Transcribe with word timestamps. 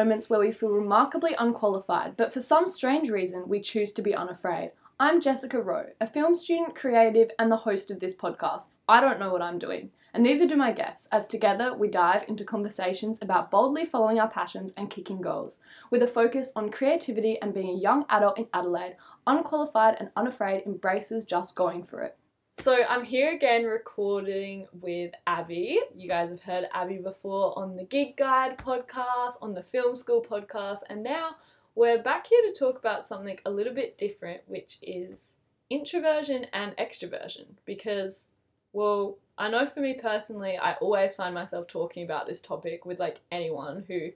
moments 0.00 0.30
where 0.30 0.40
we 0.40 0.50
feel 0.50 0.70
remarkably 0.70 1.34
unqualified, 1.38 2.16
but 2.16 2.32
for 2.32 2.40
some 2.40 2.64
strange 2.64 3.10
reason, 3.10 3.46
we 3.46 3.60
choose 3.60 3.92
to 3.92 4.00
be 4.00 4.14
unafraid. 4.14 4.70
I'm 4.98 5.20
Jessica 5.20 5.60
Rowe, 5.60 5.90
a 6.00 6.06
film 6.06 6.34
student, 6.34 6.74
creative, 6.74 7.30
and 7.38 7.52
the 7.52 7.56
host 7.56 7.90
of 7.90 8.00
this 8.00 8.16
podcast. 8.16 8.68
I 8.88 9.02
don't 9.02 9.20
know 9.20 9.30
what 9.30 9.42
I'm 9.42 9.58
doing, 9.58 9.90
and 10.14 10.22
neither 10.22 10.48
do 10.48 10.56
my 10.56 10.72
guests, 10.72 11.06
as 11.12 11.28
together 11.28 11.74
we 11.74 11.88
dive 11.88 12.24
into 12.28 12.46
conversations 12.46 13.18
about 13.20 13.50
boldly 13.50 13.84
following 13.84 14.18
our 14.18 14.30
passions 14.30 14.72
and 14.78 14.88
kicking 14.88 15.20
goals, 15.20 15.60
with 15.90 16.02
a 16.02 16.06
focus 16.06 16.54
on 16.56 16.70
creativity 16.70 17.38
and 17.42 17.52
being 17.52 17.68
a 17.68 17.82
young 17.82 18.06
adult 18.08 18.38
in 18.38 18.46
Adelaide, 18.54 18.96
unqualified 19.26 19.98
and 20.00 20.08
unafraid 20.16 20.62
embraces 20.64 21.26
just 21.26 21.54
going 21.56 21.84
for 21.84 22.00
it. 22.00 22.16
So 22.60 22.84
I'm 22.86 23.04
here 23.04 23.32
again 23.32 23.64
recording 23.64 24.66
with 24.82 25.12
Abby. 25.26 25.80
You 25.96 26.06
guys 26.06 26.28
have 26.28 26.42
heard 26.42 26.68
Abby 26.74 26.98
before 26.98 27.58
on 27.58 27.74
the 27.74 27.84
Gig 27.84 28.18
Guide 28.18 28.58
podcast, 28.58 29.38
on 29.40 29.54
the 29.54 29.62
Film 29.62 29.96
School 29.96 30.22
podcast, 30.22 30.80
and 30.90 31.02
now 31.02 31.36
we're 31.74 32.02
back 32.02 32.26
here 32.26 32.42
to 32.42 32.52
talk 32.52 32.78
about 32.78 33.06
something 33.06 33.38
a 33.46 33.50
little 33.50 33.72
bit 33.72 33.96
different, 33.96 34.42
which 34.46 34.76
is 34.82 35.36
introversion 35.70 36.44
and 36.52 36.76
extroversion. 36.76 37.46
Because, 37.64 38.26
well, 38.74 39.16
I 39.38 39.48
know 39.48 39.66
for 39.66 39.80
me 39.80 39.94
personally, 39.94 40.58
I 40.58 40.74
always 40.74 41.14
find 41.14 41.32
myself 41.32 41.66
talking 41.66 42.04
about 42.04 42.26
this 42.26 42.42
topic 42.42 42.84
with 42.84 43.00
like 43.00 43.20
anyone 43.32 43.86
who 43.88 44.10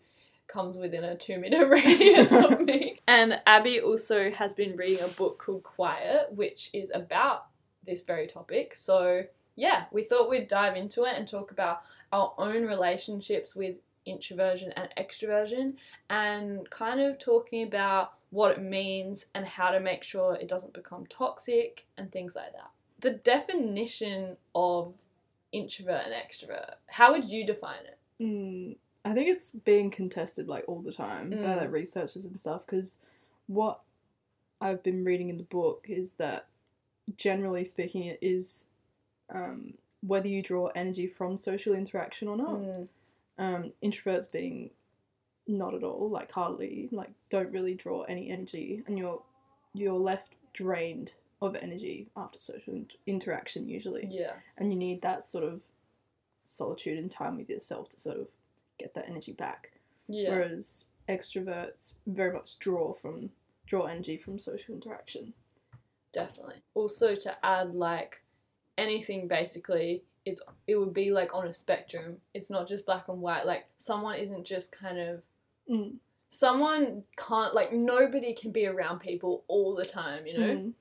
comes 0.48 0.76
within 0.76 1.02
a 1.02 1.16
two 1.16 1.38
minute 1.38 1.66
radius 1.70 2.30
of 2.30 2.60
me. 2.60 3.00
And 3.08 3.40
Abby 3.46 3.80
also 3.80 4.30
has 4.30 4.54
been 4.54 4.76
reading 4.76 5.04
a 5.04 5.08
book 5.08 5.38
called 5.38 5.62
Quiet, 5.62 6.28
which 6.30 6.70
is 6.72 6.90
about 6.94 7.46
this 7.86 8.02
very 8.02 8.26
topic. 8.26 8.74
So, 8.74 9.22
yeah, 9.56 9.84
we 9.92 10.02
thought 10.02 10.30
we'd 10.30 10.48
dive 10.48 10.76
into 10.76 11.04
it 11.04 11.16
and 11.16 11.26
talk 11.28 11.50
about 11.50 11.82
our 12.12 12.32
own 12.38 12.64
relationships 12.64 13.54
with 13.54 13.76
introversion 14.06 14.72
and 14.76 14.88
extroversion 14.98 15.74
and 16.10 16.68
kind 16.70 17.00
of 17.00 17.18
talking 17.18 17.62
about 17.66 18.14
what 18.30 18.50
it 18.50 18.62
means 18.62 19.26
and 19.34 19.46
how 19.46 19.70
to 19.70 19.80
make 19.80 20.02
sure 20.02 20.34
it 20.34 20.48
doesn't 20.48 20.72
become 20.74 21.06
toxic 21.06 21.86
and 21.96 22.10
things 22.12 22.34
like 22.34 22.52
that. 22.52 22.70
The 23.00 23.12
definition 23.12 24.36
of 24.54 24.92
introvert 25.52 26.02
and 26.04 26.14
extrovert, 26.14 26.74
how 26.88 27.12
would 27.12 27.24
you 27.24 27.46
define 27.46 27.84
it? 27.86 27.98
Mm, 28.22 28.76
I 29.04 29.14
think 29.14 29.28
it's 29.28 29.52
being 29.52 29.90
contested 29.90 30.48
like 30.48 30.64
all 30.66 30.80
the 30.82 30.92
time 30.92 31.30
by 31.30 31.36
Mm. 31.36 31.56
like 31.58 31.70
researchers 31.72 32.24
and 32.24 32.38
stuff 32.38 32.66
because 32.66 32.98
what 33.46 33.80
I've 34.60 34.82
been 34.82 35.04
reading 35.04 35.28
in 35.28 35.36
the 35.36 35.42
book 35.44 35.86
is 35.88 36.12
that 36.12 36.46
generally 37.16 37.64
speaking 37.64 38.04
it 38.04 38.18
is 38.22 38.66
um, 39.34 39.74
whether 40.00 40.28
you 40.28 40.42
draw 40.42 40.68
energy 40.74 41.06
from 41.06 41.36
social 41.36 41.74
interaction 41.74 42.28
or 42.28 42.36
not. 42.36 42.60
Mm, 42.60 42.88
Um, 43.36 43.72
introverts 43.82 44.30
being 44.30 44.70
not 45.48 45.74
at 45.74 45.82
all, 45.82 46.08
like 46.08 46.30
hardly, 46.30 46.88
like 46.92 47.10
don't 47.30 47.50
really 47.50 47.74
draw 47.74 48.02
any 48.02 48.30
energy, 48.30 48.84
and 48.86 48.96
you're 48.96 49.22
you're 49.74 49.98
left 49.98 50.34
drained 50.52 51.14
of 51.42 51.56
energy 51.56 52.08
after 52.16 52.38
social 52.38 52.74
int- 52.74 52.94
interaction 53.06 53.68
usually 53.68 54.08
yeah. 54.10 54.34
and 54.56 54.72
you 54.72 54.78
need 54.78 55.02
that 55.02 55.22
sort 55.22 55.44
of 55.44 55.60
solitude 56.44 56.98
and 56.98 57.10
time 57.10 57.36
with 57.36 57.50
yourself 57.50 57.88
to 57.88 58.00
sort 58.00 58.18
of 58.18 58.28
get 58.78 58.94
that 58.94 59.08
energy 59.08 59.32
back. 59.32 59.72
Yeah. 60.08 60.30
Whereas 60.30 60.86
extroverts 61.08 61.94
very 62.06 62.32
much 62.32 62.58
draw 62.58 62.92
from 62.92 63.30
draw 63.66 63.84
energy 63.86 64.16
from 64.16 64.38
social 64.38 64.74
interaction. 64.74 65.34
Definitely. 66.14 66.62
Also 66.74 67.14
to 67.14 67.36
add 67.44 67.74
like 67.74 68.22
anything 68.78 69.28
basically 69.28 70.02
it's 70.24 70.40
it 70.66 70.76
would 70.76 70.94
be 70.94 71.10
like 71.10 71.34
on 71.34 71.46
a 71.48 71.52
spectrum. 71.52 72.16
It's 72.32 72.48
not 72.48 72.66
just 72.66 72.86
black 72.86 73.08
and 73.08 73.20
white. 73.20 73.44
Like 73.44 73.66
someone 73.76 74.14
isn't 74.16 74.44
just 74.44 74.72
kind 74.72 74.98
of 74.98 75.22
Mm. 75.70 75.96
someone 76.28 77.02
can't 77.16 77.54
like 77.54 77.72
nobody 77.72 78.34
can 78.34 78.50
be 78.52 78.66
around 78.66 78.98
people 79.00 79.44
all 79.48 79.74
the 79.74 79.84
time, 79.86 80.26
you 80.26 80.38
know? 80.38 80.54
Mm. 80.56 80.72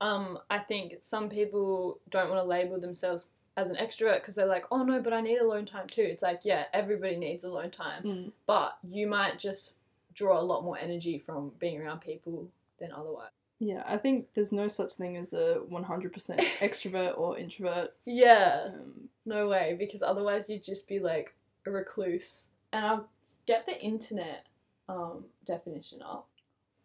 Um 0.00 0.38
I 0.50 0.58
think 0.58 0.94
some 1.00 1.28
people 1.28 2.00
don't 2.10 2.30
want 2.30 2.40
to 2.42 2.48
label 2.48 2.78
themselves 2.80 3.28
as 3.56 3.68
an 3.70 3.76
extrovert 3.76 4.20
because 4.20 4.34
they're 4.34 4.46
like, 4.46 4.64
"Oh 4.70 4.82
no, 4.82 5.00
but 5.02 5.12
I 5.12 5.20
need 5.20 5.38
alone 5.38 5.66
time 5.66 5.86
too." 5.88 6.02
It's 6.02 6.22
like, 6.22 6.44
yeah, 6.44 6.64
everybody 6.72 7.16
needs 7.16 7.44
alone 7.44 7.70
time, 7.70 8.02
Mm. 8.04 8.32
but 8.46 8.78
you 8.82 9.06
might 9.06 9.38
just 9.38 9.74
draw 10.14 10.38
a 10.40 10.48
lot 10.52 10.64
more 10.64 10.78
energy 10.78 11.18
from 11.18 11.50
being 11.58 11.80
around 11.80 12.00
people 12.00 12.48
than 12.78 12.92
otherwise. 12.92 13.30
Yeah, 13.60 13.82
I 13.86 13.98
think 13.98 14.28
there's 14.34 14.52
no 14.52 14.68
such 14.68 14.92
thing 14.94 15.16
as 15.18 15.32
a 15.34 15.58
100% 15.70 16.10
extrovert 16.60 17.18
or 17.18 17.38
introvert. 17.38 17.94
Yeah. 18.06 18.68
Um, 18.68 19.08
No 19.26 19.48
way, 19.48 19.76
because 19.78 20.02
otherwise 20.02 20.48
you'd 20.48 20.64
just 20.64 20.88
be 20.88 20.98
like 20.98 21.34
a 21.66 21.70
recluse. 21.70 22.48
And 22.72 22.84
I'll 22.86 23.08
get 23.46 23.66
the 23.66 23.78
internet 23.80 24.46
um, 24.88 25.24
definition 25.46 26.00
up. 26.02 26.26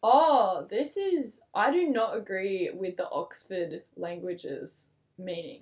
Oh, 0.03 0.67
this 0.69 0.97
is. 0.97 1.39
I 1.53 1.71
do 1.71 1.89
not 1.89 2.15
agree 2.17 2.69
with 2.73 2.97
the 2.97 3.09
Oxford 3.09 3.81
languages 3.95 4.89
meaning. 5.17 5.61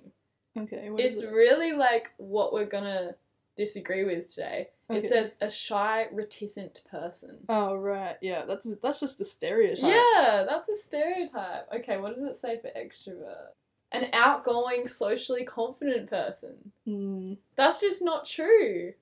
okay, 0.58 0.90
It's 0.98 1.22
it? 1.22 1.30
really 1.30 1.72
like 1.72 2.10
what 2.18 2.52
we're 2.52 2.66
gonna 2.66 3.14
disagree 3.56 4.04
with 4.04 4.28
today. 4.28 4.68
Okay. 4.90 5.00
It 5.00 5.08
says 5.08 5.34
a 5.40 5.50
shy, 5.50 6.06
reticent 6.12 6.82
person. 6.90 7.38
Oh 7.48 7.74
right, 7.74 8.16
yeah, 8.20 8.44
that's 8.44 8.74
that's 8.82 9.00
just 9.00 9.20
a 9.20 9.24
stereotype. 9.24 9.84
Yeah, 9.84 10.44
that's 10.48 10.68
a 10.68 10.76
stereotype. 10.76 11.68
Okay, 11.74 11.96
what 11.96 12.14
does 12.14 12.24
it 12.24 12.36
say 12.36 12.60
for 12.60 12.68
extrovert? 12.78 13.52
An 13.92 14.08
outgoing, 14.12 14.86
socially 14.86 15.44
confident 15.44 16.10
person. 16.10 16.72
Mm. 16.86 17.38
That's 17.56 17.80
just 17.80 18.02
not 18.02 18.26
true. 18.26 18.92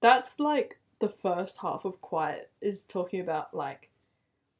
That's 0.00 0.38
like 0.40 0.78
the 0.98 1.08
first 1.08 1.58
half 1.58 1.84
of 1.84 2.00
quiet 2.00 2.50
is 2.60 2.84
talking 2.84 3.20
about 3.20 3.54
like 3.54 3.88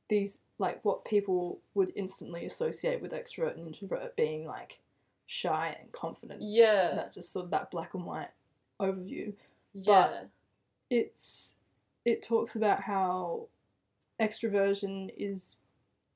these 0.08 0.38
like 0.58 0.84
what 0.84 1.04
people 1.04 1.60
would 1.74 1.92
instantly 1.96 2.44
associate 2.44 3.02
with 3.02 3.12
extrovert 3.12 3.56
and 3.56 3.66
introvert 3.66 4.14
being 4.16 4.46
like 4.46 4.78
shy 5.26 5.76
and 5.80 5.90
confident. 5.92 6.42
Yeah. 6.42 6.94
That's 6.94 7.16
just 7.16 7.32
sort 7.32 7.46
of 7.46 7.50
that 7.52 7.70
black 7.70 7.94
and 7.94 8.04
white 8.04 8.30
overview. 8.80 9.32
yeah. 9.72 10.24
It's 10.88 11.56
it 12.04 12.22
talks 12.22 12.56
about 12.56 12.82
how 12.82 13.46
extroversion 14.20 15.10
is, 15.16 15.56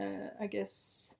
uh, 0.00 0.30
I 0.40 0.46
guess, 0.46 1.14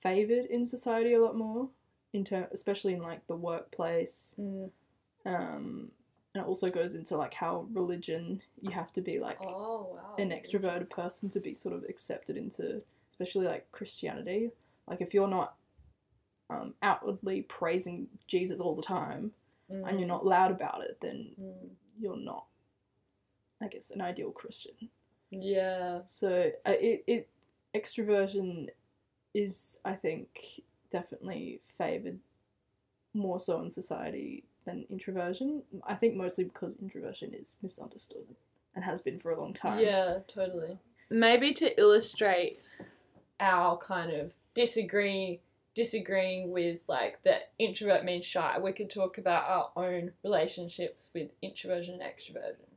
favored 0.00 0.46
in 0.46 0.66
society 0.66 1.14
a 1.14 1.22
lot 1.22 1.36
more, 1.36 1.68
in 2.12 2.24
term, 2.24 2.46
especially 2.52 2.94
in 2.94 3.02
like 3.02 3.26
the 3.26 3.36
workplace. 3.36 4.34
Mm. 4.38 4.70
Um, 5.26 5.90
and 6.34 6.44
it 6.44 6.46
also 6.46 6.68
goes 6.68 6.94
into 6.94 7.16
like 7.16 7.34
how 7.34 7.66
religion 7.72 8.42
you 8.60 8.70
have 8.70 8.92
to 8.92 9.00
be 9.00 9.18
like 9.18 9.38
Oh 9.42 9.94
wow. 9.94 10.14
an 10.18 10.30
extroverted 10.30 10.90
person 10.90 11.28
to 11.30 11.40
be 11.40 11.54
sort 11.54 11.74
of 11.74 11.84
accepted 11.88 12.36
into, 12.36 12.82
especially 13.10 13.46
like 13.46 13.70
Christianity. 13.72 14.50
Like 14.86 15.00
if 15.00 15.14
you're 15.14 15.28
not 15.28 15.54
um, 16.50 16.74
outwardly 16.82 17.42
praising 17.42 18.08
Jesus 18.26 18.60
all 18.60 18.74
the 18.74 18.82
time 18.82 19.32
Mm. 19.70 19.88
and 19.88 19.98
you're 19.98 20.08
not 20.08 20.24
loud 20.26 20.50
about 20.50 20.82
it, 20.82 20.98
then 21.00 21.30
Mm. 21.40 21.68
you're 21.98 22.16
not, 22.16 22.46
I 23.60 23.68
guess, 23.68 23.90
an 23.90 24.00
ideal 24.00 24.30
Christian. 24.30 24.88
Yeah. 25.30 26.00
So 26.06 26.50
uh, 26.66 26.70
it, 26.80 27.04
it 27.06 27.28
extroversion 27.74 28.68
is, 29.34 29.78
I 29.84 29.94
think, 29.94 30.62
definitely 30.90 31.60
favoured 31.76 32.18
more 33.14 33.38
so 33.40 33.60
in 33.60 33.70
society 33.70 34.44
than 34.64 34.86
introversion. 34.90 35.62
I 35.86 35.94
think 35.94 36.14
mostly 36.14 36.44
because 36.44 36.76
introversion 36.80 37.34
is 37.34 37.56
misunderstood 37.62 38.26
and 38.74 38.84
has 38.84 39.00
been 39.00 39.18
for 39.18 39.32
a 39.32 39.40
long 39.40 39.52
time. 39.52 39.80
Yeah, 39.80 40.18
totally. 40.28 40.78
Maybe 41.10 41.52
to 41.54 41.78
illustrate 41.80 42.60
our 43.40 43.76
kind 43.78 44.12
of 44.12 44.32
disagree 44.54 45.40
disagreeing 45.78 46.50
with 46.50 46.80
like 46.88 47.22
that 47.24 47.52
introvert 47.58 48.04
means 48.04 48.26
shy, 48.26 48.58
we 48.58 48.72
could 48.72 48.90
talk 48.90 49.16
about 49.18 49.44
our 49.48 49.70
own 49.84 50.12
relationships 50.24 51.10
with 51.14 51.28
introversion 51.40 51.94
and 51.94 52.02
extroversion. 52.02 52.68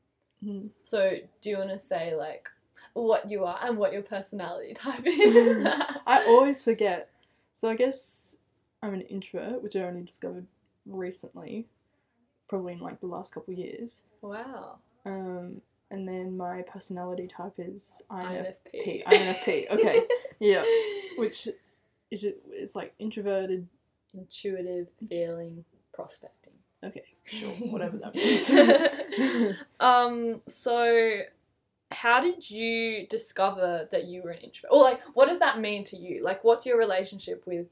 Mhm. 0.46 0.70
So 0.84 1.18
do 1.42 1.50
you 1.50 1.58
want 1.58 1.72
to 1.72 1.80
say 1.80 2.16
like 2.16 2.48
what 2.94 3.30
you 3.32 3.44
are 3.46 3.60
and 3.64 3.78
what 3.78 3.92
your 3.94 4.04
personality 4.04 4.74
type 4.86 5.02
is? 5.06 5.66
I 6.06 6.26
always 6.28 6.64
forget. 6.64 7.10
So 7.54 7.70
I 7.70 7.76
guess 7.76 8.38
I'm 8.84 8.94
an 8.94 9.02
introvert, 9.02 9.62
which 9.64 9.76
I 9.76 9.82
only 9.82 10.02
discovered 10.04 10.46
recently, 10.86 11.68
probably 12.48 12.74
in 12.74 12.80
like 12.80 13.00
the 13.00 13.08
last 13.08 13.34
couple 13.34 13.54
of 13.54 13.60
years. 13.60 14.04
wow. 14.22 14.78
Um, 15.06 15.62
and 15.90 16.08
then 16.08 16.38
my 16.38 16.62
personality 16.62 17.28
type 17.28 17.54
is 17.58 18.02
INFP. 18.10 18.56
INFP. 18.76 19.04
INFP. 19.06 19.70
Okay, 19.72 20.00
yeah. 20.40 20.64
Which 21.18 21.50
is 22.12 22.24
it? 22.24 22.42
It's 22.50 22.76
like 22.76 22.94
introverted. 23.00 23.68
Intuitive 24.14 24.90
feeling 25.10 25.64
prospecting. 25.94 26.54
Okay, 26.84 27.06
sure, 27.24 27.50
whatever 27.72 27.98
that 27.98 28.14
means. 29.46 29.58
um, 29.80 30.42
so 30.48 31.22
how 31.92 32.20
did 32.20 32.50
you 32.50 33.08
discover 33.08 33.88
that 33.92 34.06
you 34.06 34.22
were 34.22 34.32
an 34.32 34.40
introvert? 34.40 34.72
Or 34.72 34.84
like 34.84 35.02
what 35.14 35.28
does 35.28 35.40
that 35.40 35.60
mean 35.60 35.86
to 35.86 35.98
you? 35.98 36.24
Like 36.24 36.44
what's 36.44 36.66
your 36.66 36.78
relationship 36.78 37.44
with 37.46 37.68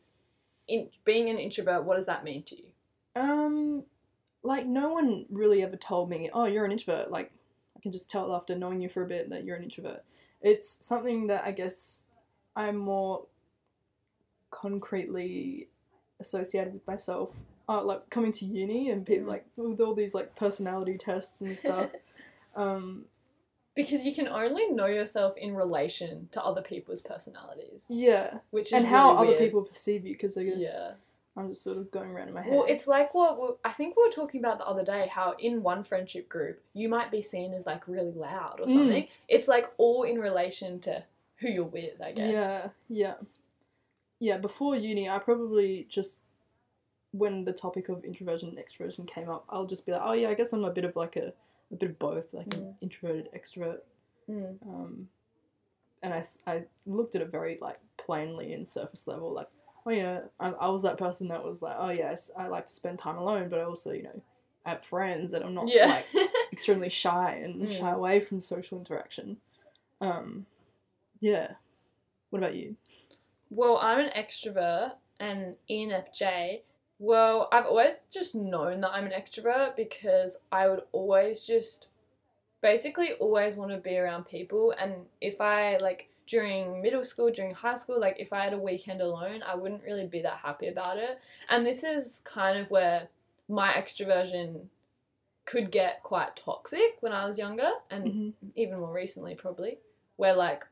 in 0.68 0.88
being 1.04 1.30
an 1.30 1.38
introvert, 1.38 1.84
what 1.84 1.96
does 1.96 2.06
that 2.06 2.24
mean 2.24 2.44
to 2.44 2.56
you? 2.56 2.70
um, 3.16 3.84
like 4.44 4.66
no 4.66 4.90
one 4.90 5.26
really 5.30 5.64
ever 5.64 5.76
told 5.76 6.10
me, 6.10 6.30
oh, 6.34 6.46
you're 6.46 6.66
an 6.66 6.72
introvert. 6.72 7.12
Like, 7.12 7.32
I 7.76 7.80
can 7.82 7.92
just 7.92 8.10
tell 8.10 8.36
after 8.36 8.56
knowing 8.56 8.82
you 8.82 8.90
for 8.90 9.04
a 9.04 9.08
bit 9.08 9.30
that 9.30 9.44
you're 9.44 9.56
an 9.56 9.64
introvert. 9.64 10.04
It's 10.42 10.86
something 10.86 11.28
that 11.28 11.44
I 11.44 11.52
guess 11.52 12.06
I'm 12.56 12.78
more 12.78 13.26
concretely 14.52 15.68
associated 16.20 16.74
with 16.74 16.86
myself. 16.88 17.30
Uh, 17.68 17.84
like 17.84 18.10
coming 18.10 18.32
to 18.32 18.46
uni 18.46 18.90
and 18.90 19.06
people 19.06 19.26
Mm. 19.26 19.30
like 19.30 19.46
with 19.56 19.80
all 19.80 19.94
these 19.94 20.16
like 20.16 20.36
personality 20.36 20.98
tests 20.98 21.42
and 21.42 21.56
stuff. 21.56 21.90
um, 22.56 23.06
Because 23.76 24.06
you 24.08 24.14
can 24.14 24.28
only 24.28 24.70
know 24.72 24.88
yourself 24.88 25.38
in 25.38 25.56
relation 25.56 26.28
to 26.32 26.44
other 26.44 26.62
people's 26.64 27.00
personalities, 27.02 27.86
yeah, 27.88 28.40
which 28.50 28.68
is 28.68 28.74
and 28.74 28.88
how 28.88 29.10
really 29.12 29.18
other 29.18 29.28
weird. 29.28 29.40
people 29.40 29.62
perceive 29.62 30.04
you 30.06 30.14
because 30.14 30.36
I 30.38 30.44
guess 30.46 30.62
Yeah. 30.62 30.92
I'm 31.38 31.50
just 31.50 31.64
sort 31.64 31.78
of 31.78 31.90
going 31.92 32.10
around 32.10 32.28
in 32.30 32.34
my 32.34 32.42
head. 32.42 32.52
Well, 32.52 32.66
it's 32.68 32.88
like 32.88 33.14
what 33.14 33.40
we 33.40 33.48
I 33.64 33.72
think 33.72 33.96
we 33.96 34.04
were 34.04 34.12
talking 34.12 34.42
about 34.44 34.58
the 34.58 34.66
other 34.66 34.84
day. 34.84 35.08
How 35.08 35.36
in 35.38 35.62
one 35.62 35.84
friendship 35.84 36.28
group 36.28 36.62
you 36.74 36.90
might 36.90 37.12
be 37.12 37.22
seen 37.22 37.54
as 37.54 37.66
like 37.68 37.88
really 37.88 38.12
loud 38.12 38.60
or 38.60 38.66
Mm. 38.66 38.74
something. 38.74 39.08
It's 39.28 39.48
like 39.48 39.70
all 39.78 40.04
in 40.04 40.18
relation 40.20 40.80
to 40.82 41.04
who 41.38 41.48
you're 41.50 41.64
with. 41.66 42.02
I 42.02 42.12
guess. 42.14 42.34
Yeah, 42.34 42.70
yeah. 42.90 43.14
Yeah, 44.20 44.38
before 44.38 44.76
uni, 44.76 45.10
I 45.10 45.20
probably 45.20 45.86
just, 45.90 46.24
when 47.12 47.46
the 47.46 47.54
topic 47.54 47.90
of 47.90 48.04
introversion 48.04 48.50
and 48.50 48.58
extroversion 48.58 49.08
came 49.08 49.30
up, 49.30 49.46
I'll 49.50 49.66
just 49.66 49.86
be 49.86 49.92
like, 49.92 50.02
oh 50.04 50.14
yeah, 50.14 50.30
I 50.30 50.34
guess 50.34 50.54
I'm 50.54 50.64
a 50.66 50.72
bit 50.72 50.84
of 50.86 50.96
like 50.96 51.16
a, 51.16 51.34
a 51.72 51.76
bit 51.76 51.90
of 51.92 52.00
both, 52.00 52.34
like 52.34 52.54
an 52.54 52.62
Mm. 52.62 52.76
introverted 52.82 53.30
extrovert. 53.34 53.80
Mm. 54.30 54.58
Um, 54.68 55.08
and 56.04 56.14
I, 56.14 56.24
I 56.48 56.64
looked 56.86 57.16
at 57.16 57.22
it 57.22 57.30
very 57.32 57.58
like 57.62 57.80
plainly 57.98 58.54
and 58.54 58.68
surface 58.68 59.08
level, 59.08 59.34
like, 59.34 59.48
oh 59.86 59.92
yeah, 59.92 60.22
I, 60.40 60.50
I 60.50 60.70
was 60.70 60.84
that 60.84 60.98
person 60.98 61.30
that 61.30 61.44
was 61.44 61.62
like, 61.62 61.76
oh 61.78 61.90
yes, 61.90 62.30
I 62.38 62.48
like 62.48 62.66
to 62.68 62.74
spend 62.74 63.00
time 63.00 63.18
alone, 63.18 63.50
but 63.50 63.60
I 63.60 63.64
also, 63.64 63.92
you 63.92 64.04
know, 64.04 64.22
I 64.66 64.72
have 64.72 64.84
friends 64.84 65.34
and 65.34 65.44
I'm 65.44 65.54
not 65.54 65.70
Yeah. 65.70 65.88
like 65.88 66.08
extremely 66.52 66.90
shy 66.90 67.40
and 67.44 67.62
Mm. 67.62 67.80
shy 67.80 67.92
away 67.92 68.20
from 68.20 68.42
social 68.42 68.78
interaction. 68.78 69.38
Um, 70.02 70.46
yeah. 71.22 71.54
What 72.30 72.40
about 72.40 72.56
you? 72.56 72.76
Well, 73.50 73.78
I'm 73.78 74.00
an 74.00 74.12
extrovert 74.16 74.94
and 75.20 75.56
ENFJ. 75.70 76.62
Well, 77.00 77.48
I've 77.52 77.66
always 77.66 78.00
just 78.12 78.36
known 78.36 78.82
that 78.82 78.92
I'm 78.92 79.06
an 79.06 79.12
extrovert 79.12 79.76
because 79.76 80.38
I 80.52 80.68
would 80.68 80.84
always 80.92 81.42
just 81.42 81.88
basically 82.62 83.14
always 83.14 83.56
want 83.56 83.72
to 83.72 83.78
be 83.78 83.98
around 83.98 84.26
people 84.26 84.74
and 84.78 84.94
if 85.22 85.40
I 85.40 85.78
like 85.78 86.10
during 86.28 86.82
middle 86.82 87.04
school, 87.04 87.32
during 87.32 87.56
high 87.56 87.74
school, 87.76 88.00
like 88.00 88.18
if 88.20 88.32
I 88.34 88.44
had 88.44 88.54
a 88.54 88.58
weekend 88.60 89.02
alone, 89.02 89.42
I 89.44 89.56
wouldn't 89.56 89.84
really 89.84 90.06
be 90.06 90.22
that 90.22 90.38
happy 90.38 90.68
about 90.68 90.98
it. 90.98 91.20
And 91.50 91.66
this 91.66 91.84
is 91.84 92.22
kind 92.24 92.60
of 92.60 92.70
where 92.70 93.08
my 93.48 93.72
extroversion 93.74 94.68
could 95.46 95.72
get 95.72 96.04
quite 96.04 96.36
toxic 96.36 96.98
when 97.00 97.12
I 97.14 97.26
was 97.26 97.40
younger 97.40 97.72
and 97.90 98.06
Mhm. 98.06 98.34
even 98.56 98.80
more 98.80 98.94
recently 98.94 99.34
probably 99.34 99.80
where 100.18 100.36
like 100.36 100.68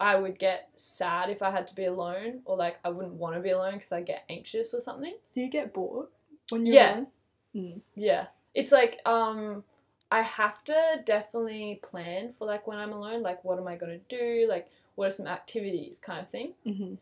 I 0.00 0.14
would 0.16 0.38
get 0.38 0.70
sad 0.74 1.28
if 1.28 1.42
I 1.42 1.50
had 1.50 1.66
to 1.68 1.74
be 1.74 1.86
alone 1.86 2.40
or 2.44 2.56
like 2.56 2.78
I 2.84 2.88
wouldn't 2.90 3.14
want 3.14 3.34
to 3.34 3.40
be 3.40 3.50
alone 3.50 3.74
because 3.74 3.92
I 3.92 4.00
get 4.02 4.24
anxious 4.28 4.72
or 4.72 4.80
something. 4.80 5.14
Do 5.32 5.40
you 5.40 5.48
get 5.50 5.72
bored 5.74 6.06
when 6.50 6.64
you're 6.66 6.76
Yeah. 6.76 6.92
alone? 6.92 7.06
Mm. 7.54 7.80
Yeah. 7.96 8.26
It's 8.54 8.70
like 8.72 9.00
um 9.06 9.64
I 10.10 10.22
have 10.22 10.62
to 10.64 11.02
definitely 11.04 11.80
plan 11.82 12.32
for 12.32 12.46
like 12.46 12.66
when 12.66 12.78
I'm 12.78 12.92
alone 12.92 13.22
like 13.22 13.44
what 13.44 13.58
am 13.58 13.66
I 13.66 13.76
going 13.76 14.00
to 14.00 14.16
do? 14.16 14.46
Like 14.48 14.68
what 14.94 15.08
are 15.08 15.12
some 15.12 15.26
activities 15.26 15.98
kind 15.98 16.20
of 16.20 16.28
thing. 16.30 16.54
hmm 16.64 16.94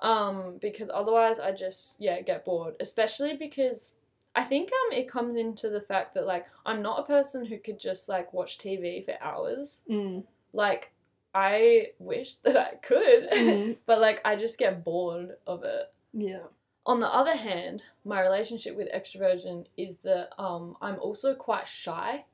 Um 0.00 0.58
because 0.60 0.90
otherwise 0.92 1.38
I 1.40 1.52
just 1.52 2.00
yeah 2.00 2.20
get 2.22 2.44
bored, 2.44 2.74
especially 2.80 3.36
because 3.36 3.94
I 4.34 4.44
think 4.44 4.70
um 4.72 4.96
it 4.96 5.08
comes 5.08 5.36
into 5.36 5.68
the 5.68 5.80
fact 5.80 6.14
that 6.14 6.26
like 6.26 6.46
I'm 6.64 6.80
not 6.80 7.00
a 7.00 7.02
person 7.02 7.44
who 7.44 7.58
could 7.58 7.78
just 7.78 8.08
like 8.08 8.32
watch 8.32 8.58
TV 8.58 9.04
for 9.04 9.14
hours. 9.20 9.82
Mm. 9.90 10.24
Like 10.52 10.92
I 11.34 11.88
wish 11.98 12.34
that 12.44 12.56
I 12.56 12.74
could. 12.76 13.30
Mhm. 13.30 13.76
but 13.86 14.00
like 14.00 14.20
I 14.24 14.36
just 14.36 14.58
get 14.58 14.84
bored 14.84 15.36
of 15.46 15.64
it. 15.64 15.92
Yeah. 16.12 16.44
On 16.86 17.00
the 17.00 17.12
other 17.12 17.36
hand, 17.36 17.82
my 18.04 18.20
relationship 18.20 18.74
with 18.74 18.90
extroversion 18.92 19.66
is 19.76 19.96
that 19.98 20.30
um, 20.42 20.76
I'm 20.80 20.98
also 21.00 21.34
quite 21.34 21.68
shy, 21.68 22.24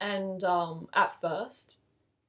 and 0.00 0.42
um, 0.44 0.88
at 0.94 1.20
first, 1.20 1.78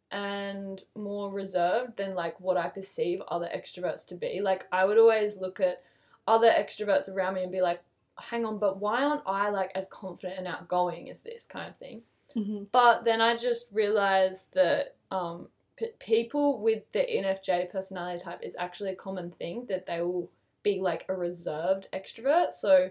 and 0.10 0.82
more 0.96 1.32
reserved 1.32 1.98
than 1.98 2.16
like 2.16 2.40
what 2.40 2.58
I 2.58 2.70
perceive 2.70 3.22
other 3.28 3.48
extroverts 3.56 4.08
to 4.08 4.16
be. 4.16 4.42
Like 4.42 4.66
I 4.72 4.84
would 4.86 4.98
always 4.98 5.38
look 5.38 5.60
at 5.60 5.84
other 6.28 6.50
extroverts 6.50 7.08
around 7.08 7.36
me 7.36 7.44
and 7.44 7.52
be 7.52 7.62
like, 7.62 7.82
"Hang 8.18 8.46
on, 8.46 8.58
but 8.58 8.78
why 8.80 9.04
aren't 9.04 9.22
I 9.28 9.50
like 9.50 9.72
as 9.76 9.88
confident 9.88 10.40
and 10.40 10.48
outgoing 10.48 11.12
as 11.12 11.22
this 11.22 11.46
kind 11.46 11.70
of 11.70 11.78
thing?" 11.78 12.02
hmm 12.34 12.64
But 12.72 13.04
then 13.06 13.22
I 13.22 13.36
just 13.36 13.68
realized 13.72 14.46
that 14.54 14.96
um, 15.12 15.50
p- 15.80 15.92
people 16.00 16.60
with 16.62 16.84
the 16.92 17.00
ENFJ 17.00 17.72
personality 17.72 18.24
type 18.24 18.40
is 18.44 18.56
actually 18.60 18.92
a 18.92 18.96
common 18.96 19.32
thing 19.32 19.66
that 19.70 19.86
they 19.86 20.02
will 20.02 20.30
be 20.62 20.80
like 20.80 21.06
a 21.08 21.16
reserved 21.16 21.88
extrovert. 21.94 22.52
So 22.54 22.90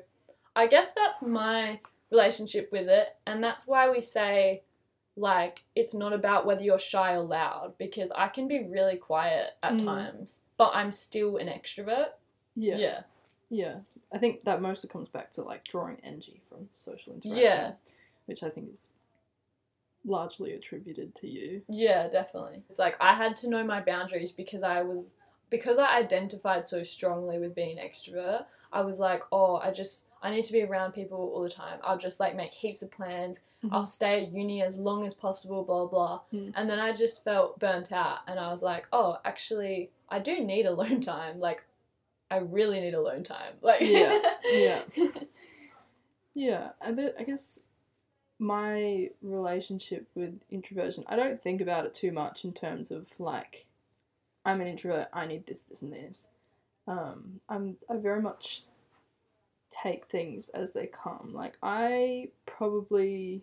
I 0.56 0.66
guess 0.66 0.92
that's 0.92 1.20
my 1.22 1.78
relationship 2.10 2.70
with 2.72 2.88
it, 2.88 3.08
and 3.26 3.44
that's 3.44 3.66
why 3.66 3.90
we 3.90 4.00
say 4.00 4.62
like 5.16 5.64
it's 5.74 5.94
not 5.94 6.12
about 6.12 6.46
whether 6.46 6.62
you're 6.62 6.78
shy 6.78 7.14
or 7.14 7.22
loud 7.24 7.74
because 7.76 8.12
I 8.12 8.28
can 8.28 8.46
be 8.48 8.62
really 8.64 8.96
quiet 8.96 9.50
at 9.64 9.72
Mm. 9.74 9.84
times, 9.84 10.40
but 10.56 10.70
I'm 10.74 10.92
still 10.92 11.36
an 11.38 11.48
extrovert. 11.48 12.10
Yeah. 12.54 12.76
yeah. 12.76 13.00
Yeah. 13.50 13.74
I 14.12 14.18
think 14.18 14.44
that 14.44 14.62
mostly 14.62 14.88
comes 14.88 15.08
back 15.08 15.32
to 15.32 15.42
like 15.42 15.64
drawing 15.64 15.98
energy 16.04 16.40
from 16.48 16.68
social 16.70 17.12
interaction. 17.14 17.42
Yeah. 17.44 17.72
Which 18.26 18.42
I 18.44 18.48
think 18.50 18.72
is 18.72 18.88
largely 20.08 20.52
attributed 20.52 21.14
to 21.16 21.28
you. 21.28 21.62
Yeah, 21.68 22.08
definitely. 22.08 22.62
It's 22.70 22.78
like 22.78 22.96
I 23.00 23.14
had 23.14 23.36
to 23.36 23.48
know 23.48 23.64
my 23.64 23.80
boundaries 23.80 24.32
because 24.32 24.62
I 24.62 24.82
was 24.82 25.06
because 25.50 25.78
I 25.78 25.96
identified 25.98 26.68
so 26.68 26.82
strongly 26.82 27.38
with 27.38 27.54
being 27.54 27.78
an 27.78 27.86
extrovert. 27.86 28.44
I 28.72 28.82
was 28.82 28.98
like, 28.98 29.22
oh, 29.32 29.56
I 29.56 29.70
just 29.70 30.06
I 30.22 30.30
need 30.30 30.44
to 30.44 30.52
be 30.52 30.62
around 30.62 30.92
people 30.92 31.18
all 31.34 31.42
the 31.42 31.50
time. 31.50 31.78
I'll 31.82 31.98
just 31.98 32.20
like 32.20 32.36
make 32.36 32.52
heaps 32.52 32.82
of 32.82 32.90
plans. 32.90 33.38
I'll 33.72 33.84
stay 33.84 34.22
at 34.22 34.32
uni 34.32 34.62
as 34.62 34.76
long 34.76 35.04
as 35.04 35.14
possible, 35.14 35.64
blah 35.64 35.86
blah. 35.86 36.20
Mm. 36.32 36.52
And 36.54 36.70
then 36.70 36.78
I 36.78 36.92
just 36.92 37.24
felt 37.24 37.58
burnt 37.58 37.90
out, 37.90 38.18
and 38.28 38.38
I 38.38 38.48
was 38.50 38.62
like, 38.62 38.86
oh, 38.92 39.18
actually, 39.24 39.90
I 40.08 40.20
do 40.20 40.40
need 40.40 40.66
alone 40.72 41.00
time. 41.00 41.40
Like, 41.40 41.64
I 42.30 42.38
really 42.38 42.80
need 42.80 42.94
alone 42.94 43.24
time. 43.24 43.54
Like, 43.60 43.80
Yeah, 43.80 44.20
yeah. 44.44 44.82
Yeah, 46.34 46.70
th- 46.86 47.14
I 47.18 47.24
guess 47.24 47.60
my 48.38 49.10
relationship 49.22 50.06
with 50.14 50.40
introversion, 50.50 51.04
I 51.06 51.16
don't 51.16 51.42
think 51.42 51.60
about 51.60 51.86
it 51.86 51.94
too 51.94 52.12
much 52.12 52.44
in 52.44 52.52
terms 52.52 52.90
of 52.90 53.10
like, 53.18 53.66
I'm 54.44 54.60
an 54.60 54.68
introvert, 54.68 55.08
I 55.12 55.26
need 55.26 55.46
this, 55.46 55.62
this, 55.62 55.82
and 55.82 55.92
this. 55.92 56.28
Um, 56.86 57.40
I'm 57.48 57.76
I 57.90 57.96
very 57.96 58.22
much 58.22 58.62
take 59.70 60.06
things 60.06 60.48
as 60.50 60.72
they 60.72 60.86
come. 60.86 61.32
Like 61.34 61.58
I 61.62 62.28
probably, 62.46 63.42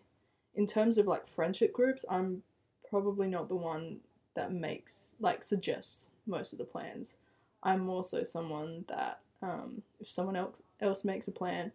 in 0.55 0.65
terms 0.65 0.97
of 0.97 1.07
like 1.07 1.27
friendship 1.27 1.73
groups, 1.73 2.05
I'm 2.09 2.41
probably 2.89 3.27
not 3.27 3.49
the 3.49 3.55
one 3.55 3.97
that 4.35 4.51
makes 4.51 5.15
like 5.19 5.43
suggests 5.43 6.07
most 6.25 6.53
of 6.53 6.59
the 6.59 6.65
plans. 6.65 7.17
I'm 7.63 7.89
also 7.89 8.23
someone 8.23 8.85
that 8.87 9.19
um, 9.41 9.81
if 9.99 10.09
someone 10.09 10.35
else 10.35 10.61
else 10.81 11.03
makes 11.03 11.27
a 11.27 11.31
plan, 11.31 11.71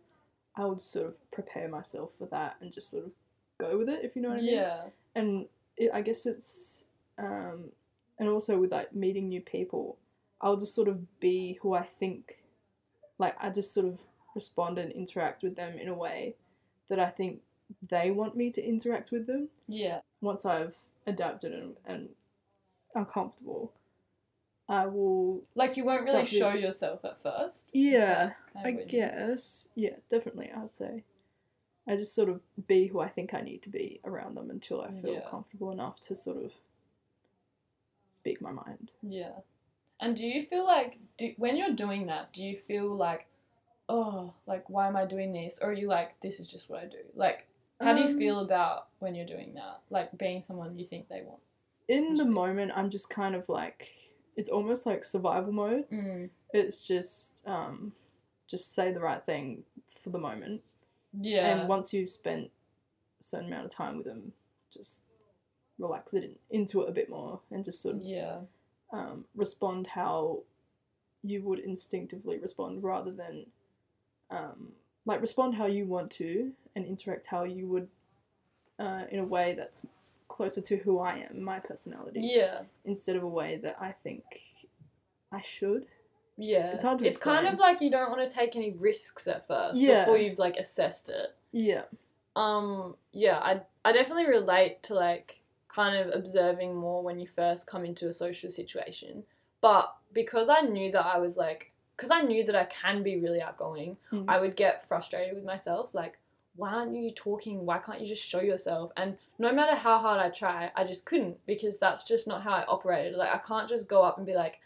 I 0.57 0.66
would 0.66 0.80
sort 0.80 1.07
of 1.07 1.30
prepare 1.30 1.69
myself 1.69 2.12
for 2.19 2.26
that 2.26 2.57
and 2.61 2.73
just 2.73 2.90
sort 2.90 3.07
of 3.07 3.12
go 3.59 3.78
with 3.78 3.88
it, 3.88 4.04
if 4.04 4.16
you 4.16 4.23
know 4.23 4.30
what 4.30 4.38
I 4.38 4.42
mean. 4.42 4.54
yeah, 4.54 4.83
And 5.14 5.47
it, 5.76 5.90
I 5.95 6.02
guess 6.02 6.26
it's 6.26 6.87
um, 7.19 7.71
and 8.19 8.28
also 8.28 8.59
with 8.59 8.73
like 8.73 8.95
meeting 8.95 9.28
new 9.28 9.40
people, 9.40 9.97
I'll 10.40 10.57
just 10.57 10.75
sort 10.75 10.88
of 10.88 11.21
be 11.21 11.59
who 11.62 11.75
I 11.75 11.83
think, 11.83 12.38
like 13.19 13.37
I 13.40 13.50
just 13.50 13.73
sort 13.75 13.87
of 13.87 13.99
respond 14.35 14.78
and 14.78 14.92
interact 14.92 15.42
with 15.42 15.57
them 15.57 15.78
in 15.78 15.88
a 15.88 15.95
way 15.95 16.35
that 16.88 16.99
I 16.99 17.11
think 17.11 17.40
they 17.88 18.11
want 18.11 18.37
me 18.37 18.50
to 18.50 18.62
interact 18.64 19.11
with 19.11 19.26
them. 19.26 19.49
yeah, 19.69 20.00
Once 20.21 20.45
I've 20.45 20.75
adapted 21.07 21.52
and, 21.52 21.76
and 21.87 22.09
I'm 22.97 23.07
comfortable, 23.07 23.73
I 24.70 24.86
will 24.86 25.42
like 25.54 25.76
you 25.76 25.84
won't 25.84 26.04
really 26.04 26.24
show 26.24 26.52
yourself 26.52 27.04
at 27.04 27.20
first. 27.20 27.70
Yeah, 27.74 28.32
I 28.54 28.68
you- 28.68 28.84
guess. 28.86 29.68
Yeah, 29.74 29.96
definitely, 30.08 30.50
I'd 30.56 30.72
say. 30.72 31.04
I 31.88 31.96
just 31.96 32.14
sort 32.14 32.28
of 32.28 32.40
be 32.68 32.86
who 32.86 33.00
I 33.00 33.08
think 33.08 33.34
I 33.34 33.40
need 33.40 33.62
to 33.62 33.68
be 33.68 34.00
around 34.04 34.36
them 34.36 34.48
until 34.48 34.80
I 34.80 34.92
feel 34.92 35.14
Yeah. 35.14 35.28
comfortable 35.28 35.72
enough 35.72 35.98
to 36.02 36.14
sort 36.14 36.36
of 36.36 36.52
speak 38.08 38.40
my 38.40 38.52
mind. 38.52 38.90
Yeah. 39.02 39.32
And 40.00 40.16
do 40.16 40.24
you 40.26 40.42
feel 40.42 40.64
like 40.64 40.98
do, 41.16 41.34
when 41.36 41.56
you're 41.56 41.72
doing 41.74 42.06
that, 42.06 42.32
do 42.32 42.44
you 42.44 42.56
feel 42.56 42.94
like, 42.94 43.26
oh, 43.88 44.34
like 44.46 44.68
why 44.70 44.86
am 44.86 44.96
I 44.96 45.04
doing 45.04 45.32
this? 45.32 45.58
Or 45.60 45.70
are 45.70 45.74
you 45.74 45.88
like, 45.88 46.20
this 46.20 46.40
is 46.40 46.46
just 46.46 46.70
what 46.70 46.80
I 46.80 46.86
do? 46.86 46.98
Like, 47.14 47.46
how 47.80 47.92
do 47.94 48.02
you 48.02 48.08
Um, 48.08 48.18
feel 48.18 48.40
about 48.40 48.88
when 49.00 49.14
you're 49.14 49.26
doing 49.26 49.54
that? 49.54 49.80
Like 49.90 50.16
being 50.16 50.42
someone 50.42 50.78
you 50.78 50.84
think 50.84 51.08
they 51.08 51.22
want? 51.22 51.40
In 51.88 52.14
the 52.14 52.24
moment, 52.24 52.72
I'm 52.76 52.88
just 52.90 53.10
kind 53.10 53.34
of 53.34 53.48
like, 53.48 53.88
it's 54.37 54.50
almost 54.50 54.87
like 54.87 55.04
survival 55.04 55.52
mode. 55.52 55.84
Mm. 55.90 56.30
It's 56.52 56.87
just, 56.87 57.42
um, 57.46 57.92
just 58.46 58.75
say 58.75 58.92
the 58.92 59.00
right 59.00 59.25
thing 59.25 59.62
for 60.02 60.10
the 60.10 60.18
moment. 60.18 60.62
Yeah. 61.20 61.58
And 61.58 61.68
once 61.68 61.92
you've 61.92 62.08
spent 62.08 62.50
a 63.20 63.22
certain 63.22 63.46
amount 63.46 63.66
of 63.66 63.70
time 63.70 63.96
with 63.96 64.06
them, 64.06 64.32
just 64.72 65.02
relax 65.78 66.14
it 66.14 66.25
in, 66.25 66.34
into 66.50 66.82
it 66.82 66.88
a 66.88 66.92
bit 66.92 67.08
more 67.08 67.40
and 67.50 67.64
just 67.64 67.82
sort 67.82 67.96
of 67.96 68.02
Yeah. 68.02 68.38
um, 68.92 69.25
respond 69.34 69.87
how 69.88 70.40
you 71.22 71.42
would 71.42 71.58
instinctively 71.58 72.38
respond 72.38 72.82
rather 72.82 73.10
than 73.10 73.46
um, 74.30 74.72
like 75.06 75.20
respond 75.20 75.54
how 75.54 75.66
you 75.66 75.87
want 75.87 76.10
to 76.12 76.52
and 76.76 76.87
interact 76.87 77.26
how 77.26 77.44
you 77.44 77.66
would 77.66 77.88
uh, 78.78 79.04
in 79.10 79.18
a 79.18 79.25
way 79.25 79.54
that's 79.54 79.84
closer 80.30 80.60
to 80.62 80.76
who 80.78 80.99
I 81.00 81.16
am, 81.28 81.42
my 81.42 81.58
personality, 81.58 82.20
Yeah. 82.22 82.62
instead 82.84 83.16
of 83.16 83.22
a 83.22 83.28
way 83.28 83.56
that 83.64 83.76
I 83.80 83.92
think 83.92 84.25
I 85.32 85.40
should. 85.42 85.87
Yeah. 86.37 86.68
It's 86.72 86.84
hard 86.84 87.00
to 87.00 87.04
It's 87.06 87.18
kind 87.18 87.46
of 87.46 87.58
like 87.58 87.80
you 87.82 87.90
don't 87.90 88.10
want 88.10 88.26
to 88.26 88.34
take 88.34 88.56
any 88.56 88.70
risks 88.72 89.26
at 89.28 89.46
first 89.46 89.76
Yeah. 89.76 90.04
before 90.04 90.16
you've 90.16 90.38
like 90.38 90.56
assessed 90.56 91.08
it. 91.10 91.34
Yeah. 91.52 91.82
Um 92.37 92.96
yeah, 93.12 93.38
I 93.38 93.60
I 93.84 93.92
definitely 93.92 94.26
relate 94.26 94.82
to 94.84 94.94
like 94.94 95.40
kind 95.68 95.96
of 95.96 96.14
observing 96.14 96.75
more 96.75 97.02
when 97.02 97.18
you 97.20 97.26
first 97.26 97.66
come 97.66 97.84
into 97.84 98.08
a 98.08 98.12
social 98.12 98.50
situation. 98.50 99.25
But 99.60 99.94
because 100.12 100.49
I 100.49 100.60
knew 100.62 100.90
that 100.92 101.04
I 101.04 101.18
was 101.18 101.37
like 101.37 101.72
because 101.96 102.10
I 102.10 102.22
knew 102.22 102.44
that 102.44 102.56
I 102.56 102.64
can 102.64 103.02
be 103.02 103.20
really 103.20 103.42
outgoing, 103.42 103.99
Mm. 104.12 104.25
I 104.28 104.38
would 104.40 104.56
get 104.56 104.87
frustrated 104.88 105.34
with 105.34 105.44
myself 105.44 105.90
like 105.92 106.18
why 106.61 106.71
aren't 106.75 106.95
you 106.95 107.11
talking? 107.11 107.64
Why 107.64 107.79
can't 107.79 108.00
you 108.00 108.07
just 108.07 108.26
show 108.26 108.40
yourself? 108.43 108.93
And 108.97 109.17
no 109.38 109.50
matter 109.52 109.75
how 109.75 109.97
hard 109.99 110.21
I 110.21 110.29
try, 110.29 110.71
I 110.76 110.85
just 110.85 111.07
couldn't 111.07 111.38
because 111.47 111.79
that's 111.79 112.05
just 112.05 112.29
not 112.29 112.43
how 112.43 112.52
I 112.52 112.64
operated. 112.67 113.14
Like 113.17 113.35
I 113.35 113.38
can't 113.38 113.69
just 113.69 113.88
go 113.88 114.02
up 114.02 114.19
and 114.19 114.26
be 114.26 114.35
like 114.35 114.61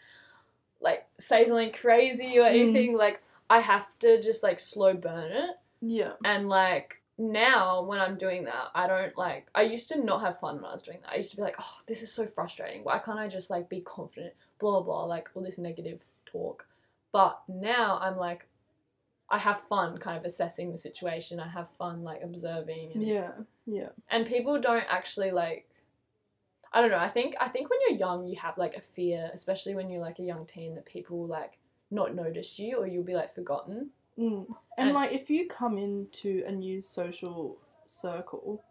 like 0.81 1.05
say 1.17 1.45
something 1.47 1.71
crazy 1.71 2.37
or 2.37 2.43
Mm. 2.43 2.49
anything. 2.49 2.97
Like 2.97 3.21
I 3.49 3.59
have 3.59 3.87
to 3.99 4.21
just 4.21 4.43
like 4.43 4.59
slow 4.59 4.93
burn 4.93 5.31
it 5.31 5.51
Yeah. 5.81 6.13
and 6.23 6.49
like 6.49 7.01
now 7.17 7.81
when 7.83 7.99
I'm 8.01 8.17
doing 8.17 8.43
that, 8.43 8.65
I 8.75 8.87
don't 8.87 9.17
like 9.17 9.47
I 9.55 9.61
used 9.61 9.87
to 9.89 10.03
not 10.03 10.19
have 10.19 10.39
fun 10.39 10.55
when 10.57 10.65
I 10.65 10.73
was 10.73 10.83
doing 10.83 10.99
that. 11.01 11.13
I 11.13 11.17
used 11.17 11.31
to 11.31 11.37
be 11.37 11.43
like, 11.43 11.55
oh, 11.59 11.77
this 11.87 12.01
is 12.01 12.11
so 12.11 12.27
frustrating. 12.27 12.83
Why 12.83 12.99
can't 12.99 13.19
I 13.19 13.29
just 13.29 13.49
like 13.49 13.69
be 13.69 13.79
confident? 13.81 14.33
Blah 14.59 14.81
blah, 14.81 15.05
like 15.05 15.29
all 15.33 15.43
this 15.43 15.57
negative 15.57 15.99
talk. 16.25 16.67
But 17.13 17.41
now 17.47 17.97
I'm 18.01 18.17
like 18.17 18.47
I 19.29 19.37
have 19.39 19.61
fun 19.69 19.97
kind 19.97 20.17
of 20.17 20.23
assessing 20.25 20.71
the 20.71 20.77
situation. 20.77 21.39
I 21.39 21.47
have 21.47 21.69
fun 21.77 22.03
like 22.03 22.21
observing 22.23 22.91
and, 22.93 23.03
Yeah. 23.03 23.31
Yeah. 23.65 23.89
and 24.09 24.25
people 24.25 24.59
don't 24.59 24.85
actually 24.89 25.31
like 25.31 25.67
I 26.73 26.81
don't 26.81 26.91
know. 26.91 26.97
I 26.97 27.09
think 27.09 27.35
I 27.39 27.47
think 27.47 27.69
when 27.69 27.79
you're 27.87 27.97
young 27.99 28.27
you 28.27 28.37
have 28.39 28.57
like 28.57 28.75
a 28.75 28.81
fear, 28.81 29.29
especially 29.33 29.75
when 29.75 29.89
you're 29.89 30.01
like 30.01 30.19
a 30.19 30.23
young 30.23 30.45
teen 30.45 30.75
that 30.75 30.85
people 30.85 31.17
will 31.19 31.27
like 31.27 31.57
not 31.89 32.13
notice 32.15 32.59
you 32.59 32.77
or 32.77 32.85
you'll 32.87 33.03
be 33.03 33.15
like 33.15 33.33
forgotten. 33.33 33.89
Mm. 34.19 34.45
And, 34.77 34.89
And- 34.89 34.93
like, 34.93 35.11
if 35.11 35.29
you 35.29 35.47
come 35.47 35.77
into 35.77 36.43
a 36.45 36.51
new 36.51 36.81
social 36.81 37.57
circle, 37.85 38.63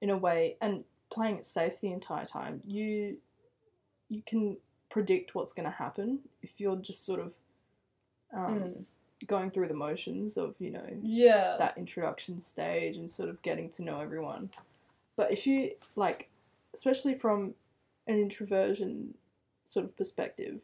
in 0.00 0.10
a 0.10 0.16
way, 0.16 0.56
and 0.60 0.84
playing 1.10 1.36
it 1.38 1.44
safe 1.44 1.80
the 1.80 1.90
entire 1.92 2.24
time, 2.26 2.60
you 2.66 3.18
you 4.08 4.22
can 4.22 4.56
predict 4.90 5.34
what's 5.34 5.52
going 5.52 5.64
to 5.64 5.70
happen 5.76 6.20
if 6.42 6.60
you're 6.60 6.76
just 6.76 7.04
sort 7.04 7.20
of 7.20 7.34
um, 8.32 8.58
Mm. 8.60 8.84
Going 9.26 9.50
through 9.50 9.68
the 9.68 9.74
motions 9.74 10.36
of 10.36 10.54
you 10.58 10.70
know 10.70 10.86
Yeah. 11.02 11.56
that 11.58 11.78
introduction 11.78 12.38
stage 12.40 12.96
and 12.96 13.10
sort 13.10 13.28
of 13.28 13.40
getting 13.42 13.68
to 13.70 13.82
know 13.82 14.00
everyone. 14.00 14.50
But 15.16 15.32
if 15.32 15.46
you 15.46 15.72
like, 15.94 16.28
especially 16.74 17.14
from 17.14 17.54
an 18.06 18.18
introversion 18.18 19.14
sort 19.64 19.84
of 19.86 19.96
perspective, 19.96 20.60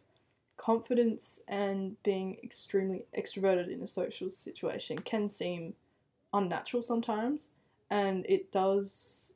confidence 0.58 1.40
and 1.48 2.00
being 2.02 2.36
extremely 2.44 3.04
extroverted 3.18 3.72
in 3.72 3.82
a 3.82 3.86
social 3.86 4.28
situation 4.28 4.98
can 4.98 5.28
seem 5.28 5.74
unnatural 6.34 6.82
sometimes, 6.82 7.50
and 7.90 8.24
it 8.28 8.52
does. 8.52 9.32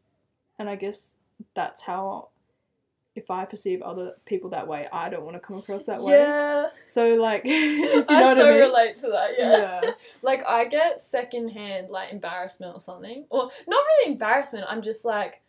And 0.58 0.68
I 0.68 0.76
guess 0.76 1.12
that's 1.54 1.82
how, 1.82 2.28
if 3.16 3.30
I 3.30 3.44
perceive 3.44 3.82
other 3.82 4.14
people 4.24 4.50
that 4.50 4.66
way, 4.66 4.86
I 4.92 5.08
don't 5.08 5.24
want 5.24 5.34
to 5.36 5.40
come 5.40 5.56
across 5.56 5.86
that 5.86 6.02
way. 6.02 6.14
Yeah. 6.14 6.66
So 6.84 7.14
like, 7.14 7.42
if 7.44 8.06
you 8.08 8.16
know 8.16 8.30
I 8.30 8.34
so 8.34 8.46
I 8.46 8.50
mean. 8.52 8.60
relate 8.60 8.98
to 8.98 9.08
that, 9.08 9.30
yeah. 9.38 9.80
yeah. 9.82 9.90
Like 10.22 10.44
I 10.46 10.64
get 10.64 11.00
secondhand 11.00 11.88
like 11.90 12.12
embarrassment 12.12 12.74
or 12.74 12.80
something. 12.80 13.24
Or 13.30 13.50
not 13.66 13.84
really 13.86 14.12
embarrassment, 14.12 14.66
I'm 14.68 14.82
just 14.82 15.04
like 15.04 15.40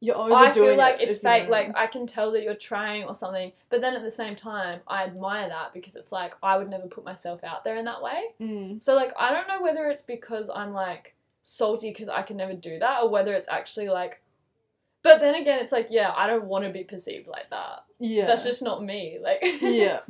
You're 0.00 0.16
overdoing 0.16 0.48
I 0.48 0.52
feel 0.52 0.76
like 0.76 0.96
it, 0.96 1.08
it's 1.08 1.16
if 1.16 1.22
you 1.22 1.28
know 1.28 1.40
fake, 1.40 1.48
like 1.48 1.72
I 1.76 1.86
can 1.86 2.06
tell 2.06 2.32
that 2.32 2.42
you're 2.42 2.54
trying 2.54 3.04
or 3.04 3.14
something. 3.14 3.52
But 3.68 3.80
then 3.80 3.94
at 3.94 4.02
the 4.02 4.10
same 4.10 4.36
time, 4.36 4.80
I 4.86 5.04
admire 5.04 5.48
that 5.48 5.74
because 5.74 5.96
it's 5.96 6.12
like 6.12 6.34
I 6.42 6.56
would 6.56 6.70
never 6.70 6.86
put 6.86 7.04
myself 7.04 7.44
out 7.44 7.64
there 7.64 7.76
in 7.76 7.84
that 7.84 8.02
way. 8.02 8.24
mean. 8.38 8.80
So 8.80 8.94
like 8.94 9.12
I 9.18 9.32
don't 9.32 9.48
know 9.48 9.62
whether 9.62 9.86
it's 9.88 10.02
because 10.02 10.50
I'm 10.54 10.72
like 10.72 11.14
salty 11.42 11.90
because 11.90 12.08
I 12.08 12.22
can 12.22 12.36
never 12.36 12.54
do 12.54 12.78
that 12.80 13.02
or 13.02 13.08
whether 13.08 13.32
it's 13.32 13.48
actually 13.48 13.88
like 13.88 14.20
but 15.06 15.20
then 15.20 15.34
again 15.34 15.60
it's 15.60 15.72
like 15.72 15.88
yeah, 15.90 16.12
I 16.16 16.26
don't 16.26 16.44
want 16.46 16.64
to 16.64 16.70
be 16.70 16.84
perceived 16.84 17.28
like 17.28 17.48
that. 17.50 17.84
Yeah. 17.98 18.26
That's 18.26 18.44
just 18.44 18.62
not 18.62 18.82
me. 18.84 19.18
Like 19.22 19.38
yeah. 19.60 20.00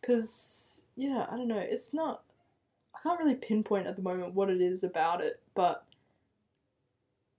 Because, 0.00 0.82
yeah, 0.96 1.26
I 1.30 1.36
don't 1.36 1.46
know. 1.46 1.58
It's 1.58 1.94
not. 1.94 2.22
I 2.92 2.98
can't 3.04 3.20
really 3.20 3.36
pinpoint 3.36 3.86
at 3.86 3.94
the 3.94 4.02
moment 4.02 4.34
what 4.34 4.50
it 4.50 4.60
is 4.60 4.82
about 4.82 5.20
it, 5.20 5.40
but, 5.54 5.84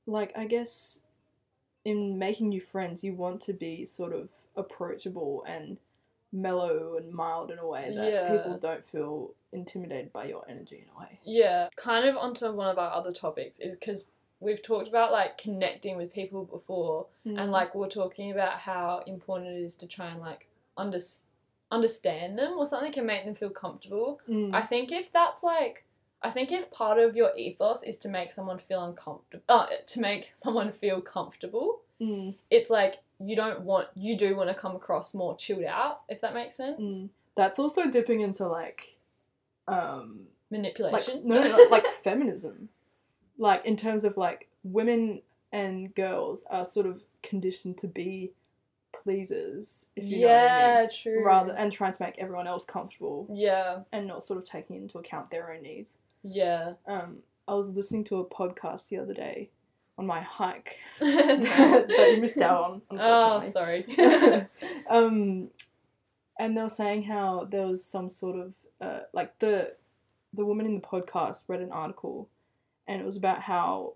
like, 0.05 0.31
I 0.38 0.45
guess 0.45 1.01
in 1.83 2.17
making 2.17 2.50
new 2.50 2.62
friends, 2.62 3.03
you 3.03 3.13
want 3.13 3.41
to 3.41 3.53
be 3.53 3.83
sort 3.83 4.13
of 4.13 4.29
approachable 4.55 5.43
and 5.45 5.77
mellow 6.31 6.95
and 6.97 7.12
mild 7.13 7.51
in 7.51 7.59
a 7.59 7.67
way 7.67 7.93
that 7.93 8.12
Yeah. 8.12 8.31
people 8.31 8.57
don't 8.57 8.88
feel 8.88 9.31
intimidated 9.51 10.13
by 10.13 10.23
your 10.25 10.45
energy 10.50 10.77
in 10.77 10.95
a 10.95 11.00
way. 11.00 11.19
Yeah, 11.23 11.67
kind 11.75 12.05
of 12.07 12.15
onto 12.15 12.50
one 12.53 12.69
of 12.69 12.79
our 12.79 12.93
other 12.93 13.12
topics 13.12 13.59
is 13.59 13.75
because 13.75 14.05
we've 14.43 14.62
talked 14.62 14.88
about 14.88 15.12
like 15.12 15.38
connecting 15.38 15.97
with 15.97 16.13
people 16.13 16.43
before, 16.45 17.07
Mm. 17.25 17.41
and 17.41 17.51
like 17.51 17.73
we're 17.75 17.88
talking 17.89 18.31
about 18.31 18.59
how 18.59 19.01
important 19.07 19.50
it 19.57 19.62
is 19.63 19.75
to 19.77 19.88
try 19.88 20.07
and 20.12 20.19
like 20.21 20.47
under- 20.77 21.00
understand 21.71 22.38
them 22.38 22.53
or 22.57 22.65
something 22.65 22.91
can 22.91 23.05
make 23.05 23.25
them 23.25 23.33
feel 23.33 23.50
comfortable. 23.50 24.19
Mm. 24.29 24.53
I 24.53 24.62
think 24.62 24.91
if 24.91 25.12
that's 25.12 25.41
like, 25.43 25.85
I 26.21 26.29
think 26.29 26.51
if 26.51 26.69
part 26.71 27.00
of 27.00 27.15
your 27.15 27.35
ethos 27.35 27.83
is 27.83 27.97
to 28.00 28.09
make 28.09 28.31
someone 28.31 28.57
feel 28.57 28.83
uncomfortable, 28.83 29.43
uh, 29.50 29.67
to 29.88 30.00
make 30.00 30.31
someone 30.43 30.71
feel 30.71 31.01
comfortable, 31.01 31.79
Mm. 32.01 32.35
it's 32.50 32.69
like 32.69 32.97
you 33.19 33.35
don't 33.35 33.62
want, 33.62 33.88
you 33.95 34.17
do 34.17 34.35
want 34.35 34.50
to 34.50 34.55
come 34.55 34.75
across 34.75 35.13
more 35.13 35.38
chilled 35.38 35.63
out, 35.63 36.01
if 36.09 36.19
that 36.21 36.33
makes 36.33 36.55
sense. 36.55 36.79
Mm. 36.81 37.09
That's 37.35 37.59
also 37.59 37.89
dipping 37.89 38.21
into 38.21 38.45
like, 38.47 38.97
um, 39.67 40.27
Manipulation. 40.51 41.21
no, 41.23 41.41
no, 41.41 41.47
no, 41.57 41.67
like 41.71 41.85
feminism, 42.03 42.69
like 43.38 43.66
in 43.66 43.75
terms 43.78 44.04
of 44.04 44.18
like 44.18 44.48
women 44.63 45.22
and 45.52 45.94
girls 45.96 46.46
are 46.50 46.66
sort 46.66 46.86
of 46.86 47.02
conditioned 47.22 47.78
to 47.80 47.88
be 47.88 48.32
pleasers, 49.04 49.88
if 49.96 50.06
you 50.06 50.22
know 50.22 50.28
what 50.28 50.36
I 50.36 50.46
yeah, 50.46 50.80
mean, 50.82 50.90
true. 50.90 51.25
rather 51.25 51.54
and 51.54 51.72
trying 51.72 51.94
to 51.94 52.04
make 52.04 52.18
everyone 52.20 52.48
else 52.48 52.66
comfortable 52.66 53.28
Yeah, 53.32 53.80
and 53.92 54.08
not 54.08 54.24
sort 54.24 54.38
of 54.38 54.46
taking 54.46 54.75
into 54.78 54.98
account 54.98 55.30
their 55.30 55.52
own 55.52 55.62
needs. 55.63 55.98
yeah. 56.24 56.74
Um, 56.88 57.18
I 57.48 57.56
was 57.56 57.70
listening 57.72 58.06
to 58.06 58.20
a 58.20 58.25
podcast 58.25 58.88
the 58.88 58.98
other 59.00 59.13
day 59.13 59.50
on 59.98 60.06
my 60.08 60.22
hike 60.22 60.80
that 61.00 62.12
you 62.16 62.22
missed 62.22 62.38
out 62.40 62.63
on, 62.63 62.82
Oh, 62.92 63.50
sorry. 63.52 63.86
um, 64.90 65.50
and 66.40 66.58
they 66.58 66.62
were 66.62 66.70
saying 66.70 67.04
how 67.04 67.46
there 67.52 67.68
was 67.68 67.84
some 67.84 68.10
sort 68.10 68.38
of 68.38 68.54
uh, 68.82 69.02
like 69.13 69.38
the 69.40 69.75
the 70.34 70.46
woman 70.46 70.66
in 70.66 70.75
the 70.75 70.82
podcast 70.82 71.44
read 71.48 71.60
an 71.62 71.72
article, 71.72 72.28
and 72.88 73.02
it 73.02 73.06
was 73.06 73.18
about 73.18 73.42
how 73.42 73.94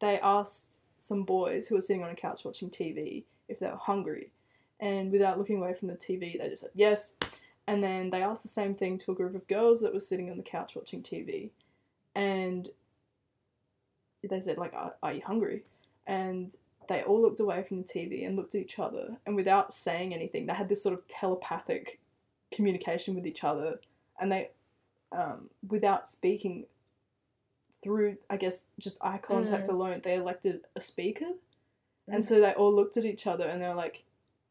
they 0.00 0.18
asked 0.20 0.80
some 0.98 1.24
boys 1.24 1.66
who 1.66 1.74
were 1.74 1.80
sitting 1.80 2.02
on 2.02 2.10
a 2.10 2.14
couch 2.14 2.44
watching 2.44 2.70
TV 2.70 3.24
if 3.48 3.58
they 3.58 3.66
were 3.66 3.76
hungry, 3.76 4.30
and 4.80 5.10
without 5.10 5.38
looking 5.38 5.58
away 5.58 5.74
from 5.74 5.88
the 5.88 5.94
TV, 5.94 6.38
they 6.38 6.48
just 6.48 6.62
said 6.62 6.70
yes. 6.74 7.14
And 7.66 7.84
then 7.84 8.08
they 8.08 8.22
asked 8.22 8.42
the 8.42 8.48
same 8.48 8.74
thing 8.74 8.96
to 8.98 9.12
a 9.12 9.14
group 9.14 9.34
of 9.34 9.46
girls 9.46 9.82
that 9.82 9.92
were 9.92 10.00
sitting 10.00 10.30
on 10.30 10.38
the 10.38 10.42
couch 10.42 10.74
watching 10.74 11.02
TV, 11.02 11.50
and 12.14 12.68
they 14.28 14.40
said 14.40 14.58
like, 14.58 14.74
"Are, 14.74 14.94
are 15.02 15.12
you 15.12 15.22
hungry?" 15.24 15.64
And 16.06 16.54
they 16.88 17.02
all 17.02 17.20
looked 17.20 17.40
away 17.40 17.62
from 17.62 17.78
the 17.78 17.84
TV 17.84 18.26
and 18.26 18.36
looked 18.36 18.54
at 18.54 18.62
each 18.62 18.78
other, 18.78 19.18
and 19.26 19.36
without 19.36 19.72
saying 19.72 20.14
anything, 20.14 20.46
they 20.46 20.54
had 20.54 20.68
this 20.68 20.82
sort 20.82 20.94
of 20.94 21.06
telepathic 21.06 22.00
communication 22.50 23.14
with 23.14 23.26
each 23.26 23.44
other, 23.44 23.80
and 24.18 24.32
they, 24.32 24.50
um, 25.12 25.50
without 25.68 26.08
speaking, 26.08 26.64
through 27.82 28.16
I 28.28 28.36
guess 28.36 28.64
just 28.78 28.98
eye 29.00 29.18
contact 29.18 29.66
Mm. 29.68 29.72
alone, 29.72 30.00
they 30.02 30.16
elected 30.16 30.62
a 30.74 30.80
speaker, 30.80 31.32
and 32.06 32.22
Mm. 32.22 32.26
so 32.26 32.40
they 32.40 32.52
all 32.54 32.72
looked 32.72 32.96
at 32.96 33.04
each 33.04 33.26
other, 33.26 33.46
and 33.48 33.60
they 33.62 33.68
were 33.68 33.74
like, 33.74 34.04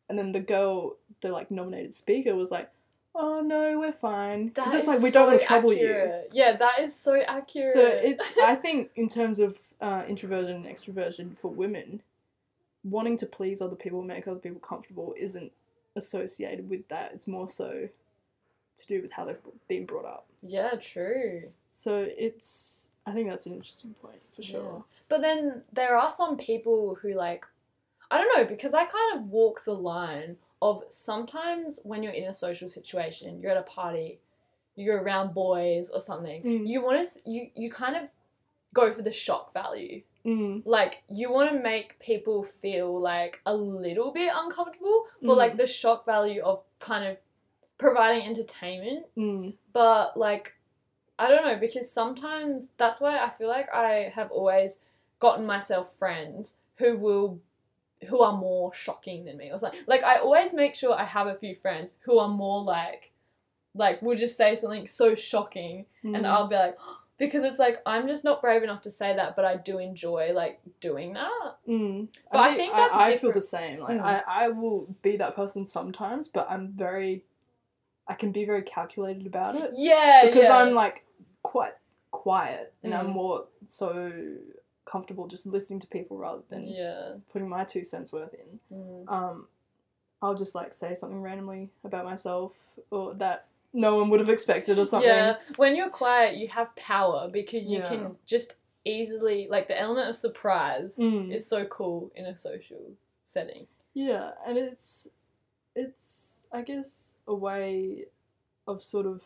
and 0.10 0.18
then 0.18 0.32
the 0.32 0.40
girl, 0.40 0.96
the 1.22 1.30
like 1.30 1.52
nominated 1.52 1.94
speaker, 1.96 2.36
was 2.36 2.52
like, 2.52 2.70
"Oh 3.14 3.42
no, 3.42 3.80
we're 3.80 3.92
fine," 3.92 4.48
because 4.48 4.74
it's 4.74 4.88
like 4.88 5.02
we 5.02 5.12
don't 5.12 5.28
want 5.28 5.42
to 5.42 5.46
trouble 5.48 5.74
you. 5.74 6.24
Yeah, 6.32 6.56
that 6.58 6.80
is 6.80 6.96
so 6.96 7.20
accurate. 7.22 7.74
So 7.74 7.82
it's 7.86 8.38
I 8.44 8.56
think 8.56 8.92
in 8.96 9.08
terms 9.10 9.40
of 9.40 9.58
uh, 9.82 10.04
introversion 10.08 10.56
and 10.56 10.66
extroversion 10.66 11.38
for 11.38 11.50
women, 11.50 12.02
wanting 12.84 13.18
to 13.18 13.26
please 13.26 13.62
other 13.62 13.76
people, 13.76 14.02
make 14.02 14.28
other 14.28 14.40
people 14.40 14.60
comfortable, 14.60 15.14
isn't 15.18 15.52
associated 15.96 16.70
with 16.70 16.88
that. 16.88 17.12
It's 17.14 17.28
more 17.28 17.50
so 17.50 17.90
to 18.78 18.88
do 18.88 19.02
with 19.02 19.12
how 19.12 19.26
they've 19.26 19.38
been 19.68 19.86
brought 19.86 20.06
up. 20.06 20.26
yeah, 20.44 20.76
true. 20.76 21.52
So 21.70 22.08
it's 22.18 22.92
I 23.08 23.14
think 23.14 23.30
that's 23.30 23.46
an 23.46 23.54
interesting 23.54 23.94
point 24.02 24.22
for 24.34 24.42
Yeah. 24.42 24.48
sure. 24.52 24.84
But 25.10 25.22
then 25.22 25.64
there 25.74 25.98
are 25.98 26.12
some 26.12 26.38
people 26.38 26.96
who 27.02 27.14
like 27.14 27.46
I 28.12 28.18
don't 28.20 28.32
know 28.38 28.46
because 28.46 28.74
I 28.74 28.86
kind 28.86 29.10
of 29.16 29.30
walk 29.30 29.64
the 29.66 29.74
line 29.76 30.38
of 30.62 30.84
sometimes 30.90 31.80
when 31.84 32.04
you're 32.04 32.14
in 32.22 32.26
a 32.26 32.34
social 32.34 32.70
situation, 32.70 33.40
you're 33.40 33.52
at 33.52 33.58
a 33.58 33.64
party, 33.64 34.20
you're 34.76 35.02
around 35.04 35.34
boys 35.34 35.90
or 35.90 36.02
something. 36.02 36.42
Mm. 36.44 36.68
You 36.68 36.82
want 36.84 37.08
to 37.08 37.30
you 37.30 37.50
you 37.56 37.72
kind 37.72 37.96
of 37.96 38.04
go 38.74 38.92
for 38.94 39.02
the 39.02 39.12
shock 39.12 39.54
value. 39.54 40.02
Mm. 40.26 40.64
Like 40.66 41.04
you 41.10 41.32
want 41.32 41.52
to 41.54 41.60
make 41.60 41.98
people 42.00 42.44
feel 42.44 43.00
like 43.00 43.40
a 43.46 43.56
little 43.56 44.12
bit 44.12 44.32
uncomfortable 44.36 45.06
for 45.24 45.34
Mm. 45.36 45.38
like 45.38 45.56
the 45.58 45.66
shock 45.68 46.06
value 46.06 46.42
of 46.44 46.64
kind 46.80 47.08
of 47.08 47.18
providing 47.78 48.24
entertainment 48.28 49.06
Mm. 49.16 49.54
but 49.72 50.18
like 50.18 50.54
I 51.20 51.30
don't 51.30 51.46
know 51.46 51.58
because 51.58 51.92
sometimes 51.92 52.68
that's 52.78 53.02
why 53.02 53.18
I 53.20 53.30
feel 53.30 53.48
like 53.48 53.74
I 53.74 54.12
have 54.14 54.32
always 54.32 54.78
gotten 55.20 55.46
myself 55.46 55.96
friends 55.98 56.54
who 56.76 56.98
will 56.98 57.40
who 58.08 58.22
are 58.22 58.38
more 58.38 58.72
shocking 58.74 59.26
than 59.26 59.38
me 59.38 59.52
or 59.52 59.58
something. 59.58 59.80
Like 59.88 60.04
I 60.04 60.18
always 60.18 60.54
make 60.54 60.76
sure 60.76 60.94
I 60.94 61.04
have 61.06 61.26
a 61.28 61.34
few 61.36 61.56
friends 61.56 61.94
who 62.02 62.20
are 62.20 62.30
more 62.30 62.62
like 62.64 63.12
like 63.74 64.02
will 64.02 64.16
just 64.16 64.38
say 64.38 64.54
something 64.56 64.86
so 64.88 65.16
shocking 65.16 65.86
and 66.04 66.16
Mm. 66.18 66.26
I'll 66.26 66.48
be 66.48 66.56
like 66.56 66.78
because 67.18 67.44
it's 67.44 67.58
like 67.58 67.82
I'm 67.88 68.08
just 68.08 68.24
not 68.24 68.42
brave 68.42 68.62
enough 68.62 68.82
to 68.84 68.92
say 68.92 69.16
that 69.16 69.36
but 69.36 69.46
I 69.46 69.56
do 69.56 69.80
enjoy 69.80 70.32
like 70.36 70.60
doing 70.80 71.14
that. 71.14 71.58
Mm. 71.68 72.08
But 72.32 72.40
I 72.40 72.54
think 72.54 72.74
that's 72.74 72.96
I, 72.96 73.06
I 73.14 73.18
feel 73.18 73.34
the 73.34 73.42
same. 73.42 73.80
Like 73.80 73.98
Mm. 74.00 74.04
I, 74.04 74.24
I 74.28 74.50
will 74.50 74.96
be 75.02 75.18
that 75.18 75.36
person 75.36 75.66
sometimes, 75.66 76.28
but 76.28 76.46
I'm 76.50 76.68
very, 76.68 77.26
I 78.08 78.14
can 78.14 78.32
be 78.32 78.46
very 78.46 78.62
calculated 78.62 79.26
about 79.26 79.56
it 79.56 79.72
Yeah, 79.74 80.22
because 80.26 80.44
yeah. 80.44 80.58
I'm 80.58 80.74
like 80.76 81.04
quite 81.48 81.74
quiet 82.12 82.74
and 82.84 82.94
I'm 82.94 83.08
Mm. 83.08 83.14
more 83.14 83.48
so 83.66 84.12
comfortable 84.86 85.28
just 85.28 85.46
listening 85.46 85.80
to 85.80 85.88
people 85.88 86.18
rather 86.18 86.42
than 86.50 86.68
yeah. 86.68 87.16
putting 87.32 87.48
my 87.50 87.64
two 87.64 87.84
cents 87.86 88.12
worth 88.12 88.34
in. 88.34 88.60
Mm. 88.78 89.10
Um, 89.12 89.48
I'll 90.22 90.36
just 90.36 90.56
like 90.56 90.74
say 90.74 90.94
something 90.94 91.22
randomly 91.22 91.70
about 91.84 92.04
myself 92.06 92.54
or 92.92 93.14
that 93.16 93.48
no 93.74 93.96
one 93.98 94.10
would 94.10 94.20
have 94.20 94.30
expected 94.30 94.78
or 94.80 94.86
something. 94.86 95.08
Yeah, 95.10 95.38
when 95.58 95.76
you're 95.76 95.90
quiet, 95.90 96.36
you 96.38 96.48
have 96.50 96.76
power 96.76 97.30
because 97.32 97.64
you 97.64 97.80
Yeah. 97.80 97.90
can 97.90 98.18
just 98.26 98.56
easily 98.86 99.48
like 99.50 99.68
the 99.68 99.80
element 99.80 100.10
of 100.10 100.16
surprise 100.18 100.98
Mm. 100.98 101.34
is 101.34 101.46
so 101.46 101.66
cool 101.66 102.12
in 102.16 102.26
a 102.26 102.38
social 102.38 102.92
setting. 103.26 103.68
Yeah, 103.94 104.32
and 104.46 104.58
it's 104.58 105.08
it's 105.76 106.48
I 106.52 106.62
guess 106.62 107.18
a 107.28 107.36
way 107.36 108.06
of 108.68 108.82
sort 108.82 109.06
of 109.06 109.24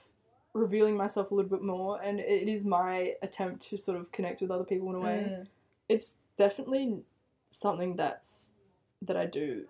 revealing 0.54 0.98
myself 0.98 1.32
a 1.32 1.36
little 1.36 1.50
bit 1.50 1.62
more 1.62 2.02
and 2.02 2.20
it 2.20 2.48
is 2.50 2.66
my 2.66 3.16
attempt 3.22 3.62
to 3.70 3.78
sort 3.78 3.98
of 3.98 4.12
connect 4.12 4.42
with 4.42 4.52
other 4.52 4.64
people 4.64 4.90
in 4.90 4.96
a 4.96 5.00
way. 5.00 5.28
Mm. 5.30 5.48
It's 5.88 6.16
definitely 6.38 7.00
something 7.48 7.96
that's 7.96 8.54
that 9.02 9.18
I 9.18 9.26
do 9.26 9.66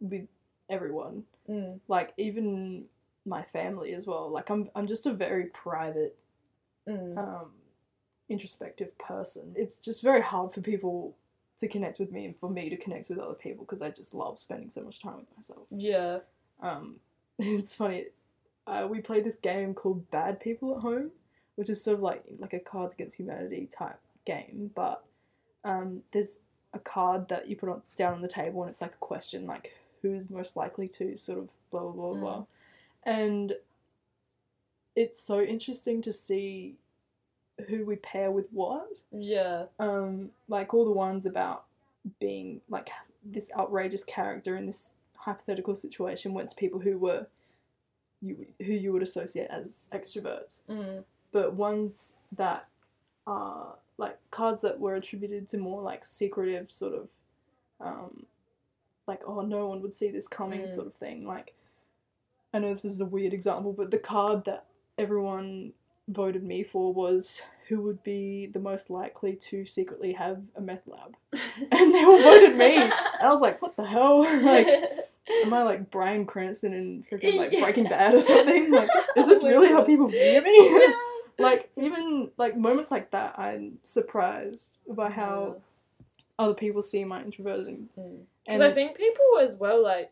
with 0.00 0.26
everyone. 0.68 1.24
Mm. 1.48 1.80
Like 1.88 2.12
even 2.16 2.84
my 3.24 3.42
family 3.42 3.94
as 3.94 4.06
well. 4.06 4.30
Like 4.30 4.50
I'm 4.50 4.70
I'm 4.74 4.86
just 4.86 5.06
a 5.06 5.12
very 5.12 5.46
private 5.46 6.16
Mm. 6.88 7.18
um 7.18 7.50
introspective 8.28 8.96
person. 8.98 9.52
It's 9.56 9.78
just 9.78 10.02
very 10.02 10.22
hard 10.22 10.52
for 10.52 10.60
people 10.60 11.16
to 11.58 11.68
connect 11.68 11.98
with 11.98 12.12
me 12.12 12.26
and 12.26 12.36
for 12.36 12.50
me 12.50 12.68
to 12.68 12.76
connect 12.76 13.08
with 13.08 13.18
other 13.18 13.34
people 13.34 13.64
because 13.64 13.82
I 13.82 13.90
just 13.90 14.14
love 14.14 14.38
spending 14.38 14.68
so 14.68 14.82
much 14.82 15.00
time 15.00 15.16
with 15.16 15.36
myself. 15.36 15.66
Yeah. 15.70 16.18
Um, 16.60 16.96
it's 17.38 17.74
funny. 17.74 18.06
Uh, 18.66 18.86
we 18.90 19.00
played 19.00 19.24
this 19.24 19.36
game 19.36 19.74
called 19.74 20.10
Bad 20.10 20.40
People 20.40 20.74
at 20.76 20.82
Home, 20.82 21.10
which 21.54 21.70
is 21.70 21.82
sort 21.82 21.96
of 21.96 22.02
like 22.02 22.24
like 22.38 22.52
a 22.52 22.58
Cards 22.60 22.94
Against 22.94 23.16
Humanity 23.16 23.68
type 23.70 23.98
game, 24.24 24.70
but 24.74 25.04
um, 25.64 26.02
there's 26.12 26.38
a 26.74 26.78
card 26.78 27.28
that 27.28 27.48
you 27.48 27.56
put 27.56 27.68
on 27.68 27.82
down 27.96 28.14
on 28.14 28.22
the 28.22 28.28
table 28.28 28.62
and 28.62 28.70
it's 28.70 28.80
like 28.82 28.94
a 28.94 28.98
question 28.98 29.46
like 29.46 29.72
who's 30.02 30.28
most 30.30 30.56
likely 30.56 30.88
to 30.88 31.16
sort 31.16 31.38
of 31.38 31.48
blah 31.70 31.80
blah 31.80 31.92
blah 31.92 32.12
Mm. 32.14 32.20
blah, 32.20 32.44
and 33.04 33.52
it's 34.94 35.20
so 35.20 35.40
interesting 35.42 36.00
to 36.02 36.12
see 36.12 36.76
who 37.68 37.84
we 37.86 37.96
pair 37.96 38.30
with 38.30 38.46
what 38.52 38.88
Yeah. 39.12 39.66
um, 39.78 40.30
like 40.48 40.74
all 40.74 40.84
the 40.84 40.90
ones 40.90 41.24
about 41.26 41.64
being 42.20 42.60
like 42.68 42.90
this 43.24 43.50
outrageous 43.56 44.04
character 44.04 44.56
in 44.56 44.66
this 44.66 44.92
hypothetical 45.16 45.74
situation 45.74 46.34
went 46.34 46.50
to 46.50 46.56
people 46.56 46.80
who 46.80 46.98
were 46.98 47.26
you 48.26 48.46
who 48.64 48.72
you 48.72 48.92
would 48.92 49.02
associate 49.02 49.48
as 49.50 49.88
extroverts, 49.92 50.60
Mm. 50.68 51.04
but 51.32 51.54
ones 51.54 52.16
that 52.32 52.66
are 53.26 53.76
like 53.98 54.18
cards 54.30 54.60
that 54.60 54.78
were 54.78 54.94
attributed 54.94 55.48
to 55.48 55.58
more 55.58 55.82
like 55.82 56.04
secretive 56.04 56.70
sort 56.70 56.94
of 56.94 57.08
um, 57.80 58.26
like 59.06 59.22
oh 59.26 59.40
no 59.42 59.68
one 59.68 59.80
would 59.82 59.94
see 59.94 60.10
this 60.10 60.28
coming 60.28 60.62
Mm. 60.62 60.74
sort 60.74 60.86
of 60.86 60.94
thing. 60.94 61.26
Like 61.26 61.54
I 62.54 62.58
know 62.58 62.72
this 62.74 62.84
is 62.84 63.00
a 63.00 63.06
weird 63.06 63.32
example, 63.32 63.72
but 63.72 63.90
the 63.90 63.98
card 63.98 64.44
that 64.46 64.64
everyone 64.98 65.72
voted 66.08 66.42
me 66.44 66.62
for 66.62 66.92
was 66.92 67.42
who 67.68 67.80
would 67.82 68.02
be 68.04 68.46
the 68.46 68.60
most 68.60 68.90
likely 68.90 69.34
to 69.34 69.66
secretly 69.66 70.12
have 70.12 70.40
a 70.54 70.60
meth 70.60 70.86
lab. 70.86 71.16
And 71.72 71.94
they 71.94 72.04
all 72.04 72.18
voted 72.22 72.56
me. 72.56 72.76
And 72.82 72.92
I 73.20 73.28
was 73.28 73.40
like, 73.40 73.60
what 73.60 73.76
the 73.76 73.84
hell? 73.84 74.20
like, 74.42 74.68
am 75.44 75.52
I 75.54 75.62
like 75.62 75.90
Bryan 75.90 76.26
Cranston 76.26 76.72
in 76.72 77.04
freaking 77.10 77.36
like 77.36 77.52
Yeah. 77.52 77.64
Breaking 77.64 77.84
Bad 77.84 78.14
or 78.14 78.20
something? 78.20 78.70
Like, 78.72 78.88
is 79.16 79.26
this 79.26 79.42
really 79.44 79.68
how 79.68 79.82
people 79.82 80.08
view 80.08 80.42
me? 80.42 80.80
Yeah. 80.80 80.92
like, 81.38 81.70
even 81.76 82.30
like 82.36 82.56
moments 82.56 82.90
like 82.90 83.10
that, 83.10 83.38
I'm 83.38 83.78
surprised 83.82 84.78
by 84.88 85.10
how 85.10 85.56
other 86.38 86.54
people 86.54 86.82
see 86.82 87.04
my 87.04 87.22
introversion. 87.22 87.88
Because 87.94 88.60
And 88.60 88.62
I 88.62 88.72
think 88.72 88.96
people 88.96 89.24
as 89.40 89.56
well 89.56 89.82
like 89.82 90.10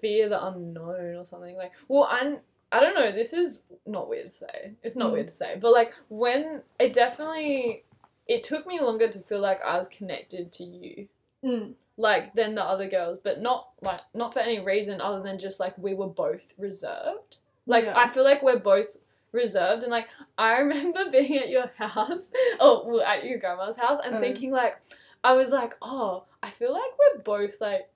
fear 0.00 0.28
the 0.28 0.44
unknown 0.46 1.16
or 1.16 1.24
something 1.24 1.56
like. 1.56 1.72
Well, 1.88 2.08
I'm. 2.10 2.38
I 2.70 2.80
don't 2.80 2.94
know. 2.94 3.10
This 3.12 3.32
is 3.32 3.60
not 3.86 4.10
weird 4.10 4.26
to 4.26 4.30
say. 4.30 4.72
It's 4.82 4.94
not 4.96 5.08
Mm. 5.08 5.12
weird 5.14 5.28
to 5.28 5.34
say, 5.34 5.56
but 5.58 5.72
like 5.72 5.94
when 6.10 6.62
it 6.78 6.92
definitely, 6.92 7.84
it 8.26 8.42
took 8.42 8.66
me 8.66 8.78
longer 8.78 9.08
to 9.08 9.18
feel 9.20 9.40
like 9.40 9.62
I 9.64 9.78
was 9.78 9.88
connected 9.88 10.52
to 10.52 10.64
you, 10.64 11.08
Mm, 11.42 11.72
like 11.98 12.32
than 12.34 12.54
the 12.54 12.62
other 12.64 12.88
girls, 12.88 13.18
but 13.18 13.42
not 13.42 13.68
like 13.82 14.00
not 14.14 14.32
for 14.32 14.38
any 14.40 14.60
reason 14.60 15.00
other 15.00 15.22
than 15.22 15.38
just 15.38 15.60
like 15.60 15.76
we 15.76 15.92
were 15.94 16.06
both 16.08 16.54
reserved. 16.56 17.36
Like 17.66 17.84
Yeah. 17.84 17.98
I 17.98 18.08
feel 18.08 18.24
like 18.24 18.42
we're 18.42 18.58
both 18.60 18.96
reserved, 19.32 19.82
and 19.82 19.90
like 19.90 20.08
I 20.38 20.58
remember 20.60 21.10
being 21.10 21.36
at 21.38 21.50
your 21.50 21.70
house, 21.76 22.28
or 22.60 22.88
well, 22.90 23.02
at 23.02 23.24
your 23.24 23.38
grandma's 23.38 23.76
house, 23.76 23.98
and 24.04 24.14
Uh. 24.14 24.20
thinking 24.20 24.50
like, 24.52 24.78
I 25.22 25.32
was 25.34 25.50
like, 25.50 25.74
oh, 25.82 26.24
I 26.42 26.48
feel 26.50 26.72
like 26.72 26.92
we're 26.98 27.20
both 27.22 27.60
like. 27.60 27.90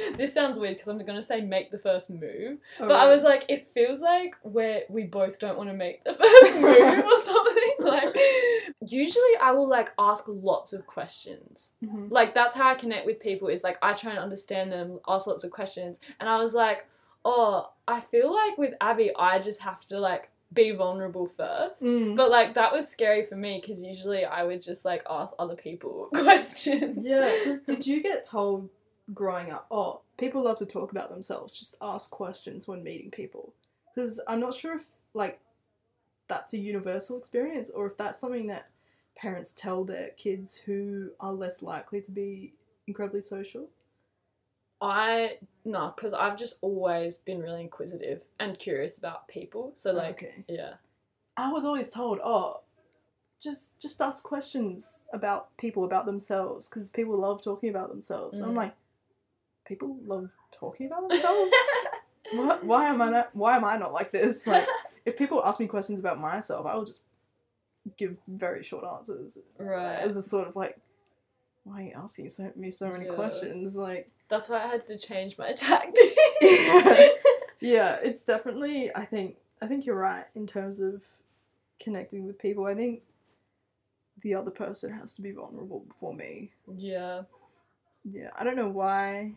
This 0.16 0.32
sounds 0.32 0.58
weird 0.58 0.74
because 0.74 0.88
I'm 0.88 0.98
gonna 1.04 1.22
say 1.22 1.40
make 1.40 1.70
the 1.70 1.78
first 1.78 2.10
move, 2.10 2.58
but 2.78 2.92
I 2.92 3.08
was 3.08 3.22
like, 3.22 3.44
it 3.48 3.66
feels 3.66 4.00
like 4.00 4.36
we're 4.42 4.82
we 4.88 5.04
both 5.04 5.38
don't 5.38 5.56
want 5.56 5.70
to 5.70 5.74
make 5.74 6.04
the 6.04 6.12
first 6.22 6.54
move 6.56 7.04
or 7.04 7.18
something. 7.30 7.72
Like, 7.80 8.16
usually 8.86 9.36
I 9.40 9.52
will 9.52 9.68
like 9.68 9.90
ask 9.98 10.24
lots 10.26 10.72
of 10.72 10.86
questions. 10.86 11.72
Mhm. 11.84 12.10
Like 12.10 12.34
that's 12.34 12.54
how 12.54 12.68
I 12.68 12.74
connect 12.74 13.06
with 13.06 13.20
people. 13.20 13.48
Is 13.48 13.62
like 13.64 13.78
I 13.82 13.92
try 13.94 14.10
and 14.10 14.18
understand 14.20 14.70
them, 14.72 15.00
ask 15.08 15.26
lots 15.26 15.44
of 15.44 15.50
questions, 15.50 16.00
and 16.20 16.28
I 16.28 16.36
was 16.38 16.54
like, 16.54 16.86
oh, 17.24 17.70
I 17.88 18.00
feel 18.00 18.32
like 18.32 18.58
with 18.58 18.74
Abby, 18.80 19.10
I 19.16 19.38
just 19.38 19.60
have 19.60 19.80
to 19.86 19.98
like 19.98 20.28
be 20.52 20.70
vulnerable 20.72 21.26
first. 21.26 21.82
Mm. 21.82 22.16
But 22.16 22.30
like 22.30 22.54
that 22.54 22.72
was 22.72 22.88
scary 22.88 23.24
for 23.24 23.36
me 23.36 23.58
because 23.60 23.82
usually 23.84 24.24
I 24.24 24.44
would 24.44 24.62
just 24.62 24.84
like 24.84 25.02
ask 25.08 25.34
other 25.38 25.56
people 25.56 26.08
questions. 26.12 26.98
Yeah, 27.04 27.32
did 27.66 27.86
you 27.86 28.02
get 28.02 28.28
told 28.28 28.68
growing 29.14 29.50
up, 29.50 29.66
oh, 29.70 30.00
people 30.18 30.42
love 30.42 30.58
to 30.58 30.66
talk 30.66 30.92
about 30.92 31.10
themselves, 31.10 31.58
just 31.58 31.76
ask 31.80 32.10
questions 32.10 32.66
when 32.68 32.82
meeting 32.82 33.10
people? 33.10 33.52
Because 33.94 34.20
I'm 34.26 34.40
not 34.40 34.54
sure 34.54 34.76
if, 34.76 34.84
like, 35.14 35.40
that's 36.28 36.52
a 36.54 36.58
universal 36.58 37.18
experience 37.18 37.70
or 37.70 37.86
if 37.86 37.96
that's 37.96 38.18
something 38.18 38.46
that 38.46 38.68
parents 39.16 39.52
tell 39.54 39.84
their 39.84 40.10
kids 40.16 40.54
who 40.54 41.10
are 41.20 41.32
less 41.32 41.62
likely 41.62 42.00
to 42.00 42.10
be 42.10 42.54
incredibly 42.86 43.20
social. 43.20 43.68
I 44.80 45.38
no, 45.64 45.92
because 45.94 46.12
I've 46.12 46.36
just 46.36 46.58
always 46.60 47.16
been 47.16 47.40
really 47.40 47.60
inquisitive 47.60 48.24
and 48.40 48.58
curious 48.58 48.98
about 48.98 49.28
people. 49.28 49.72
So 49.74 49.92
like, 49.92 50.22
okay. 50.22 50.44
yeah, 50.48 50.74
I 51.36 51.52
was 51.52 51.64
always 51.64 51.88
told, 51.90 52.18
oh, 52.24 52.62
just 53.40 53.78
just 53.80 54.00
ask 54.00 54.24
questions 54.24 55.04
about 55.12 55.56
people 55.56 55.84
about 55.84 56.06
themselves 56.06 56.68
because 56.68 56.90
people 56.90 57.16
love 57.16 57.42
talking 57.42 57.68
about 57.70 57.90
themselves. 57.90 58.40
I'm 58.40 58.52
Mm. 58.52 58.56
like, 58.56 58.74
people 59.64 59.96
love 60.04 60.30
talking 60.50 60.86
about 60.86 61.08
themselves. 61.08 61.50
why, 62.32 62.58
why 62.62 62.88
am 62.88 63.02
I 63.02 63.10
not? 63.10 63.30
Why 63.34 63.56
am 63.56 63.64
I 63.64 63.76
not 63.76 63.92
like 63.92 64.12
this? 64.12 64.46
Like, 64.46 64.66
if 65.06 65.16
people 65.16 65.42
ask 65.44 65.60
me 65.60 65.66
questions 65.66 65.98
about 66.00 66.20
myself, 66.20 66.66
I 66.66 66.74
will 66.76 66.84
just 66.84 67.00
give 67.96 68.16
very 68.28 68.62
short 68.62 68.84
answers. 68.84 69.38
right. 69.58 69.94
As 69.98 70.16
a 70.16 70.22
sort 70.22 70.46
of 70.48 70.54
like, 70.56 70.78
why 71.64 71.80
are 71.80 71.84
you 71.84 71.92
asking 71.96 72.28
so, 72.28 72.50
me 72.56 72.70
so 72.70 72.90
many 72.90 73.06
Yeah. 73.06 73.14
questions? 73.14 73.76
Like, 73.76 74.10
That's 74.28 74.48
why 74.48 74.62
I 74.62 74.66
had 74.66 74.86
to 74.88 74.98
change 74.98 75.36
my 75.38 75.52
tactic. 75.56 76.16
Yeah. 76.40 77.08
yeah, 77.60 77.96
it's 78.02 78.22
definitely. 78.22 78.90
I 78.94 79.04
think. 79.04 79.36
I 79.60 79.66
think 79.68 79.86
you're 79.86 79.94
right 79.96 80.24
in 80.34 80.46
terms 80.46 80.80
of 80.80 81.02
connecting 81.80 82.26
with 82.26 82.36
people. 82.38 82.66
I 82.66 82.74
think 82.74 83.02
the 84.22 84.34
other 84.34 84.50
person 84.50 84.92
has 84.92 85.14
to 85.16 85.22
be 85.22 85.30
vulnerable 85.32 85.80
before 85.86 86.14
me. 86.14 86.50
yeah. 86.76 87.22
Yeah, 88.04 88.30
I 88.36 88.42
don't 88.42 88.56
know 88.56 88.68
why. 88.68 89.32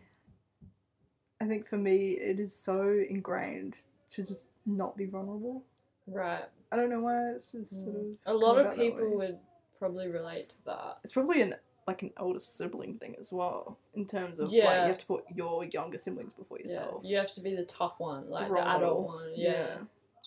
I 1.40 1.46
think 1.46 1.66
for 1.66 1.76
me, 1.76 2.10
it 2.12 2.40
is 2.40 2.54
so 2.54 3.02
ingrained 3.08 3.78
to 4.10 4.22
just 4.22 4.48
not 4.64 4.96
be 4.96 5.04
vulnerable. 5.06 5.62
Right. 6.06 6.44
I 6.72 6.76
don't 6.76 6.90
know 6.90 7.00
why 7.00 7.30
it's 7.30 7.52
just 7.52 7.82
sort 7.82 7.94
Mm. 7.96 8.10
of. 8.10 8.18
A 8.26 8.34
lot 8.34 8.58
of 8.58 8.74
people 8.76 9.16
would 9.16 9.38
probably 9.78 10.08
relate 10.08 10.48
to 10.50 10.64
that. 10.66 10.98
It's 11.04 11.12
probably 11.12 11.42
an 11.42 11.54
like 11.86 12.02
an 12.02 12.10
older 12.18 12.40
sibling 12.40 12.98
thing 12.98 13.14
as 13.20 13.32
well, 13.32 13.78
in 13.94 14.04
terms 14.06 14.40
of 14.40 14.46
like 14.46 14.54
you 14.54 14.60
have 14.62 14.98
to 14.98 15.06
put 15.06 15.24
your 15.32 15.64
younger 15.66 15.96
siblings 15.96 16.32
before 16.34 16.58
yourself. 16.58 17.00
Yeah. 17.04 17.10
You 17.10 17.16
have 17.18 17.30
to 17.30 17.40
be 17.40 17.54
the 17.54 17.64
tough 17.64 17.94
one, 17.98 18.28
like 18.28 18.48
the, 18.48 18.54
role 18.54 18.64
adult 18.64 19.06
one. 19.06 19.32
Yeah, 19.36 19.76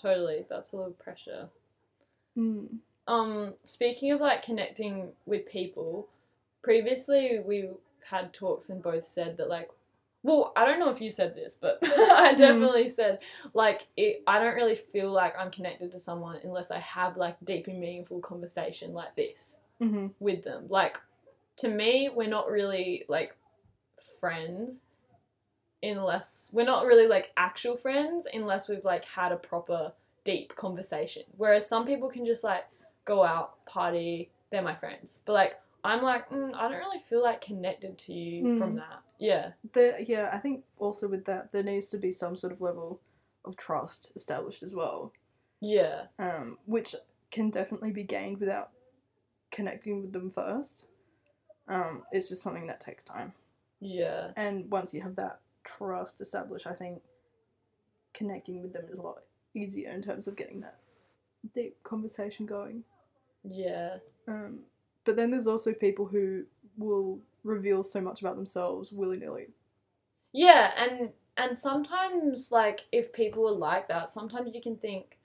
Totally. 0.02 0.46
That's 0.50 0.72
a 0.72 0.78
lot 0.78 0.88
of 0.88 0.98
pressure. 1.00 1.50
Mm. 2.38 2.78
Um, 3.10 3.56
speaking 3.66 4.12
of 4.12 4.22
like 4.22 4.42
connecting 4.44 5.12
with 5.26 5.46
people, 5.48 6.08
previously 6.62 7.40
we 7.40 7.70
had 8.10 8.32
talks 8.34 8.70
and 8.70 8.82
both 8.82 9.04
said 9.04 9.36
that 9.38 9.50
like 9.50 9.70
well, 10.24 10.52
I 10.56 10.66
don't 10.66 10.80
know 10.80 10.90
if 10.90 11.02
you 11.02 11.10
said 11.10 11.36
this, 11.36 11.56
but 11.56 11.80
I 11.84 12.34
definitely 12.36 12.90
said 12.90 13.20
like 13.54 13.88
it, 13.96 14.22
I 14.28 14.40
don't 14.40 14.56
really 14.56 14.76
feel 14.76 15.12
like 15.12 15.34
I'm 15.38 15.52
connected 15.52 15.92
to 15.94 16.00
someone 16.00 16.40
unless 16.44 16.72
I 16.72 16.80
have 16.80 17.18
like 17.18 17.38
deep 17.44 17.68
and 17.68 17.80
meaningful 17.80 18.20
conversation 18.20 18.94
like 18.94 19.16
this 19.16 19.60
hmm 19.80 20.08
with 20.20 20.44
them. 20.44 20.66
Like 20.70 21.00
to 21.58 21.68
me, 21.70 22.10
we're 22.14 22.28
not 22.28 22.50
really 22.50 23.06
like 23.08 23.36
friends 24.20 24.84
unless 25.82 26.50
we're 26.52 26.66
not 26.66 26.86
really 26.86 27.08
like 27.08 27.32
actual 27.38 27.78
friends 27.78 28.28
unless 28.34 28.68
we've 28.68 28.84
like 28.84 29.06
had 29.06 29.32
a 29.32 29.38
proper 29.38 29.94
deep 30.26 30.56
conversation. 30.56 31.24
Whereas 31.38 31.68
some 31.68 31.86
people 31.86 32.10
can 32.10 32.26
just 32.26 32.44
like 32.44 32.66
go 33.06 33.24
out, 33.24 33.66
party, 33.66 34.30
they're 34.52 34.62
my 34.62 34.76
friends. 34.76 35.20
But 35.26 35.34
like 35.34 35.60
I'm 35.84 36.04
like, 36.04 36.30
mm, 36.30 36.54
I 36.56 36.64
don't 36.70 36.78
really 36.80 37.00
feel 37.00 37.24
like 37.24 37.42
connected 37.42 37.98
to 38.00 38.14
you 38.14 38.58
from 38.58 38.74
Mm. 38.74 38.78
that. 38.78 39.02
Yeah. 39.18 39.54
There, 39.74 40.00
yeah, 40.02 40.30
I 40.34 40.38
think 40.40 40.66
also 40.78 41.08
with 41.08 41.26
that 41.26 41.52
there 41.52 41.64
needs 41.64 41.88
to 41.90 41.98
be 41.98 42.12
some 42.12 42.36
sort 42.36 42.52
of 42.54 42.62
level 42.62 43.02
of 43.46 43.56
trust 43.56 44.12
established 44.16 44.64
as 44.64 44.76
well, 44.76 45.14
Yeah. 45.62 46.08
um, 46.20 46.58
which 46.66 46.96
can 47.32 47.50
definitely 47.50 47.92
be 47.92 48.04
gained 48.04 48.40
without 48.40 48.72
connecting 49.52 50.02
with 50.02 50.12
them 50.14 50.30
first. 50.30 50.88
Um, 51.68 52.04
it's 52.12 52.30
just 52.30 52.42
something 52.42 52.68
that 52.68 52.80
takes 52.80 53.04
time, 53.04 53.34
Yeah. 53.80 54.34
and 54.36 54.70
once 54.72 54.94
you 54.94 55.02
have 55.02 55.16
that 55.16 55.40
trust 55.64 56.20
established, 56.20 56.66
I 56.68 56.74
think 56.74 57.04
connecting 58.14 58.62
with 58.62 58.74
them 58.74 58.88
is 58.90 58.98
a 59.00 59.02
lot 59.04 59.24
easier 59.54 59.92
in 59.92 60.02
terms 60.02 60.28
of 60.28 60.36
getting 60.36 60.62
that 60.62 60.80
deep 61.54 61.82
conversation 61.84 62.46
going. 62.46 62.84
Yeah. 63.44 64.00
Um, 64.28 64.66
but 65.10 65.16
then 65.16 65.32
there's 65.32 65.48
also 65.48 65.74
people 65.74 66.06
who 66.06 66.44
will 66.78 67.18
reveal 67.44 67.84
so 67.84 68.00
much 68.00 68.22
about 68.22 68.36
themselves 68.36 68.92
willy 68.92 69.18
nilly. 69.18 69.48
Yeah, 70.34 70.72
and 70.78 71.12
and 71.36 71.58
sometimes 71.58 72.52
like 72.52 72.82
if 72.92 73.12
people 73.12 73.48
are 73.48 73.58
like 73.58 73.88
that, 73.88 74.08
sometimes 74.08 74.54
you 74.54 74.62
can 74.62 74.76
think, 74.76 75.18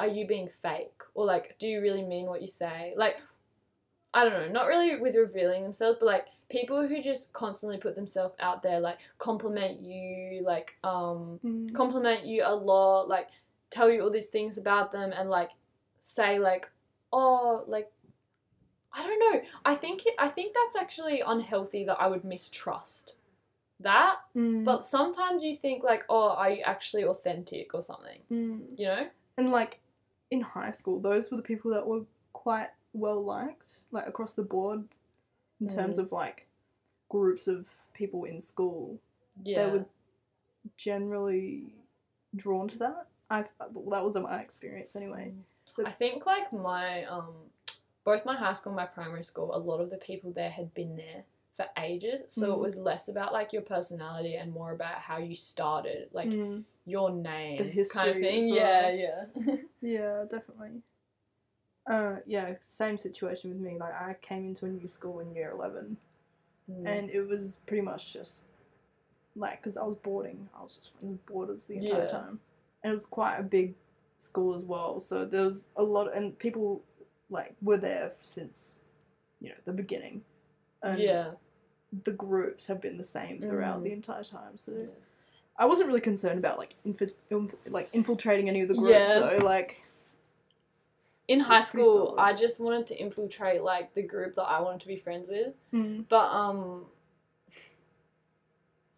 are 0.00 0.08
you 0.08 0.26
being 0.26 0.48
fake? 0.48 1.02
Or 1.14 1.24
like, 1.24 1.54
do 1.60 1.68
you 1.68 1.80
really 1.80 2.02
mean 2.02 2.26
what 2.26 2.42
you 2.42 2.48
say? 2.48 2.94
Like 2.96 3.18
I 4.12 4.24
don't 4.24 4.32
know, 4.32 4.48
not 4.48 4.66
really 4.66 4.96
with 4.96 5.14
revealing 5.14 5.62
themselves, 5.62 5.98
but 6.00 6.06
like 6.06 6.26
people 6.50 6.84
who 6.84 7.00
just 7.00 7.32
constantly 7.32 7.78
put 7.78 7.94
themselves 7.94 8.34
out 8.40 8.60
there, 8.60 8.80
like 8.80 8.98
compliment 9.18 9.80
you, 9.80 10.42
like 10.44 10.74
um 10.82 11.38
compliment 11.74 12.26
you 12.26 12.42
a 12.44 12.52
lot, 12.52 13.08
like 13.08 13.28
tell 13.70 13.88
you 13.88 14.02
all 14.02 14.10
these 14.10 14.26
things 14.26 14.58
about 14.58 14.90
them 14.90 15.12
and 15.16 15.30
like 15.30 15.50
say 16.00 16.40
like, 16.40 16.68
oh, 17.12 17.62
like 17.68 17.88
I 18.98 19.06
don't 19.06 19.18
know. 19.32 19.40
I 19.64 19.74
think 19.76 20.06
it, 20.06 20.14
I 20.18 20.28
think 20.28 20.54
that's 20.54 20.76
actually 20.82 21.22
unhealthy 21.24 21.84
that 21.84 21.98
I 22.00 22.08
would 22.08 22.24
mistrust 22.24 23.14
that. 23.80 24.16
Mm. 24.36 24.64
But 24.64 24.84
sometimes 24.84 25.44
you 25.44 25.54
think 25.54 25.84
like, 25.84 26.04
oh, 26.08 26.30
are 26.30 26.50
you 26.50 26.62
actually 26.64 27.04
authentic 27.04 27.74
or 27.74 27.82
something? 27.82 28.18
Mm. 28.30 28.60
You 28.76 28.86
know? 28.86 29.06
And 29.36 29.50
like 29.52 29.78
in 30.30 30.40
high 30.40 30.72
school, 30.72 30.98
those 31.00 31.30
were 31.30 31.36
the 31.36 31.42
people 31.44 31.70
that 31.70 31.86
were 31.86 32.02
quite 32.32 32.70
well 32.92 33.22
liked, 33.24 33.86
like 33.92 34.06
across 34.08 34.32
the 34.32 34.42
board, 34.42 34.82
in 35.60 35.68
terms 35.68 35.98
Mm. 35.98 36.02
of 36.02 36.12
like 36.12 36.48
groups 37.08 37.46
of 37.46 37.68
people 37.94 38.24
in 38.24 38.40
school. 38.40 38.98
Yeah. 39.44 39.66
They 39.66 39.78
were 39.78 39.86
generally 40.76 41.72
drawn 42.34 42.68
to 42.68 42.78
that. 42.78 43.06
I 43.30 43.44
well, 43.72 43.90
that 43.90 44.04
was 44.04 44.16
my 44.16 44.40
experience 44.40 44.96
anyway. 44.96 45.32
I 45.84 45.90
think 45.92 46.26
like 46.26 46.52
my 46.52 47.04
um 47.04 47.34
both 48.08 48.24
my 48.24 48.34
high 48.34 48.54
school 48.54 48.70
and 48.70 48.76
my 48.76 48.86
primary 48.86 49.22
school, 49.22 49.54
a 49.54 49.58
lot 49.58 49.82
of 49.82 49.90
the 49.90 49.98
people 49.98 50.32
there 50.32 50.48
had 50.48 50.72
been 50.72 50.96
there 50.96 51.24
for 51.54 51.66
ages. 51.76 52.22
So 52.28 52.52
it 52.54 52.56
Mm. 52.56 52.62
was 52.62 52.78
less 52.78 53.08
about 53.08 53.34
like 53.34 53.52
your 53.52 53.60
personality 53.60 54.36
and 54.36 54.50
more 54.50 54.72
about 54.72 54.94
how 54.94 55.18
you 55.18 55.34
started, 55.34 56.08
like 56.14 56.30
Mm. 56.32 56.64
your 56.86 57.10
name 57.10 57.58
kind 57.58 57.68
of 57.68 57.74
history 57.74 58.14
thing. 58.14 58.38
as 58.44 58.48
Yeah, 58.48 58.88
yeah. 58.88 59.24
Yeah, 59.82 60.24
definitely. 60.28 60.80
Uh, 61.86 62.16
yeah, 62.26 62.54
same 62.60 62.96
situation 62.96 63.50
with 63.50 63.60
me. 63.60 63.76
Like 63.78 63.92
I 63.92 64.14
came 64.22 64.46
into 64.46 64.64
a 64.64 64.70
new 64.70 64.88
school 64.88 65.20
in 65.20 65.34
year 65.34 65.50
eleven, 65.50 65.98
Mm. 66.70 66.86
and 66.86 67.10
it 67.10 67.22
was 67.28 67.58
pretty 67.66 67.82
much 67.82 68.12
just 68.14 68.46
like 69.36 69.60
because 69.60 69.76
I 69.76 69.84
was 69.84 69.96
boarding, 69.96 70.48
I 70.58 70.62
was 70.62 70.74
just 70.74 70.88
it 71.02 71.06
was 71.06 71.18
boarders 71.26 71.66
the 71.66 71.76
entire 71.76 72.00
Yeah. 72.04 72.06
time, 72.06 72.40
and 72.82 72.90
it 72.90 72.96
was 73.00 73.06
quite 73.06 73.36
a 73.38 73.42
big 73.42 73.74
school 74.18 74.54
as 74.54 74.64
well. 74.64 74.98
So 74.98 75.24
there 75.26 75.44
was 75.44 75.66
a 75.76 75.82
lot, 75.82 76.14
and 76.16 76.38
people 76.38 76.82
like 77.30 77.54
were 77.62 77.76
there 77.76 78.12
since 78.22 78.74
you 79.40 79.48
know 79.50 79.54
the 79.64 79.72
beginning, 79.72 80.22
and 80.82 80.98
yeah. 80.98 81.30
the 82.04 82.12
groups 82.12 82.66
have 82.66 82.80
been 82.80 82.96
the 82.98 83.04
same 83.04 83.40
throughout 83.40 83.80
Mm. 83.80 83.84
the 83.84 83.92
entire 83.92 84.24
time. 84.24 84.56
So 84.56 84.72
Yeah. 84.72 84.86
I 85.58 85.66
wasn't 85.66 85.88
really 85.88 86.00
concerned 86.00 86.38
about 86.38 86.58
like 86.58 86.74
infi- 86.86 87.14
inf- 87.30 87.54
like 87.66 87.88
infiltrating 87.92 88.48
any 88.48 88.60
of 88.62 88.68
the 88.68 88.74
groups 88.74 88.90
Yeah. 89.10 89.18
though. 89.20 89.38
Like 89.44 89.82
In 91.26 91.40
high 91.40 91.60
school. 91.60 92.14
I 92.18 92.32
just 92.32 92.58
wanted 92.60 92.86
to 92.88 92.96
infiltrate 92.96 93.62
like 93.62 93.92
the 93.94 94.02
group 94.02 94.34
that 94.36 94.44
I 94.44 94.60
wanted 94.60 94.80
to 94.80 94.88
be 94.88 94.96
friends 94.96 95.28
with. 95.28 95.54
mm, 95.72 96.04
But 96.08 96.30
um 96.32 96.86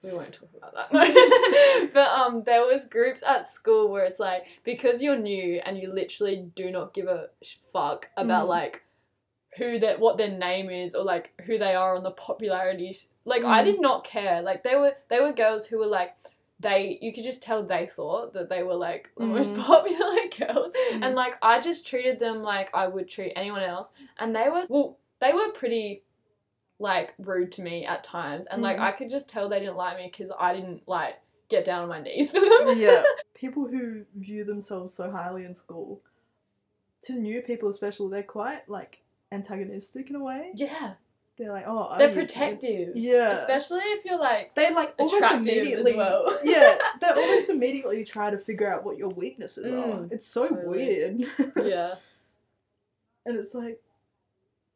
we 0.02 0.12
won't 0.12 0.32
talk 0.32 0.48
about 0.56 0.74
that. 0.74 1.90
but 1.94 2.08
um 2.08 2.42
there 2.44 2.62
was 2.66 2.84
groups 2.86 3.22
at 3.26 3.46
school 3.46 3.90
where 3.90 4.04
it's 4.04 4.20
like 4.20 4.46
because 4.64 5.02
you're 5.02 5.18
new 5.18 5.60
and 5.64 5.78
you 5.78 5.92
literally 5.92 6.50
do 6.54 6.70
not 6.70 6.94
give 6.94 7.06
a 7.06 7.28
fuck 7.72 8.08
about 8.16 8.46
Mm. 8.46 8.48
like 8.48 8.82
who 9.58 9.78
that 9.80 9.98
what 9.98 10.16
their 10.16 10.30
name 10.30 10.70
is 10.70 10.94
or 10.94 11.04
like 11.04 11.32
who 11.44 11.58
they 11.58 11.74
are 11.74 11.96
on 11.96 12.02
the 12.04 12.12
popularity 12.12 12.96
like 13.24 13.44
I 13.44 13.60
Mm. 13.62 13.64
did 13.64 13.80
not 13.80 14.04
care. 14.04 14.40
Like 14.42 14.62
they 14.62 14.76
were 14.76 14.94
they 15.08 15.20
were 15.20 15.32
girls 15.32 15.66
who 15.66 15.78
were 15.78 15.86
like 15.86 16.14
they 16.60 16.98
you 17.00 17.12
could 17.12 17.24
just 17.24 17.42
tell 17.42 17.62
they 17.62 17.86
thought 17.86 18.32
that 18.34 18.48
they 18.48 18.62
were 18.62 18.74
like 18.74 19.10
the 19.18 19.26
most 19.26 19.54
Mm. 19.54 19.64
popular 19.66 20.16
girls 20.38 20.72
mm, 20.92 21.02
and 21.04 21.14
like 21.14 21.34
I 21.42 21.60
just 21.60 21.86
treated 21.86 22.18
them 22.18 22.42
like 22.42 22.70
I 22.74 22.86
would 22.86 23.08
treat 23.08 23.32
anyone 23.34 23.62
else, 23.62 23.92
and 24.18 24.34
they 24.34 24.48
were 24.48 24.64
well, 24.68 24.98
they 25.20 25.32
were 25.32 25.50
pretty 25.52 26.04
like 26.80 27.14
rude 27.18 27.52
to 27.52 27.62
me 27.62 27.86
at 27.86 28.02
times, 28.02 28.46
and 28.46 28.60
like 28.62 28.78
Mhm. 28.78 28.80
I 28.80 28.90
could 28.92 29.10
just 29.10 29.28
tell 29.28 29.48
they 29.48 29.60
didn't 29.60 29.76
like 29.76 29.96
me 29.98 30.06
because 30.10 30.32
I 30.36 30.52
didn't 30.54 30.88
like 30.88 31.16
get 31.48 31.64
down 31.64 31.82
on 31.82 31.88
my 31.88 32.00
knees 32.00 32.30
for 32.32 32.40
them. 32.40 32.76
yeah, 32.78 33.04
people 33.34 33.68
who 33.68 34.04
view 34.16 34.42
themselves 34.44 34.92
so 34.92 35.10
highly 35.10 35.44
in 35.44 35.54
school, 35.54 36.00
to 37.02 37.12
new 37.14 37.42
people 37.42 37.68
especially, 37.68 38.10
they're 38.10 38.22
quite 38.22 38.68
like 38.68 39.02
antagonistic 39.30 40.10
in 40.10 40.16
a 40.16 40.24
way. 40.24 40.50
yeah, 40.54 40.94
They're 41.36 41.52
like, 41.52 41.64
oh, 41.66 41.96
they're 41.98 42.10
are 42.10 42.12
protective, 42.12 42.96
Yeah, 42.96 43.30
especially 43.30 43.80
if 43.80 44.04
you're 44.04 44.18
like 44.18 44.54
they 44.54 44.72
like 44.74 44.94
almost 44.98 45.22
immediately. 45.32 45.92
as 45.92 45.96
well. 45.96 46.38
yeah, 46.44 46.78
they 47.00 47.06
almost 47.08 47.50
immediately 47.50 48.04
try 48.04 48.30
to 48.30 48.38
figure 48.38 48.72
out 48.72 48.84
what 48.84 48.96
your 48.98 49.08
weaknesses 49.10 49.66
are. 49.66 49.98
Mm, 50.00 50.12
It's 50.12 50.26
so 50.26 50.48
totally. 50.48 50.68
weird. 50.68 51.20
yeah, 51.62 51.94
and 53.26 53.36
it's 53.36 53.54
like, 53.54 53.80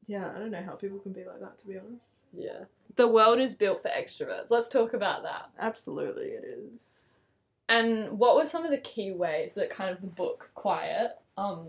yeah, 0.06 0.30
I 0.34 0.38
don't 0.38 0.50
know 0.50 0.62
how 0.62 0.72
people 0.72 0.98
can 0.98 1.12
be 1.12 1.24
like 1.24 1.40
that. 1.40 1.58
To 1.58 1.66
be 1.66 1.78
honest, 1.78 2.24
yeah. 2.32 2.64
The 2.96 3.08
world 3.08 3.40
is 3.40 3.54
built 3.54 3.82
for 3.82 3.88
extroverts. 3.88 4.50
Let's 4.50 4.68
talk 4.68 4.94
about 4.94 5.22
that. 5.24 5.50
absolutely, 5.58 6.26
it 6.26 6.44
is. 6.44 7.20
And 7.68 8.18
what 8.18 8.36
were 8.36 8.46
some 8.46 8.64
of 8.64 8.70
the 8.70 8.78
key 8.78 9.12
ways 9.12 9.54
that 9.54 9.70
kind 9.70 9.90
of 9.90 10.00
the 10.00 10.06
book 10.06 10.50
Quiet 10.54 11.18
um 11.36 11.68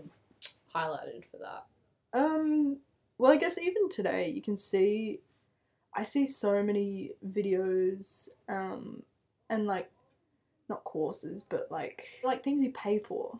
highlighted 0.74 1.24
for 1.30 1.38
that? 1.38 1.64
Um, 2.12 2.78
well, 3.18 3.32
I 3.32 3.36
guess 3.36 3.58
even 3.58 3.88
today 3.88 4.30
you 4.30 4.42
can 4.42 4.56
see, 4.56 5.20
I 5.94 6.02
see 6.02 6.26
so 6.26 6.62
many 6.62 7.12
videos, 7.26 8.28
um, 8.48 9.02
and 9.48 9.66
like, 9.66 9.90
not 10.68 10.84
courses, 10.84 11.44
but 11.48 11.68
like 11.70 12.06
like 12.24 12.42
things 12.42 12.62
you 12.62 12.70
pay 12.72 12.98
for, 12.98 13.38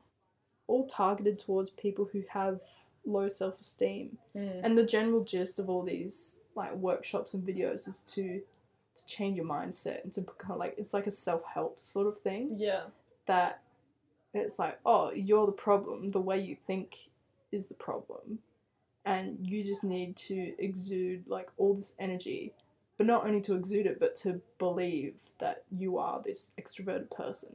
all 0.66 0.86
targeted 0.86 1.38
towards 1.38 1.70
people 1.70 2.08
who 2.10 2.22
have 2.28 2.60
low 3.06 3.28
self 3.28 3.60
esteem. 3.60 4.18
Mm. 4.34 4.60
And 4.64 4.76
the 4.78 4.84
general 4.84 5.22
gist 5.24 5.58
of 5.58 5.70
all 5.70 5.82
these 5.82 6.38
like 6.54 6.74
workshops 6.74 7.34
and 7.34 7.46
videos 7.46 7.86
is 7.88 8.00
to 8.00 8.40
to 8.94 9.06
change 9.06 9.36
your 9.36 9.44
mindset 9.46 10.02
and 10.04 10.12
to 10.14 10.22
become 10.22 10.58
like 10.58 10.74
it's 10.78 10.94
like 10.94 11.06
a 11.06 11.10
self 11.10 11.42
help 11.44 11.78
sort 11.78 12.06
of 12.06 12.18
thing 12.18 12.50
Yeah. 12.56 12.84
that 13.26 13.60
it's 14.34 14.58
like, 14.58 14.78
oh, 14.84 15.12
you're 15.12 15.46
the 15.46 15.52
problem. 15.52 16.08
The 16.08 16.20
way 16.20 16.38
you 16.40 16.56
think 16.66 16.96
is 17.52 17.66
the 17.68 17.74
problem. 17.74 18.38
And 19.04 19.38
you 19.40 19.62
just 19.64 19.84
need 19.84 20.16
to 20.16 20.54
exude 20.58 21.24
like 21.28 21.48
all 21.58 21.74
this 21.74 21.92
energy 21.98 22.52
but 22.98 23.06
not 23.06 23.26
only 23.26 23.42
to 23.42 23.54
exude 23.54 23.84
it, 23.84 24.00
but 24.00 24.16
to 24.16 24.40
believe 24.56 25.20
that 25.36 25.64
you 25.70 25.98
are 25.98 26.22
this 26.24 26.50
extroverted 26.58 27.10
person 27.10 27.54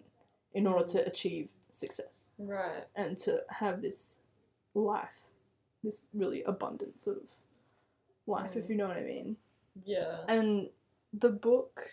in 0.53 0.67
order 0.67 0.85
Mm. 0.85 0.91
to 0.91 1.07
achieve 1.07 1.49
success 1.71 2.29
Right. 2.37 2.83
and 2.95 3.17
to 3.19 3.43
have 3.49 3.81
this 3.81 4.19
life, 4.75 5.09
this 5.83 6.03
really 6.13 6.43
abundant 6.43 6.99
sort 6.99 7.17
of 7.17 7.23
life, 8.27 8.55
if 8.55 8.65
Mm. 8.65 8.69
you 8.69 8.75
know 8.75 8.87
what 8.87 8.97
I 8.97 9.03
mean. 9.03 9.37
Yeah. 9.85 10.19
And 10.27 10.69
the 11.13 11.29
book 11.29 11.89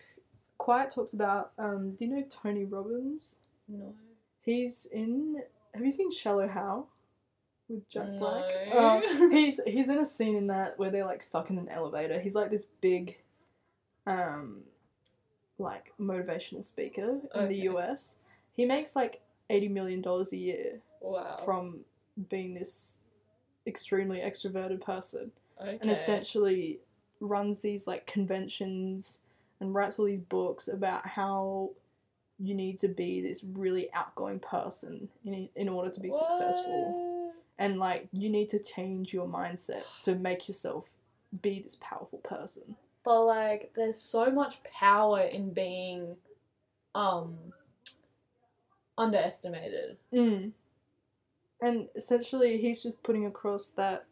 Quiet 0.59 0.90
talks 0.90 1.12
about. 1.12 1.53
Um, 1.59 1.92
do 1.94 2.05
you 2.05 2.11
know 2.16 2.24
Tony 2.29 2.64
Robbins? 2.64 3.37
no. 3.68 3.94
He's 4.40 4.87
in. 4.87 5.42
Have 5.74 5.85
you 5.85 5.90
seen 5.90 6.11
Shallow 6.11 6.48
Hal 6.48 6.88
with 7.68 7.88
Jack 7.88 8.09
Black? 8.18 8.51
No. 8.74 9.01
Oh, 9.05 9.29
he's 9.31 9.61
he's 9.66 9.88
in 9.88 9.98
a 9.98 10.07
scene 10.07 10.37
in 10.37 10.46
that 10.48 10.79
where 10.79 10.90
they're 10.90 11.05
like 11.05 11.22
stuck 11.22 11.51
in 11.51 11.59
an 11.59 11.68
elevator. 11.68 12.18
He's 12.18 12.35
like 12.35 12.51
this 12.51 12.66
big, 12.81 13.18
um, 14.07 14.62
like 15.59 15.92
motivational 16.01 16.64
speaker 16.64 17.20
in 17.35 17.48
the 17.48 17.57
US. 17.70 18.16
He 18.53 18.64
makes 18.64 18.96
like 18.96 19.20
eighty 19.51 19.68
million 19.68 20.01
dollars 20.01 20.33
a 20.33 20.37
year 20.37 20.81
Wow. 21.01 21.40
from 21.44 21.81
being 22.29 22.55
this 22.55 22.98
extremely 23.68 24.18
extroverted 24.18 24.81
person, 24.81 25.31
okay. 25.61 25.78
and 25.81 25.90
essentially 25.90 26.81
runs 27.20 27.61
these 27.61 27.87
like 27.87 28.07
conventions 28.07 29.20
and 29.61 29.74
writes 29.74 29.98
all 29.98 30.07
these 30.07 30.20
books 30.20 30.68
about 30.68 31.07
how 31.07 31.70
you 32.40 32.54
need 32.54 32.78
to 32.78 32.88
be 32.88 33.20
this 33.20 33.42
really 33.44 33.92
outgoing 33.92 34.38
person 34.38 35.09
in 35.24 35.48
in 35.57 35.68
order 35.68 35.90
to 35.90 36.00
be 36.00 36.11
successful 36.11 37.33
and 37.59 37.78
like 37.78 38.09
you 38.12 38.31
need 38.31 38.48
to 38.48 38.59
change 38.61 39.12
your 39.12 39.26
mindset 39.26 39.83
to 40.00 40.14
make 40.14 40.46
yourself 40.46 40.88
be 41.42 41.61
this 41.61 41.76
powerful 41.81 42.20
person 42.20 42.76
But 43.04 43.24
like, 43.24 43.72
there's 43.74 43.98
so 44.00 44.31
much 44.31 44.62
power 44.64 45.20
in 45.22 45.52
being, 45.52 46.16
um, 46.94 47.37
underestimated. 48.96 49.96
mm. 50.12 50.52
And 51.61 51.88
essentially 51.97 52.59
he's 52.59 52.83
just 52.83 53.03
putting 53.03 53.27
across 53.27 53.68
that 53.71 54.07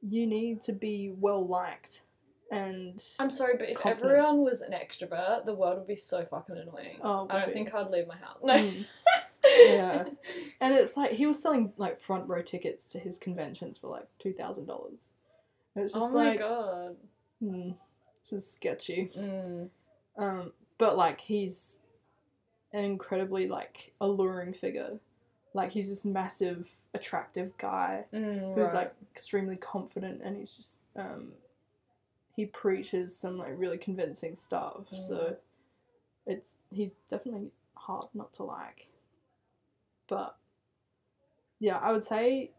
you 0.00 0.26
need 0.26 0.60
to 0.62 0.72
be 0.72 1.12
well 1.18 1.46
liked 1.46 2.02
and 2.50 3.02
I'm 3.18 3.30
sorry, 3.30 3.54
but 3.58 3.70
if 3.70 3.78
Confident. 3.78 4.12
everyone 4.12 4.44
was 4.44 4.60
an 4.60 4.72
extrovert, 4.72 5.46
the 5.46 5.54
world 5.54 5.78
would 5.78 5.86
be 5.86 5.96
so 5.96 6.22
fucking 6.26 6.58
annoying. 6.58 6.98
Oh, 7.02 7.26
I 7.30 7.38
don't 7.38 7.48
be. 7.48 7.54
think 7.54 7.74
I'd 7.74 7.88
leave 7.90 8.06
my 8.06 8.16
house. 8.16 8.36
No. 8.44 8.52
Mm. 8.52 8.84
Yeah. 9.44 10.04
and 10.60 10.74
it's 10.74 10.94
like 10.94 11.12
he 11.12 11.24
was 11.24 11.40
selling 11.40 11.72
like 11.78 11.98
front 11.98 12.28
row 12.28 12.42
tickets 12.42 12.86
to 12.88 12.98
his 12.98 13.16
conventions 13.18 13.78
for 13.78 13.88
like 13.88 14.06
two 14.18 14.32
thousand 14.34 14.66
dollars 14.66 15.08
it's 15.74 15.94
just 15.94 16.06
oh 16.06 16.12
my 16.12 16.28
like 16.30 16.38
god. 16.40 16.96
hmm, 17.40 17.70
this 18.22 18.32
is 18.34 18.50
sketchy 18.50 19.10
Mm. 19.16 19.70
Um, 20.18 20.52
but 20.76 20.96
like 20.98 21.20
he's 21.22 21.78
an 22.74 22.84
incredibly 22.84 23.48
like 23.48 23.94
alluring 24.00 24.52
figure. 24.52 24.98
Like 25.54 25.72
he's 25.72 25.88
this 25.88 26.04
massive, 26.04 26.70
attractive 26.94 27.56
guy 27.58 28.04
Mm, 28.12 28.54
who's 28.54 28.68
right. 28.68 28.74
like 28.74 28.94
extremely 29.12 29.56
confident, 29.56 30.22
and 30.22 30.36
he's 30.36 30.56
just 30.56 30.80
um, 30.96 31.32
he 32.34 32.46
preaches 32.46 33.16
some 33.16 33.36
like 33.38 33.52
really 33.56 33.78
convincing 33.78 34.34
stuff. 34.34 34.86
So 34.92 35.14
Mm. 35.14 35.36
it's 36.26 36.56
he's 36.70 36.92
definitely 37.10 37.50
hard 37.74 38.08
not 38.14 38.32
to 38.34 38.44
like. 38.44 38.88
But 40.08 40.36
yeah, 41.60 41.76
I 41.78 41.92
would 41.92 42.02
say, 42.02 42.50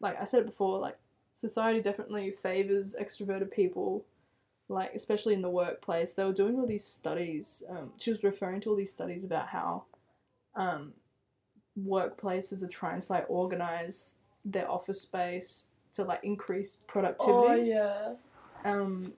like 0.00 0.20
I 0.20 0.24
said 0.24 0.40
it 0.40 0.46
before, 0.46 0.78
like 0.78 0.96
society 1.34 1.80
definitely 1.80 2.30
favors 2.30 2.96
extroverted 3.00 3.50
people 3.50 4.04
like 4.70 4.92
especially 4.92 5.32
in 5.34 5.40
the 5.40 5.48
workplace 5.48 6.12
they 6.12 6.24
were 6.24 6.32
doing 6.32 6.58
all 6.58 6.66
these 6.66 6.84
studies 6.84 7.62
um, 7.70 7.90
she 7.96 8.10
was 8.10 8.22
referring 8.24 8.60
to 8.60 8.68
all 8.68 8.76
these 8.76 8.90
studies 8.90 9.22
about 9.24 9.46
how 9.48 9.84
um, 10.56 10.92
workplaces 11.86 12.62
are 12.62 12.68
trying 12.68 13.00
to 13.00 13.12
like 13.12 13.26
organize 13.28 14.14
their 14.44 14.70
office 14.70 15.00
space 15.00 15.64
to 15.92 16.04
like 16.04 16.20
increase 16.22 16.76
productivity. 16.86 17.32
Oh 17.32 17.54
yeah. 17.54 18.12
um, 18.64 19.12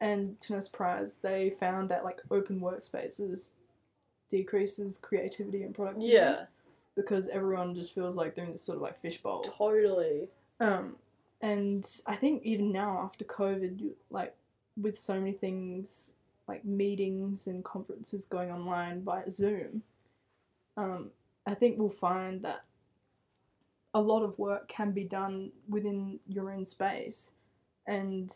and 0.00 0.38
to 0.42 0.54
no 0.54 0.60
surprise 0.60 1.16
they 1.22 1.50
found 1.60 1.88
that 1.88 2.04
like 2.04 2.20
open 2.30 2.60
workspaces 2.60 3.52
decreases 4.28 4.98
creativity 4.98 5.62
and 5.62 5.74
productivity 5.74 6.12
Yeah. 6.14 6.44
because 6.96 7.28
everyone 7.28 7.74
just 7.74 7.94
feels 7.94 8.16
like 8.16 8.34
they're 8.34 8.44
in 8.44 8.52
this 8.52 8.62
sort 8.62 8.76
of 8.76 8.82
like 8.82 8.98
fishbowl 8.98 9.42
Totally. 9.42 10.28
um, 10.60 10.96
and 11.40 11.88
I 12.06 12.16
think 12.16 12.42
even 12.44 12.72
now 12.72 13.00
after 13.04 13.24
COVID, 13.24 13.78
you, 13.80 13.94
like 14.10 14.34
with 14.80 14.98
so 14.98 15.14
many 15.18 15.32
things 15.32 16.12
like 16.48 16.64
meetings 16.64 17.46
and 17.46 17.62
conferences 17.64 18.24
going 18.24 18.50
online 18.50 19.02
via 19.02 19.30
Zoom, 19.30 19.82
um, 20.76 21.10
I 21.46 21.54
think 21.54 21.78
we'll 21.78 21.88
find 21.90 22.42
that 22.42 22.64
a 23.92 24.00
lot 24.00 24.22
of 24.22 24.38
work 24.38 24.66
can 24.68 24.92
be 24.92 25.04
done 25.04 25.52
within 25.68 26.18
your 26.26 26.50
own 26.50 26.64
space. 26.64 27.32
And 27.86 28.34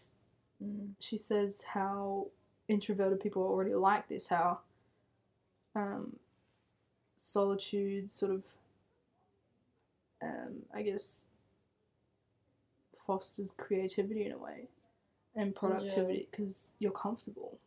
Mm. 0.62 0.94
she 0.98 1.16
says 1.16 1.62
how 1.62 2.26
introverted 2.66 3.20
people 3.20 3.42
are 3.42 3.46
already 3.46 3.74
like 3.74 4.08
this, 4.08 4.26
how 4.26 4.58
um, 5.74 6.18
solitude 7.14 8.10
sort 8.10 8.32
of, 8.32 8.44
um, 10.20 10.64
I 10.74 10.82
guess, 10.82 11.28
fosters 13.06 13.52
creativity 13.52 14.26
in 14.26 14.32
a 14.32 14.38
way 14.38 14.68
and 15.36 15.54
productivity 15.54 16.26
because 16.30 16.72
you're 16.80 16.90
comfortable 16.90 17.58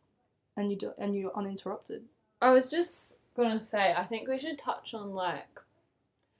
and 0.56 0.70
you 0.70 0.76
do, 0.76 0.92
and 0.98 1.16
you're 1.16 1.34
uninterrupted. 1.36 2.04
I 2.42 2.50
was 2.50 2.70
just 2.70 3.16
gonna 3.36 3.60
say, 3.62 3.94
I 3.96 4.04
think 4.04 4.28
we 4.28 4.38
should 4.38 4.58
touch 4.58 4.94
on 4.94 5.12
like 5.12 5.60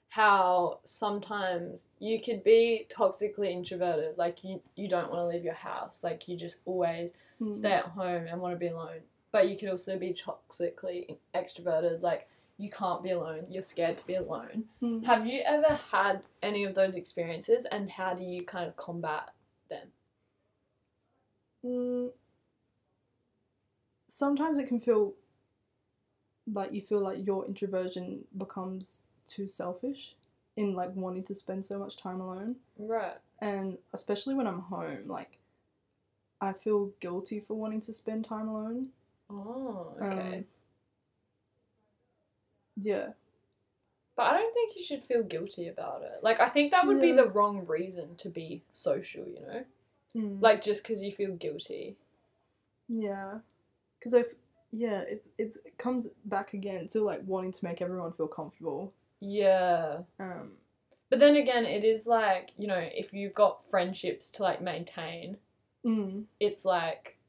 how 0.09 0.79
sometimes 0.83 1.87
you 1.99 2.21
could 2.21 2.43
be 2.43 2.85
toxically 2.89 3.51
introverted, 3.51 4.17
like 4.17 4.43
you 4.43 4.61
you 4.75 4.87
don't 4.87 5.09
want 5.09 5.19
to 5.21 5.25
leave 5.25 5.43
your 5.43 5.55
house, 5.55 6.03
like 6.03 6.27
you 6.27 6.37
just 6.37 6.59
always 6.65 7.11
Mm. 7.41 7.55
stay 7.55 7.71
at 7.73 7.85
home 7.85 8.27
and 8.27 8.39
want 8.39 8.53
to 8.53 8.59
be 8.59 8.67
alone. 8.67 9.01
But 9.31 9.49
you 9.49 9.57
could 9.57 9.69
also 9.69 9.97
be 9.97 10.13
toxically 10.13 11.17
extroverted, 11.33 12.01
like 12.01 12.29
you 12.57 12.69
can't 12.69 13.01
be 13.01 13.09
alone, 13.09 13.43
you're 13.49 13.63
scared 13.63 13.97
to 13.97 14.05
be 14.05 14.15
alone. 14.15 14.65
Mm. 14.81 15.03
Have 15.03 15.25
you 15.25 15.41
ever 15.43 15.73
had 15.91 16.25
any 16.43 16.63
of 16.63 16.75
those 16.75 16.95
experiences 16.95 17.65
and 17.65 17.89
how 17.89 18.13
do 18.13 18.23
you 18.23 18.45
kind 18.45 18.67
of 18.67 18.75
combat 18.77 19.31
them? 19.69 19.87
Mm. 21.65 22.11
Sometimes 24.07 24.59
it 24.59 24.67
can 24.67 24.79
feel 24.79 25.13
like 26.51 26.73
you 26.73 26.81
feel 26.81 26.99
like 26.99 27.25
your 27.25 27.45
introversion 27.45 28.25
becomes 28.37 29.01
too 29.27 29.47
selfish 29.47 30.15
in 30.57 30.73
like 30.73 30.95
wanting 30.95 31.23
to 31.23 31.35
spend 31.35 31.63
so 31.63 31.79
much 31.79 31.97
time 31.97 32.21
alone. 32.21 32.55
Right. 32.77 33.17
And 33.39 33.77
especially 33.93 34.35
when 34.35 34.47
I'm 34.47 34.59
home, 34.59 35.07
like 35.07 35.37
I 36.41 36.53
feel 36.53 36.91
guilty 36.99 37.39
for 37.39 37.53
wanting 37.55 37.81
to 37.81 37.93
spend 37.93 38.25
time 38.25 38.47
alone. 38.47 38.89
Oh, 39.29 39.93
okay. 40.01 40.37
Um, 40.37 40.45
yeah. 42.75 43.07
But 44.15 44.23
I 44.23 44.37
don't 44.37 44.53
think 44.53 44.75
you 44.75 44.83
should 44.83 45.01
feel 45.01 45.23
guilty 45.23 45.67
about 45.69 46.03
it. 46.03 46.19
Like, 46.21 46.39
I 46.39 46.47
think 46.47 46.71
that 46.71 46.85
would 46.85 47.01
be 47.01 47.13
the 47.13 47.29
wrong 47.29 47.65
reason 47.65 48.15
to 48.17 48.29
be 48.29 48.61
social, 48.69 49.25
you 49.25 49.39
know? 49.41 49.63
Mm. 50.15 50.41
Like, 50.41 50.61
just 50.61 50.83
because 50.83 51.01
you 51.01 51.11
feel 51.11 51.31
guilty. 51.31 51.95
Yeah, 52.87 53.39
because 53.97 54.13
I, 54.13 54.25
yeah, 54.73 55.03
it's 55.07 55.29
it's 55.37 55.55
it 55.65 55.77
comes 55.77 56.09
back 56.25 56.53
again 56.53 56.89
to 56.89 57.01
like 57.01 57.21
wanting 57.25 57.53
to 57.53 57.63
make 57.63 57.81
everyone 57.81 58.11
feel 58.11 58.27
comfortable. 58.27 58.91
Yeah. 59.21 59.99
Um, 60.19 60.57
But 61.09 61.19
then 61.19 61.35
again, 61.35 61.65
it 61.65 61.83
is 61.83 62.07
like, 62.07 62.51
you 62.57 62.67
know, 62.67 62.89
if 62.93 63.13
you've 63.13 63.35
got 63.35 63.69
friendships 63.69 64.31
to, 64.31 64.43
like, 64.43 64.61
maintain, 64.61 65.37
mm, 65.85 66.23
it's 66.39 66.65
like, 66.65 67.19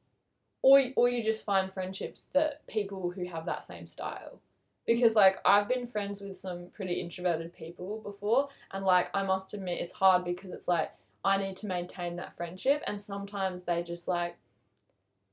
or, 0.63 0.83
or 0.97 1.11
you 1.11 1.23
just 1.23 1.45
find 1.45 1.71
friendships 1.71 2.23
that 2.33 2.67
people 2.67 3.11
who 3.11 3.27
have 3.27 3.45
that 3.45 3.63
same 3.63 3.87
style. 3.87 4.41
Because, 4.87 5.15
like, 5.15 5.37
I've 5.45 5.69
been 5.69 5.87
friends 5.87 6.21
with 6.23 6.37
some 6.37 6.69
pretty 6.75 6.95
introverted 6.95 7.53
people 7.53 8.01
before, 8.03 8.49
and, 8.73 8.85
like, 8.87 9.09
I 9.15 9.23
must 9.23 9.55
admit, 9.55 9.81
it's 9.81 9.93
hard 9.93 10.25
because 10.25 10.51
it's 10.51 10.67
like, 10.67 10.93
I 11.23 11.37
need 11.37 11.57
to 11.59 11.67
maintain 11.67 12.17
that 12.17 12.37
friendship, 12.37 12.83
and 12.87 12.99
sometimes 12.99 13.65
they 13.65 13.83
just, 13.83 14.09
like, 14.09 14.37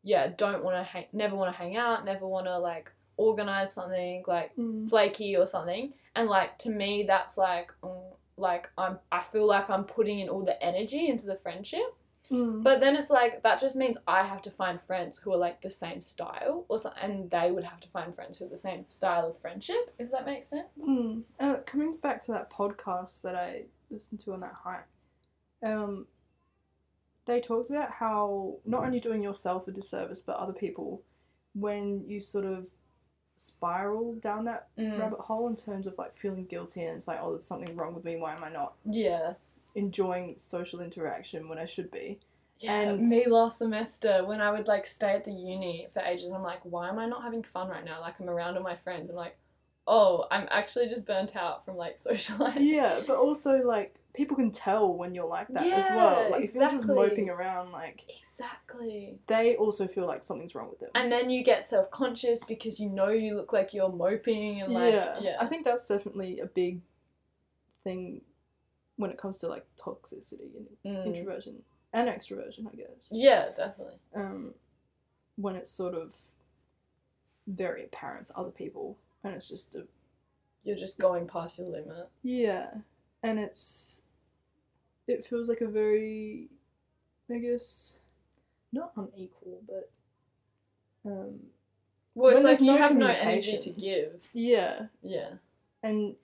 yeah, 0.03 0.27
don't 0.35 0.63
want 0.63 0.77
to 0.77 0.83
hang, 0.83 1.05
never 1.13 1.35
want 1.35 1.53
to 1.53 1.57
hang 1.57 1.77
out, 1.77 2.05
never 2.05 2.27
want 2.27 2.47
to, 2.47 2.57
like, 2.57 2.91
organize 3.17 3.73
something, 3.73 4.23
like, 4.27 4.55
mm, 4.55 4.89
flaky 4.89 5.35
or 5.35 5.45
something 5.45 5.93
and 6.15 6.29
like 6.29 6.57
to 6.59 6.69
me 6.69 7.03
that's 7.07 7.37
like 7.37 7.71
mm, 7.83 8.01
like 8.37 8.69
i'm 8.77 8.97
i 9.11 9.21
feel 9.21 9.45
like 9.45 9.69
i'm 9.69 9.83
putting 9.83 10.19
in 10.19 10.29
all 10.29 10.43
the 10.43 10.61
energy 10.63 11.07
into 11.07 11.25
the 11.25 11.35
friendship 11.37 11.95
mm. 12.29 12.61
but 12.63 12.79
then 12.79 12.95
it's 12.95 13.09
like 13.09 13.41
that 13.43 13.59
just 13.59 13.75
means 13.75 13.97
i 14.07 14.23
have 14.23 14.41
to 14.41 14.49
find 14.51 14.81
friends 14.81 15.19
who 15.19 15.31
are 15.33 15.37
like 15.37 15.61
the 15.61 15.69
same 15.69 16.01
style 16.01 16.65
or 16.69 16.79
so, 16.79 16.91
and 17.01 17.29
they 17.29 17.51
would 17.51 17.63
have 17.63 17.79
to 17.79 17.87
find 17.89 18.15
friends 18.15 18.37
who 18.37 18.45
are 18.45 18.49
the 18.49 18.57
same 18.57 18.85
style 18.87 19.27
of 19.27 19.39
friendship 19.39 19.93
if 19.99 20.11
that 20.11 20.25
makes 20.25 20.47
sense 20.47 20.67
Mm. 20.81 21.23
Uh, 21.39 21.55
coming 21.65 21.95
back 21.97 22.21
to 22.21 22.31
that 22.31 22.49
podcast 22.49 23.21
that 23.21 23.35
I 23.35 23.63
listened 23.89 24.19
to 24.21 24.33
on 24.33 24.39
that 24.39 24.55
hike, 24.63 24.87
um, 25.65 26.07
they 27.25 27.39
talked 27.39 27.69
about 27.69 27.91
how 27.91 28.55
not 28.65 28.83
only 28.83 28.99
doing 28.99 29.21
yourself 29.23 29.67
a 29.67 29.71
disservice 29.71 30.21
but 30.21 30.35
other 30.37 30.53
people 30.53 31.01
when 31.53 32.03
you 32.07 32.19
sort 32.19 32.45
of 32.45 32.67
spiral 33.35 34.13
down 34.15 34.45
that 34.45 34.67
Mm. 34.77 34.99
rabbit 34.99 35.19
hole 35.19 35.47
in 35.47 35.55
terms 35.55 35.87
of 35.87 35.97
like 35.97 36.15
feeling 36.17 36.45
guilty 36.45 36.83
and 36.83 36.97
it's 36.97 37.07
like 37.07 37.19
oh 37.21 37.29
there's 37.29 37.43
something 37.43 37.75
wrong 37.75 37.93
with 37.95 38.03
me 38.03 38.17
why 38.17 38.35
am 38.35 38.43
i 38.43 38.49
not 38.49 38.73
Yeah. 38.85 39.33
enjoying 39.75 40.37
social 40.37 40.79
interaction 40.81 41.47
when 41.49 41.57
i 41.57 41.65
should 41.65 41.89
be 41.91 42.19
Yeah, 42.59 42.81
And- 42.81 43.09
me 43.09 43.25
last 43.27 43.57
semester 43.57 44.23
when 44.23 44.39
I 44.39 44.51
would 44.51 44.67
like 44.67 44.85
stay 44.85 45.13
at 45.13 45.25
the 45.25 45.31
uni 45.31 45.87
for 45.91 45.99
ages 46.01 46.25
and 46.27 46.35
I'm 46.35 46.43
like, 46.43 46.59
why 46.63 46.89
am 46.89 46.99
I 46.99 47.07
not 47.07 47.23
having 47.23 47.41
fun 47.41 47.69
right 47.69 47.83
now? 47.83 47.99
Like 47.99 48.19
I'm 48.19 48.29
around 48.29 48.55
all 48.55 48.61
my 48.61 48.75
friends. 48.75 49.09
I'm 49.09 49.15
like, 49.15 49.35
oh, 49.87 50.27
I'm 50.29 50.47
actually 50.51 50.87
just 50.87 51.03
burnt 51.07 51.35
out 51.35 51.65
from 51.65 51.75
like 51.75 51.97
socializing. 52.09 52.67
yeah 52.67 53.01
but 53.07 53.17
also 53.17 53.63
like 53.63 53.95
people 54.13 54.35
can 54.35 54.51
tell 54.51 54.93
when 54.93 55.13
you're 55.13 55.25
like 55.27 55.47
that 55.49 55.65
as 55.65 55.89
well 55.91 56.23
Yeah, 56.23 56.29
like 56.29 56.43
if 56.45 56.53
you're 56.53 56.69
just 56.69 56.87
moping 56.87 57.29
around 57.29 57.71
like 57.71 58.03
Exactly. 58.09 59.17
they 59.27 59.55
also 59.55 59.87
feel 59.87 60.05
like 60.07 60.23
something's 60.23 60.53
wrong 60.55 60.69
with 60.69 60.79
them 60.79 60.89
And 60.95 61.11
then 61.11 61.29
you 61.29 61.43
get 61.43 61.63
self 61.65 61.89
conscious 61.91 62.41
because 62.43 62.79
you 62.79 62.89
know 62.89 63.09
you 63.09 63.35
look 63.35 63.53
like 63.53 63.73
you're 63.73 63.91
moping 63.91 64.61
and 64.61 64.73
like 64.73 64.93
yeah. 64.93 65.17
yeah. 65.21 65.37
I 65.39 65.45
think 65.45 65.63
that's 65.65 65.87
definitely 65.87 66.39
a 66.39 66.45
big 66.45 66.81
thing 67.83 68.21
when 68.97 69.09
it 69.11 69.17
comes 69.17 69.37
to 69.39 69.47
like 69.47 69.65
toxicity 69.79 70.49
and 70.55 70.67
Mm. 70.97 71.05
introversion 71.05 71.55
and 71.93 72.07
extroversion, 72.07 72.67
I 72.71 72.75
guess. 72.75 73.09
Yeah, 73.11 73.49
definitely. 73.55 73.95
Um, 74.15 74.53
when 75.37 75.55
it's 75.55 75.69
sort 75.71 75.93
of 75.93 76.13
very 77.47 77.83
apparent 77.83 78.27
to 78.27 78.37
other 78.37 78.51
people, 78.51 78.97
and 79.23 79.33
it's 79.33 79.49
just 79.49 79.75
a 79.75 79.83
You're 80.63 80.75
just 80.77 80.99
going 80.99 81.27
past 81.27 81.57
your 81.57 81.67
limit. 81.67 82.07
yeah, 82.23 82.67
and 83.23 83.39
it's 83.39 84.00
it 85.07 85.25
feels 85.25 85.47
like 85.49 85.61
a 85.61 85.67
very, 85.67 86.47
I 87.29 87.37
guess, 87.37 87.97
not 88.71 88.91
unequal, 88.95 89.61
but 89.67 89.91
um, 91.05 91.39
Well, 92.15 92.35
it's 92.35 92.43
like 92.43 92.59
you 92.59 92.67
no 92.67 92.77
have 92.77 92.95
no 92.95 93.07
energy 93.07 93.57
to 93.57 93.69
give. 93.71 94.29
yeah, 94.33 94.87
Yeah. 95.01 95.33
and 95.83 96.15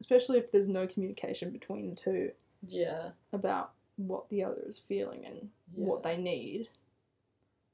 especially 0.00 0.38
if 0.38 0.50
there's 0.52 0.68
no 0.68 0.86
communication 0.86 1.50
between 1.50 1.90
the 1.90 1.96
two. 1.96 2.32
Yeah. 2.68 3.10
about 3.32 3.72
what 3.96 4.28
the 4.28 4.42
other 4.44 4.60
is 4.66 4.76
feeling 4.78 5.24
and 5.24 5.48
what 5.74 6.02
they 6.02 6.16
need. 6.16 6.68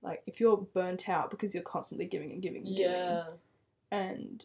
Like 0.03 0.23
if 0.27 0.39
you're 0.41 0.57
burnt 0.59 1.09
out 1.09 1.31
because 1.31 1.55
you're 1.55 1.63
constantly 1.63 2.05
giving 2.07 2.31
and 2.33 2.43
giving 2.43 2.67
and 2.67 2.77
giving, 2.77 2.93
Yeah. 2.93 3.25
and 3.91 4.45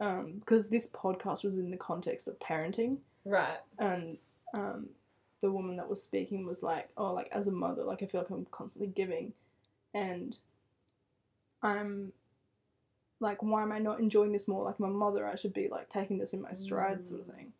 um, 0.00 0.34
because 0.38 0.68
this 0.68 0.88
podcast 0.90 1.42
was 1.42 1.56
in 1.58 1.70
the 1.70 1.76
context 1.78 2.28
of 2.28 2.38
parenting, 2.38 2.98
Right. 3.24 3.58
and 3.78 4.18
um, 4.54 4.90
the 5.46 5.52
woman 5.52 5.76
that 5.76 5.88
was 5.88 6.02
speaking 6.02 6.44
was 6.44 6.60
like, 6.64 6.88
"Oh, 6.96 7.12
like 7.12 7.28
as 7.30 7.46
a 7.46 7.52
mother, 7.52 7.84
like 7.84 8.02
I 8.02 8.06
feel 8.06 8.20
like 8.22 8.30
I'm 8.30 8.46
constantly 8.50 8.88
giving, 8.92 9.32
and 9.94 10.36
I'm 11.62 12.12
like, 13.20 13.42
why 13.44 13.62
am 13.62 13.70
I 13.70 13.78
not 13.78 14.00
enjoying 14.00 14.32
this 14.32 14.48
more? 14.48 14.64
Like 14.64 14.80
I'm 14.80 14.92
mother, 14.92 15.24
I 15.24 15.36
should 15.36 15.54
be 15.54 15.68
like 15.68 15.88
taking 15.88 16.18
this 16.18 16.32
in 16.32 16.42
my 16.42 16.52
stride, 16.52 17.00
sort 17.02 17.20
of 17.20 17.26
Mm. 17.28 17.34
thing." 17.36 17.52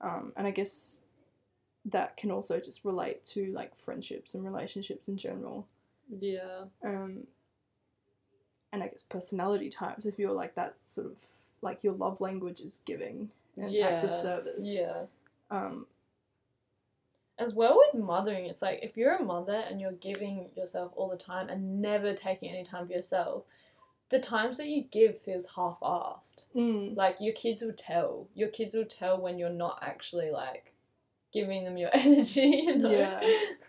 Um, 0.00 0.32
and 0.36 0.46
I 0.46 0.52
guess 0.52 1.02
that 1.86 2.16
can 2.16 2.30
also 2.30 2.60
just 2.60 2.84
relate 2.84 3.24
to 3.24 3.52
like 3.52 3.74
friendships 3.74 4.34
and 4.34 4.44
relationships 4.44 5.08
in 5.08 5.16
general. 5.16 5.66
Yeah. 6.08 6.66
Um, 6.84 7.26
and 8.72 8.82
I 8.84 8.88
guess 8.88 9.02
personality 9.02 9.68
types. 9.68 10.06
If 10.06 10.16
you're 10.18 10.32
like 10.32 10.54
that 10.54 10.76
sort 10.84 11.08
of 11.08 11.16
like 11.60 11.82
your 11.82 11.94
love 11.94 12.20
language 12.20 12.60
is 12.60 12.78
giving 12.84 13.30
and 13.56 13.74
acts 13.82 14.04
of 14.04 14.14
service. 14.14 14.64
Yeah. 14.68 15.06
Um, 15.50 15.86
As 17.38 17.54
well 17.54 17.76
with 17.78 18.02
mothering, 18.02 18.46
it's 18.46 18.62
like 18.62 18.80
if 18.82 18.96
you're 18.96 19.16
a 19.16 19.22
mother 19.24 19.62
and 19.68 19.80
you're 19.80 19.92
giving 19.92 20.48
yourself 20.56 20.92
all 20.96 21.08
the 21.10 21.16
time 21.18 21.48
and 21.50 21.82
never 21.82 22.14
taking 22.14 22.50
any 22.50 22.64
time 22.64 22.86
for 22.86 22.92
yourself, 22.94 23.44
the 24.08 24.18
times 24.20 24.56
that 24.56 24.68
you 24.68 24.84
give 24.84 25.20
feels 25.20 25.46
half-assed. 25.54 26.44
mm, 26.54 26.96
Like 26.96 27.16
your 27.20 27.34
kids 27.34 27.60
will 27.62 27.74
tell. 27.74 28.28
Your 28.34 28.48
kids 28.48 28.74
will 28.74 28.86
tell 28.86 29.20
when 29.20 29.38
you're 29.38 29.50
not 29.50 29.80
actually 29.82 30.30
like 30.30 30.72
giving 31.32 31.64
them 31.64 31.76
your 31.76 31.90
energy. 31.94 32.62
You 32.66 32.76
know? 32.78 32.90
Yeah. 32.90 33.20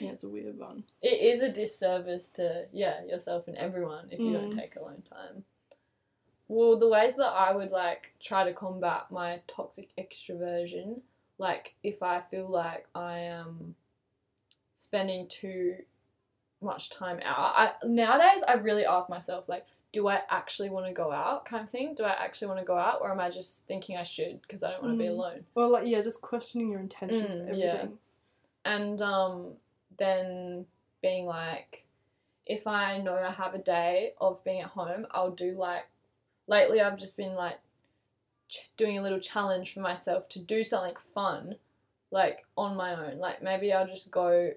yeah, 0.00 0.10
it's 0.10 0.24
a 0.24 0.28
weird 0.28 0.58
one. 0.58 0.82
it 1.02 1.20
is 1.34 1.40
a 1.42 1.48
disservice 1.52 2.30
to 2.32 2.66
yeah 2.72 3.04
yourself 3.04 3.46
and 3.46 3.56
everyone 3.56 4.08
if 4.10 4.18
you 4.20 4.32
don't 4.32 4.50
Mm. 4.50 4.56
take 4.56 4.74
alone 4.76 5.02
time. 5.08 5.44
Well, 6.48 6.78
the 6.78 6.88
ways 6.88 7.14
that 7.16 7.26
I 7.32 7.54
would 7.54 7.70
like 7.70 8.12
try 8.20 8.42
to 8.44 8.52
combat 8.54 9.10
my 9.10 9.42
toxic 9.46 9.90
extroversion, 9.98 11.02
like 11.38 11.74
if 11.82 12.02
I 12.02 12.20
feel 12.20 12.48
like 12.48 12.86
I 12.94 13.18
am 13.20 13.74
spending 14.74 15.26
too 15.28 15.76
much 16.60 16.90
time 16.90 17.20
out, 17.24 17.54
I 17.56 17.72
nowadays 17.86 18.42
I 18.46 18.54
really 18.54 18.84
ask 18.84 19.08
myself 19.08 19.48
like, 19.48 19.64
do 19.92 20.08
I 20.08 20.20
actually 20.30 20.70
want 20.70 20.86
to 20.86 20.92
go 20.92 21.10
out, 21.10 21.44
kind 21.46 21.62
of 21.62 21.70
thing? 21.70 21.94
Do 21.94 22.04
I 22.04 22.10
actually 22.10 22.48
want 22.48 22.60
to 22.60 22.64
go 22.64 22.76
out, 22.76 22.98
or 23.00 23.10
am 23.10 23.20
I 23.20 23.30
just 23.30 23.64
thinking 23.66 23.96
I 23.96 24.02
should 24.02 24.42
because 24.42 24.62
I 24.62 24.70
don't 24.70 24.82
want 24.82 24.94
to 24.94 24.98
be 24.98 25.08
Mm. 25.08 25.14
alone? 25.14 25.44
Well, 25.54 25.70
like 25.70 25.86
yeah, 25.86 26.02
just 26.02 26.20
questioning 26.20 26.70
your 26.70 26.80
intentions 26.80 27.32
Mm, 27.32 27.48
for 27.48 27.54
yeah. 27.54 27.86
and 28.64 29.00
um, 29.00 29.52
then 29.96 30.66
being 31.00 31.26
like, 31.26 31.86
if 32.44 32.66
I 32.66 32.98
know 32.98 33.14
I 33.14 33.30
have 33.30 33.54
a 33.54 33.58
day 33.58 34.14
of 34.20 34.42
being 34.44 34.60
at 34.60 34.68
home, 34.70 35.06
I'll 35.10 35.30
do 35.30 35.52
like. 35.52 35.86
Lately, 36.50 36.80
I've 36.80 36.96
just 36.96 37.16
been 37.18 37.34
like 37.34 37.58
ch- 38.48 38.70
doing 38.76 38.98
a 38.98 39.02
little 39.02 39.20
challenge 39.20 39.74
for 39.74 39.80
myself 39.80 40.28
to 40.30 40.38
do 40.38 40.62
something 40.64 40.94
fun, 41.14 41.56
like 42.10 42.44
on 42.56 42.76
my 42.76 42.94
own. 42.94 43.18
Like 43.18 43.42
maybe 43.42 43.72
I'll 43.72 43.86
just 43.86 44.10
go 44.10 44.52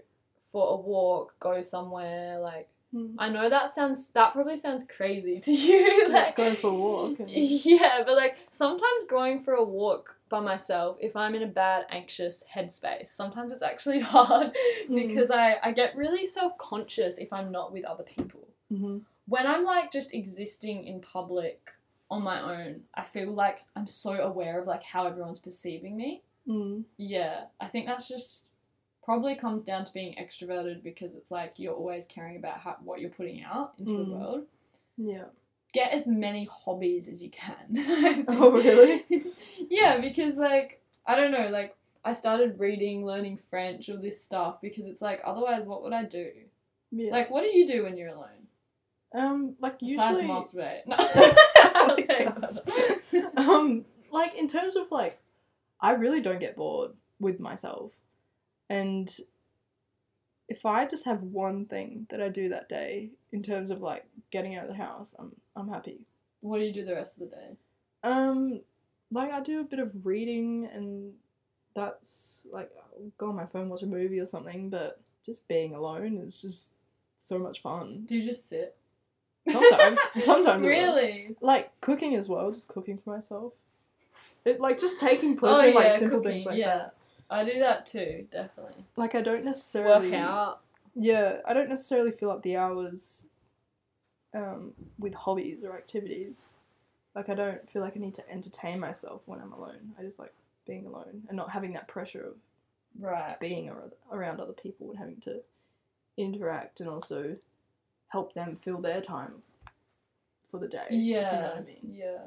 for 0.51 0.73
a 0.73 0.75
walk, 0.75 1.35
go 1.39 1.61
somewhere. 1.61 2.39
Like 2.39 2.67
Mm. 2.93 3.15
I 3.17 3.29
know 3.29 3.49
that 3.49 3.69
sounds 3.69 4.09
that 4.09 4.33
probably 4.33 4.57
sounds 4.57 4.83
crazy 4.93 5.39
to 5.45 5.51
you, 5.53 6.09
Like 6.09 6.35
going 6.35 6.57
for 6.57 6.71
a 6.71 6.73
walk. 6.73 7.19
And, 7.21 7.29
yeah, 7.29 8.03
but 8.05 8.17
like 8.17 8.35
sometimes 8.49 9.05
going 9.09 9.39
for 9.43 9.53
a 9.53 9.63
walk 9.63 10.17
by 10.27 10.41
myself, 10.41 10.97
if 10.99 11.15
I'm 11.15 11.33
in 11.33 11.43
a 11.43 11.47
bad, 11.47 11.85
anxious 11.89 12.43
headspace, 12.53 13.07
sometimes 13.07 13.53
it's 13.53 13.63
actually 13.63 13.99
hard 14.15 14.51
Mm. 14.89 15.07
because 15.07 15.31
I, 15.31 15.55
I 15.63 15.71
get 15.71 15.95
really 15.95 16.25
self 16.25 16.57
conscious 16.57 17.17
if 17.17 17.31
I'm 17.31 17.49
not 17.49 17.71
with 17.71 17.85
other 17.85 18.03
people. 18.03 18.45
hmm 18.69 18.97
When 19.25 19.47
I'm 19.47 19.63
like 19.63 19.89
just 19.89 20.13
existing 20.13 20.85
in 20.85 20.99
public 20.99 21.71
on 22.11 22.21
my 22.23 22.41
own, 22.65 22.81
I 22.93 23.03
feel 23.05 23.31
like 23.31 23.61
I'm 23.75 23.87
so 23.87 24.11
aware 24.13 24.59
of 24.61 24.67
like 24.67 24.83
how 24.83 25.07
everyone's 25.07 25.39
perceiving 25.39 25.95
me. 25.97 26.21
Mm. 26.47 26.83
Yeah, 26.97 27.45
I 27.59 27.67
think 27.67 27.87
that's 27.87 28.07
just 28.07 28.45
probably 29.03 29.33
comes 29.35 29.63
down 29.63 29.85
to 29.85 29.93
being 29.93 30.13
extroverted 30.21 30.83
because 30.83 31.15
it's 31.15 31.31
like 31.31 31.53
you're 31.57 31.73
always 31.73 32.05
caring 32.05 32.35
about 32.35 32.59
how, 32.59 32.75
what 32.83 32.99
you're 32.99 33.09
putting 33.09 33.41
out 33.43 33.73
into 33.79 33.93
the 33.93 34.03
Mm. 34.03 34.19
world 34.19 34.45
Yeah. 34.97 35.23
get 35.73 35.91
as 35.93 36.05
many 36.05 36.45
hobbies 36.51 37.07
as 37.07 37.23
you 37.23 37.31
can. 37.31 38.25
Oh, 38.27 38.51
really? 38.51 39.05
yeah, 39.69 39.99
because 39.99 40.37
like 40.37 40.81
I 41.07 41.15
don't 41.15 41.31
know, 41.31 41.47
like 41.49 41.75
I 42.03 42.13
started 42.13 42.59
reading, 42.59 43.05
learning 43.05 43.39
French, 43.49 43.89
all 43.89 43.97
this 43.97 44.21
stuff 44.21 44.59
because 44.61 44.85
it's 44.87 45.01
like 45.01 45.21
otherwise, 45.23 45.65
what 45.65 45.81
would 45.83 45.93
I 45.93 46.03
do? 46.03 46.29
Yeah. 46.91 47.11
Like, 47.11 47.31
what 47.31 47.41
do 47.41 47.47
you 47.57 47.65
do 47.65 47.83
when 47.83 47.97
you're 47.97 48.09
alone 48.09 48.27
um, 49.13 49.55
like 49.59 49.79
besides 49.79 50.21
usually. 50.21 50.27
masturbate? 50.27 50.85
No. 50.87 50.97
I'll 51.89 51.95
take 51.97 52.07
that. 52.07 53.31
um, 53.37 53.85
like 54.11 54.35
in 54.35 54.47
terms 54.47 54.75
of 54.75 54.91
like, 54.91 55.19
I 55.79 55.91
really 55.91 56.21
don't 56.21 56.39
get 56.39 56.55
bored 56.55 56.91
with 57.19 57.39
myself, 57.39 57.91
and 58.69 59.09
if 60.51 60.65
I 60.65 60.85
just 60.85 61.05
have 61.05 61.23
one 61.23 61.65
thing 61.65 62.07
that 62.09 62.21
I 62.21 62.27
do 62.27 62.49
that 62.49 62.67
day 62.67 63.11
in 63.31 63.41
terms 63.41 63.71
of 63.71 63.81
like 63.81 64.05
getting 64.31 64.55
out 64.55 64.63
of 64.63 64.69
the 64.69 64.83
house, 64.83 65.15
I'm 65.17 65.31
I'm 65.55 65.69
happy. 65.69 66.01
What 66.41 66.59
do 66.59 66.65
you 66.65 66.73
do 66.73 66.83
the 66.83 66.95
rest 66.95 67.17
of 67.17 67.29
the 67.29 67.35
day? 67.35 67.57
Um, 68.03 68.61
like 69.11 69.31
I 69.31 69.41
do 69.41 69.61
a 69.61 69.63
bit 69.63 69.79
of 69.79 70.05
reading, 70.05 70.67
and 70.73 71.13
that's 71.75 72.45
like 72.51 72.69
I'll 72.77 73.11
go 73.17 73.29
on 73.29 73.35
my 73.35 73.45
phone, 73.45 73.69
watch 73.69 73.83
a 73.83 73.87
movie 73.87 74.19
or 74.19 74.25
something. 74.25 74.69
But 74.69 74.99
just 75.25 75.47
being 75.47 75.73
alone 75.73 76.17
is 76.17 76.41
just 76.41 76.73
so 77.17 77.39
much 77.39 77.61
fun. 77.61 78.03
Do 78.05 78.15
you 78.15 78.21
just 78.21 78.49
sit? 78.49 78.75
Sometimes, 79.51 79.99
sometimes 80.17 80.63
I 80.63 80.67
will. 80.67 80.73
really? 80.73 81.35
like 81.41 81.71
cooking 81.81 82.15
as 82.15 82.27
well, 82.29 82.51
just 82.51 82.67
cooking 82.69 82.97
for 82.97 83.11
myself. 83.11 83.53
It 84.45 84.59
like 84.59 84.79
just 84.79 84.99
taking 84.99 85.35
pleasure 85.37 85.67
in 85.67 85.73
like 85.75 85.91
simple 85.91 86.21
things 86.23 86.45
like 86.45 86.55
Oh, 86.55 86.57
yeah. 86.57 86.77
that. 86.77 86.95
I 87.29 87.43
do 87.45 87.59
that 87.59 87.85
too, 87.85 88.27
definitely. 88.31 88.83
Like 88.97 89.15
I 89.15 89.21
don't 89.21 89.45
necessarily 89.45 90.09
Work 90.11 90.19
out. 90.19 90.61
Yeah, 90.95 91.37
I 91.45 91.53
don't 91.53 91.69
necessarily 91.69 92.11
fill 92.11 92.31
up 92.31 92.41
the 92.41 92.57
hours 92.57 93.27
um, 94.33 94.73
with 94.99 95.13
hobbies 95.13 95.63
or 95.63 95.75
activities. 95.77 96.47
Like 97.15 97.29
I 97.29 97.35
don't 97.35 97.69
feel 97.69 97.81
like 97.81 97.95
I 97.95 97.99
need 97.99 98.13
to 98.15 98.29
entertain 98.29 98.79
myself 98.79 99.21
when 99.25 99.39
I'm 99.39 99.53
alone. 99.53 99.93
I 99.99 100.01
just 100.01 100.19
like 100.19 100.33
being 100.67 100.85
alone 100.85 101.23
and 101.27 101.37
not 101.37 101.51
having 101.51 101.73
that 101.73 101.87
pressure 101.87 102.21
of 102.27 102.33
Right. 102.99 103.39
being 103.39 103.69
ar- 103.69 103.91
around 104.11 104.41
other 104.41 104.51
people 104.53 104.89
and 104.89 104.99
having 104.99 105.15
to 105.21 105.41
interact 106.17 106.81
and 106.81 106.89
also 106.89 107.37
help 108.11 108.33
them 108.33 108.55
fill 108.55 108.79
their 108.79 109.01
time 109.01 109.41
for 110.49 110.59
the 110.59 110.67
day. 110.67 110.85
if 110.89 110.93
you 110.93 111.13
know 111.15 111.19
Yeah. 111.21 111.51
I 111.57 111.61
mean. 111.61 111.77
Yeah. 111.89 112.17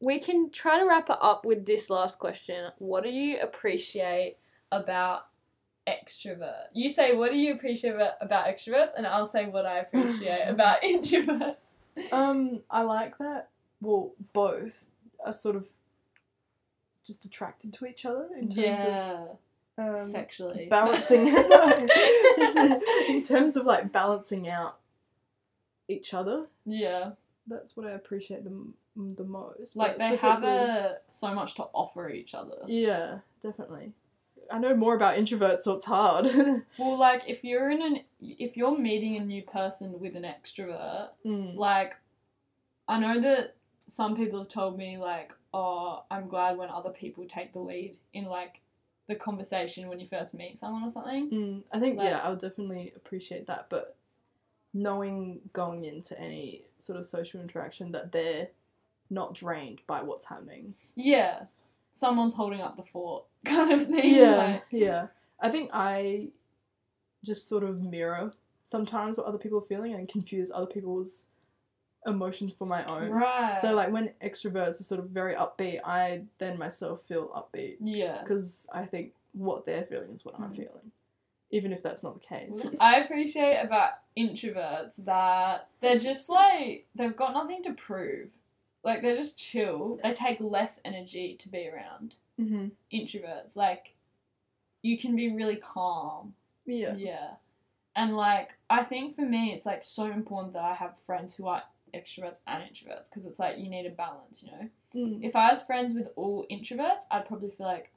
We 0.00 0.18
can 0.18 0.50
try 0.50 0.78
to 0.78 0.86
wrap 0.86 1.08
it 1.08 1.16
up 1.20 1.44
with 1.46 1.64
this 1.64 1.88
last 1.88 2.18
question. 2.18 2.70
What 2.78 3.04
do 3.04 3.10
you 3.10 3.38
appreciate 3.40 4.36
about 4.72 5.26
extrovert. 5.86 6.64
You 6.72 6.88
say 6.88 7.14
what 7.14 7.30
do 7.30 7.36
you 7.36 7.52
appreciate 7.52 7.94
about, 7.94 8.14
about 8.20 8.46
extroverts, 8.46 8.90
and 8.96 9.06
I'll 9.06 9.26
say 9.26 9.46
what 9.46 9.66
I 9.66 9.78
appreciate 9.78 10.42
about 10.48 10.82
introverts. 10.84 11.56
Um, 12.12 12.60
I 12.70 12.82
like 12.82 13.18
that. 13.18 13.48
Well, 13.80 14.12
both 14.32 14.84
are 15.24 15.32
sort 15.32 15.56
of 15.56 15.66
just 17.06 17.24
attracted 17.24 17.72
to 17.74 17.86
each 17.86 18.04
other 18.06 18.28
in 18.34 18.48
terms 18.48 18.56
Yeah, 18.56 19.24
of 19.78 20.00
um, 20.00 20.06
sexually 20.06 20.66
balancing. 20.70 21.32
no, 21.32 21.88
just 22.36 22.56
in 23.08 23.22
terms 23.22 23.56
of 23.56 23.66
like 23.66 23.92
balancing 23.92 24.48
out 24.48 24.78
each 25.88 26.14
other. 26.14 26.46
yeah, 26.64 27.12
That's 27.46 27.76
what 27.76 27.86
I 27.86 27.90
appreciate 27.92 28.44
the 28.44 28.50
m- 28.50 28.74
the 29.16 29.24
most. 29.24 29.76
like 29.76 29.98
they 29.98 30.14
have 30.16 30.44
a 30.44 30.98
so 31.08 31.34
much 31.34 31.54
to 31.56 31.64
offer 31.74 32.08
each 32.08 32.34
other. 32.34 32.58
Yeah, 32.66 33.18
definitely. 33.40 33.92
I 34.50 34.58
know 34.58 34.74
more 34.76 34.94
about 34.94 35.16
introverts, 35.16 35.60
so 35.60 35.72
it's 35.72 35.84
hard. 35.86 36.26
Well, 36.78 36.98
like 36.98 37.22
if 37.26 37.44
you're 37.44 37.70
in 37.70 37.82
an 37.82 38.00
if 38.20 38.56
you're 38.56 38.76
meeting 38.78 39.16
a 39.16 39.24
new 39.24 39.42
person 39.42 39.98
with 40.00 40.14
an 40.16 40.22
extrovert, 40.24 41.08
Mm. 41.24 41.56
like 41.56 41.96
I 42.88 42.98
know 42.98 43.20
that 43.20 43.56
some 43.86 44.16
people 44.16 44.38
have 44.40 44.48
told 44.48 44.78
me 44.78 44.96
like, 44.98 45.32
oh, 45.52 46.04
I'm 46.10 46.28
glad 46.28 46.56
when 46.56 46.68
other 46.70 46.90
people 46.90 47.24
take 47.26 47.52
the 47.52 47.58
lead 47.60 47.98
in 48.12 48.24
like 48.26 48.60
the 49.08 49.14
conversation 49.14 49.88
when 49.88 50.00
you 50.00 50.06
first 50.06 50.34
meet 50.34 50.58
someone 50.58 50.82
or 50.82 50.90
something. 50.90 51.30
Mm, 51.30 51.62
I 51.72 51.80
think 51.80 51.98
Like- 51.98 52.08
yeah, 52.08 52.20
I 52.22 52.30
would 52.30 52.38
definitely 52.40 52.92
appreciate 52.96 53.46
that, 53.48 53.66
but 53.68 53.96
knowing 54.74 55.40
going 55.52 55.84
into 55.84 56.18
any 56.20 56.64
sort 56.78 56.98
of 56.98 57.06
social 57.06 57.40
interaction 57.40 57.92
that 57.92 58.12
they're 58.12 58.48
not 59.10 59.32
drained 59.34 59.80
by 59.86 60.02
what's 60.02 60.24
happening. 60.24 60.74
Yeah, 60.96 61.44
someone's 61.92 62.34
holding 62.34 62.60
up 62.60 62.76
the 62.76 62.82
fort, 62.82 63.24
kind 63.44 63.70
of 63.72 63.86
thing. 63.86 64.14
Yeah, 64.16 64.36
like- 64.36 64.64
yeah. 64.70 65.06
I 65.40 65.48
think 65.50 65.70
I 65.72 66.28
just 67.24 67.48
sort 67.48 67.64
of 67.64 67.80
mirror 67.82 68.32
sometimes 68.64 69.16
what 69.16 69.26
other 69.26 69.38
people 69.38 69.58
are 69.58 69.66
feeling 69.66 69.94
and 69.94 70.08
confuse 70.08 70.50
other 70.52 70.66
people's 70.66 71.26
emotions 72.06 72.54
for 72.54 72.66
my 72.66 72.84
own. 72.86 73.10
right. 73.10 73.56
So 73.60 73.74
like 73.74 73.90
when 73.90 74.10
extroverts 74.22 74.80
are 74.80 74.84
sort 74.84 75.00
of 75.00 75.10
very 75.10 75.34
upbeat, 75.34 75.80
I 75.84 76.22
then 76.38 76.58
myself 76.58 77.02
feel 77.02 77.28
upbeat 77.28 77.76
yeah. 77.80 78.20
because 78.22 78.66
I 78.72 78.84
think 78.86 79.12
what 79.32 79.64
they're 79.66 79.84
feeling 79.84 80.10
is 80.12 80.24
what 80.24 80.34
I'm 80.38 80.50
Mm. 80.50 80.56
feeling, 80.56 80.92
even 81.54 81.72
if 81.72 81.82
that's 81.82 82.02
not 82.02 82.20
the 82.20 82.26
case. 82.26 82.60
I 82.80 82.98
appreciate 83.00 83.60
about 83.60 83.92
introverts 84.18 84.96
that 85.04 85.68
they're 85.80 85.98
just 85.98 86.28
like 86.28 86.86
they've 86.96 87.16
got 87.16 87.32
nothing 87.32 87.62
to 87.62 87.72
prove. 87.72 88.30
Like 88.82 89.02
they're 89.02 89.16
just 89.16 89.38
chill. 89.38 90.00
They 90.02 90.12
take 90.12 90.40
less 90.40 90.80
energy 90.84 91.36
to 91.38 91.48
be 91.48 91.68
around. 91.68 92.16
hmm 92.36 92.66
Introverts 92.92 93.54
like 93.56 93.94
you 94.82 94.98
can 94.98 95.14
be 95.14 95.32
really 95.32 95.56
calm. 95.56 96.34
Yeah. 96.66 96.96
Yeah. 96.96 97.30
And 97.94 98.16
like 98.16 98.54
I 98.68 98.82
think 98.82 99.14
for 99.14 99.22
me 99.22 99.52
it's 99.54 99.64
like 99.64 99.84
so 99.84 100.06
important 100.10 100.54
that 100.54 100.64
I 100.64 100.74
have 100.74 100.98
friends 101.06 101.34
who 101.34 101.46
are 101.46 101.62
extroverts 101.94 102.40
and 102.48 102.64
introverts 102.64 103.08
because 103.08 103.26
it's 103.26 103.38
like 103.38 103.58
you 103.58 103.68
need 103.68 103.86
a 103.86 103.90
balance, 103.90 104.42
you 104.44 104.50
know. 104.50 104.68
Mm. 105.06 105.20
If 105.22 105.36
I 105.36 105.50
was 105.50 105.62
friends 105.62 105.94
with 105.94 106.08
all 106.16 106.46
introverts, 106.50 107.04
I'd 107.12 107.26
probably 107.26 107.50
feel 107.50 107.66
like, 107.68 107.92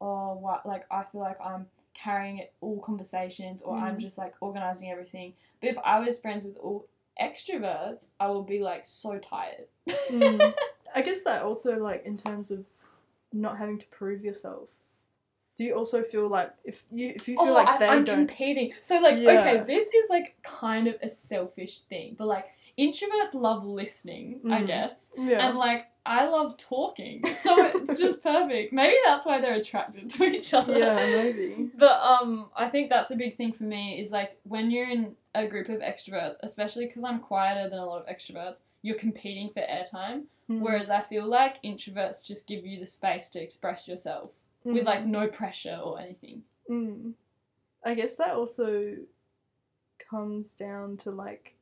oh, 0.00 0.34
what? 0.34 0.64
Like 0.64 0.86
I 0.90 1.04
feel 1.04 1.20
like 1.20 1.38
I'm 1.44 1.66
carrying 1.94 2.38
it 2.38 2.52
all 2.60 2.80
conversations, 2.80 3.62
or 3.62 3.76
I'm 3.76 3.96
Mm. 3.96 4.00
just 4.00 4.18
like 4.18 4.34
organizing 4.40 4.90
everything. 4.90 5.34
But 5.60 5.70
if 5.70 5.78
I 5.78 6.00
was 6.00 6.18
friends 6.18 6.44
with 6.44 6.56
all 6.58 6.86
extroverts, 7.20 8.08
I 8.20 8.28
would 8.28 8.46
be 8.46 8.58
like 8.60 8.84
so 8.84 9.18
tired. 9.18 9.68
Mm. 10.10 10.54
I 10.94 11.02
guess 11.02 11.24
that 11.24 11.42
also 11.42 11.78
like 11.78 12.04
in 12.04 12.16
terms 12.16 12.50
of 12.50 12.64
not 13.32 13.58
having 13.58 13.78
to 13.78 13.86
prove 13.86 14.24
yourself. 14.24 14.68
Do 15.56 15.64
you 15.64 15.74
also 15.74 16.02
feel 16.02 16.28
like 16.28 16.52
if 16.64 16.84
you 16.90 17.12
if 17.14 17.28
you 17.28 17.36
feel 17.36 17.48
oh, 17.48 17.52
like 17.52 17.68
I, 17.68 17.78
they 17.78 17.88
I'm 17.88 18.04
don't 18.04 18.26
competing. 18.26 18.72
So 18.80 18.98
like, 18.98 19.18
Yeah. 19.18 19.38
okay, 19.40 19.64
this 19.64 19.86
is 19.86 20.06
like 20.10 20.36
kind 20.42 20.88
of 20.88 20.96
a 21.02 21.08
selfish 21.08 21.80
thing, 21.82 22.16
but 22.18 22.26
like 22.26 22.46
introverts 22.78 23.34
love 23.34 23.64
listening, 23.64 24.40
I 24.50 24.62
Mm. 24.62 24.66
guess, 24.66 25.10
yeah 25.16 25.48
and 25.48 25.56
like 25.58 25.86
I 26.06 26.26
love 26.26 26.58
talking, 26.58 27.22
so 27.34 27.64
it's 27.74 27.98
just 28.04 28.22
perfect. 28.22 28.72
Maybe 28.74 28.94
that's 29.06 29.24
why 29.24 29.40
they're 29.40 29.54
attracted 29.54 30.10
to 30.10 30.24
each 30.24 30.52
other. 30.52 30.78
yeah 30.78 30.94
maybe 30.96 31.70
But 31.78 32.00
um, 32.02 32.50
I 32.56 32.68
think 32.68 32.90
that's 32.90 33.10
a 33.10 33.16
big 33.16 33.36
thing 33.36 33.52
for 33.52 33.64
me 33.64 33.98
is 34.00 34.10
like 34.12 34.36
when 34.42 34.70
you're 34.70 34.90
in 34.90 35.16
a 35.34 35.46
group 35.46 35.68
of 35.70 35.80
extroverts, 35.80 36.36
especially 36.42 36.86
because 36.86 37.04
I'm 37.04 37.20
quieter 37.20 37.68
than 37.70 37.78
a 37.78 37.86
lot 37.86 38.02
of 38.02 38.06
extroverts, 38.14 38.60
you're 38.82 38.98
competing 38.98 39.48
for 39.48 39.60
airtime. 39.60 40.24
Mm. 40.50 40.60
Whereas 40.60 40.90
I 40.90 41.00
feel 41.00 41.26
like 41.26 41.62
introverts 41.62 42.22
just 42.22 42.46
give 42.46 42.66
you 42.66 42.78
the 42.78 42.84
space 42.86 43.30
to 43.30 43.42
express 43.42 43.88
yourself 43.88 44.30
with 44.64 44.82
Mm. 44.82 44.86
like 44.86 45.06
no 45.06 45.26
pressure 45.26 45.80
or 45.82 45.98
anything. 45.98 46.42
Mm. 46.70 47.14
I 47.82 47.94
guess 47.94 48.16
that 48.16 48.32
also 48.34 48.96
comes 49.98 50.52
down 50.52 50.96
to 50.98 51.10
like 51.10 51.54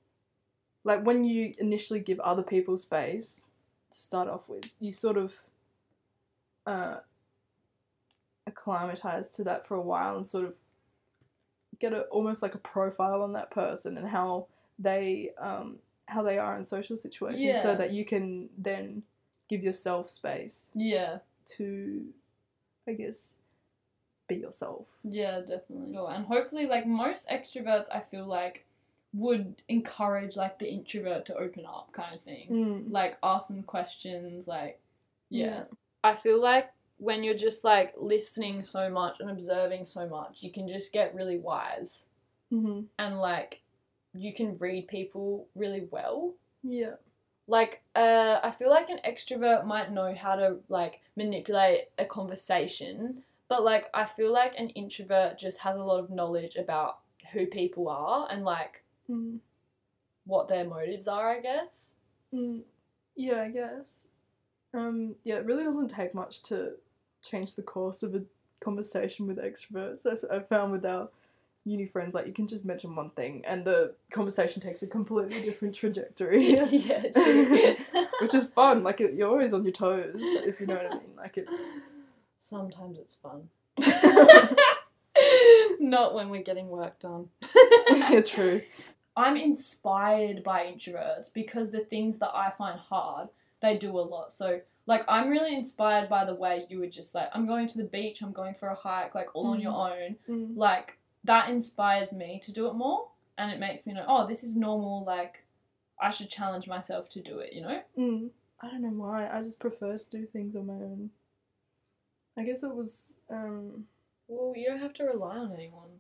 like 0.85 1.05
when 1.05 1.25
you 1.25 1.55
initially 1.59 2.01
give 2.01 2.19
other 2.21 2.43
people 2.43 2.77
space 2.77 3.47
to 3.91 3.99
start 3.99 4.29
off 4.29 4.49
with, 4.49 4.73
you 4.81 4.93
sort 4.93 5.17
of 5.17 5.35
uh 6.67 6.99
acclimatize 8.47 9.29
to 9.29 9.45
that 9.45 9.67
for 9.67 9.77
a 9.77 9.81
while 9.81 10.17
and 10.17 10.27
sort 10.27 10.45
of 10.45 10.55
get 11.79 11.93
a 11.93 12.03
almost 12.03 12.43
like 12.43 12.55
a 12.55 12.59
profile 12.59 13.23
on 13.23 13.33
that 13.33 13.51
person 13.51 13.97
and 13.97 14.09
how 14.09 14.47
they 14.79 15.31
um 15.39 15.77
how 16.07 16.23
they 16.23 16.39
are 16.39 16.57
in 16.57 16.65
social 16.65 16.97
situations 16.97 17.63
so 17.63 17.75
that 17.75 17.93
you 17.93 18.05
can 18.05 18.49
then 18.59 19.03
give 19.49 19.63
yourself 19.63 20.09
space 20.11 20.71
Yeah, 20.75 21.19
to 21.57 22.05
I 22.89 22.93
guess 22.95 23.37
be 24.29 24.37
yourself. 24.37 24.87
yeah, 25.05 25.41
definitely. 25.41 25.95
Sure. 25.95 26.11
And 26.11 26.25
hopefully, 26.27 26.67
like 26.67 26.87
most 26.87 27.29
extroverts, 27.29 27.87
I 27.93 28.01
feel 28.01 28.27
like 28.27 28.65
would 29.15 29.63
encourage 29.69 30.37
like 30.37 30.59
the 30.59 30.69
introvert 30.69 31.27
to 31.27 31.35
open 31.37 31.65
up, 31.67 31.91
kind 31.93 32.15
of 32.15 32.21
thing. 32.23 32.47
Mm. 32.51 32.91
like 32.93 33.19
ask 33.23 33.49
them 33.49 33.63
questions 33.63 34.49
like 34.49 34.81
yeah. 35.29 35.47
Yeah. 35.47 35.65
i 36.05 36.15
feel 36.15 36.41
like 36.41 36.71
when 36.99 37.23
you're 37.25 37.35
just 37.49 37.65
like 37.65 37.93
listening 37.99 38.63
so 38.63 38.89
much 38.89 39.17
and 39.21 39.31
observing 39.31 39.85
so 39.85 40.07
much 40.09 40.43
you 40.43 40.51
can 40.51 40.67
just 40.69 40.93
get 40.93 41.15
really 41.15 41.39
wise 41.39 42.07
hmm 42.51 42.83
and 42.99 43.19
like 43.19 43.61
you 44.15 44.33
can 44.33 44.57
read 44.59 44.89
people 44.89 45.47
really 45.55 45.87
well 45.91 46.35
Yeah. 46.63 46.95
like 47.49 47.83
uh 47.97 48.41
i 48.43 48.51
feel 48.51 48.71
like 48.71 48.89
an 48.91 49.01
extrovert 49.07 49.67
might 49.67 49.91
know 49.93 50.15
how 50.15 50.37
to 50.37 50.57
like 50.69 51.01
manipulate 51.17 51.89
a 51.99 52.05
conversation 52.05 53.23
but 53.49 53.63
like 53.65 53.87
i 53.95 54.05
feel 54.05 54.33
like 54.33 54.55
an 54.59 54.69
introvert 54.71 55.39
just 55.39 55.61
has 55.61 55.77
a 55.77 55.83
lot 55.83 55.99
of 56.01 56.11
knowledge 56.11 56.57
about 56.57 56.99
who 57.33 57.47
people 57.47 57.89
are 57.89 58.27
and 58.31 58.45
like 58.45 58.85
Mm. 59.11 59.39
what 60.25 60.49
their 60.49 60.65
motives 60.65 61.09
are 61.09 61.29
i 61.29 61.41
guess 61.41 61.95
Mm. 62.35 62.63
Yeah, 63.15 63.43
I 63.43 63.51
guess. 63.51 64.09
Um, 64.73 65.17
yeah, 65.23 65.35
it 65.35 65.45
really 65.45 65.65
doesn't 65.65 65.89
take 65.89 66.15
much 66.15 66.41
to 66.45 66.73
change 67.23 67.55
the 67.57 67.63
course 67.63 68.03
of 68.03 68.15
a 68.15 68.23
conversation 68.65 69.27
with 69.27 69.37
extroverts. 69.37 70.03
That's 70.03 70.23
what 70.23 70.33
I 70.33 70.41
found 70.41 70.73
with 70.73 70.87
our 70.87 71.11
uni 71.67 71.85
friends. 71.85 72.15
Like, 72.15 72.27
you 72.27 72.33
can 72.33 72.47
just 72.47 72.65
mention 72.65 72.97
one 72.97 73.11
thing, 73.11 73.45
and 73.47 73.67
the 73.67 73.95
conversation 74.11 74.63
takes 74.63 74.83
a 74.83 74.87
completely 74.87 75.43
different 75.43 75.75
trajectory, 75.75 76.55
yeah 76.71 77.11
true 77.13 77.77
which 78.23 78.33
is 78.33 78.47
fun. 78.47 78.83
Like, 78.83 79.03
it, 79.03 79.13
you're 79.13 79.29
always 79.29 79.53
on 79.53 79.63
your 79.65 79.73
toes, 79.73 80.15
if 80.17 80.59
you 80.59 80.67
know 80.67 80.77
what 80.77 80.87
I 80.87 80.95
mean. 80.95 81.15
Like, 81.19 81.37
it's 81.37 81.69
Sometimes 82.39 82.97
it's 82.99 83.17
fun. 83.17 83.51
Not 85.81 86.15
when 86.15 86.31
we're 86.31 86.43
getting 86.43 86.69
work 86.69 86.99
done. 86.99 87.29
it's 87.43 88.31
true. 88.31 88.63
I'm 89.17 89.37
inspired 89.37 90.43
by 90.43 90.65
introverts 90.65 91.33
because 91.33 91.71
the 91.71 91.81
things 91.85 92.17
that 92.19 92.35
I 92.35 92.51
find 92.57 92.79
hard, 92.79 93.29
they 93.61 93.77
do 93.77 93.99
a 93.99 94.01
lot. 94.01 94.33
So, 94.33 94.61
like, 94.87 95.05
I'm 95.07 95.29
really 95.29 95.55
inspired 95.55 96.09
by 96.09 96.25
the 96.25 96.35
way 96.35 96.67
you 96.69 96.79
were 96.79 96.87
just 96.87 97.15
like, 97.15 97.29
I'm 97.33 97.47
going 97.47 97.67
to 97.69 97.79
the 97.79 97.85
beach, 97.85 98.23
I'm 98.23 98.33
going 98.33 98.55
for 98.55 98.69
a 98.69 98.75
hike, 98.75 99.15
like, 99.15 99.29
all 99.35 99.49
on 99.49 99.61
your 99.61 99.73
own. 99.73 100.17
Mm. 100.29 100.57
Like, 100.57 100.99
that 101.25 101.51
inspires 101.51 102.13
me 102.13 102.41
to 102.43 102.53
do 102.53 102.69
it 102.69 102.75
more. 102.75 103.09
And 103.39 103.51
it 103.51 103.61
makes 103.61 103.87
me 103.87 103.93
know, 103.93 104.05
oh, 104.09 104.27
this 104.27 104.43
is 104.43 104.57
normal. 104.57 105.05
Like, 105.05 105.45
I 106.01 106.11
should 106.11 106.29
challenge 106.29 106.67
myself 106.67 107.09
to 107.11 107.21
do 107.21 107.39
it, 107.39 107.53
you 107.53 107.61
know? 107.63 107.81
Mm. 107.99 108.31
I 108.61 108.69
don't 108.69 108.83
know 108.83 108.89
why. 108.89 109.29
I 109.29 109.43
just 109.43 109.61
prefer 109.61 109.99
to 109.99 110.11
do 110.11 110.27
things 110.27 110.55
on 110.57 110.67
my 110.67 110.75
own. 110.75 111.11
I 112.37 112.45
guess 112.45 112.63
it 112.63 112.75
was. 112.75 113.17
um 113.31 113.85
Well, 114.29 114.55
you 114.57 114.67
don't 114.67 114.81
have 114.81 114.95
to 114.95 115.05
rely 115.05 115.37
on 115.37 115.53
anyone. 115.53 115.91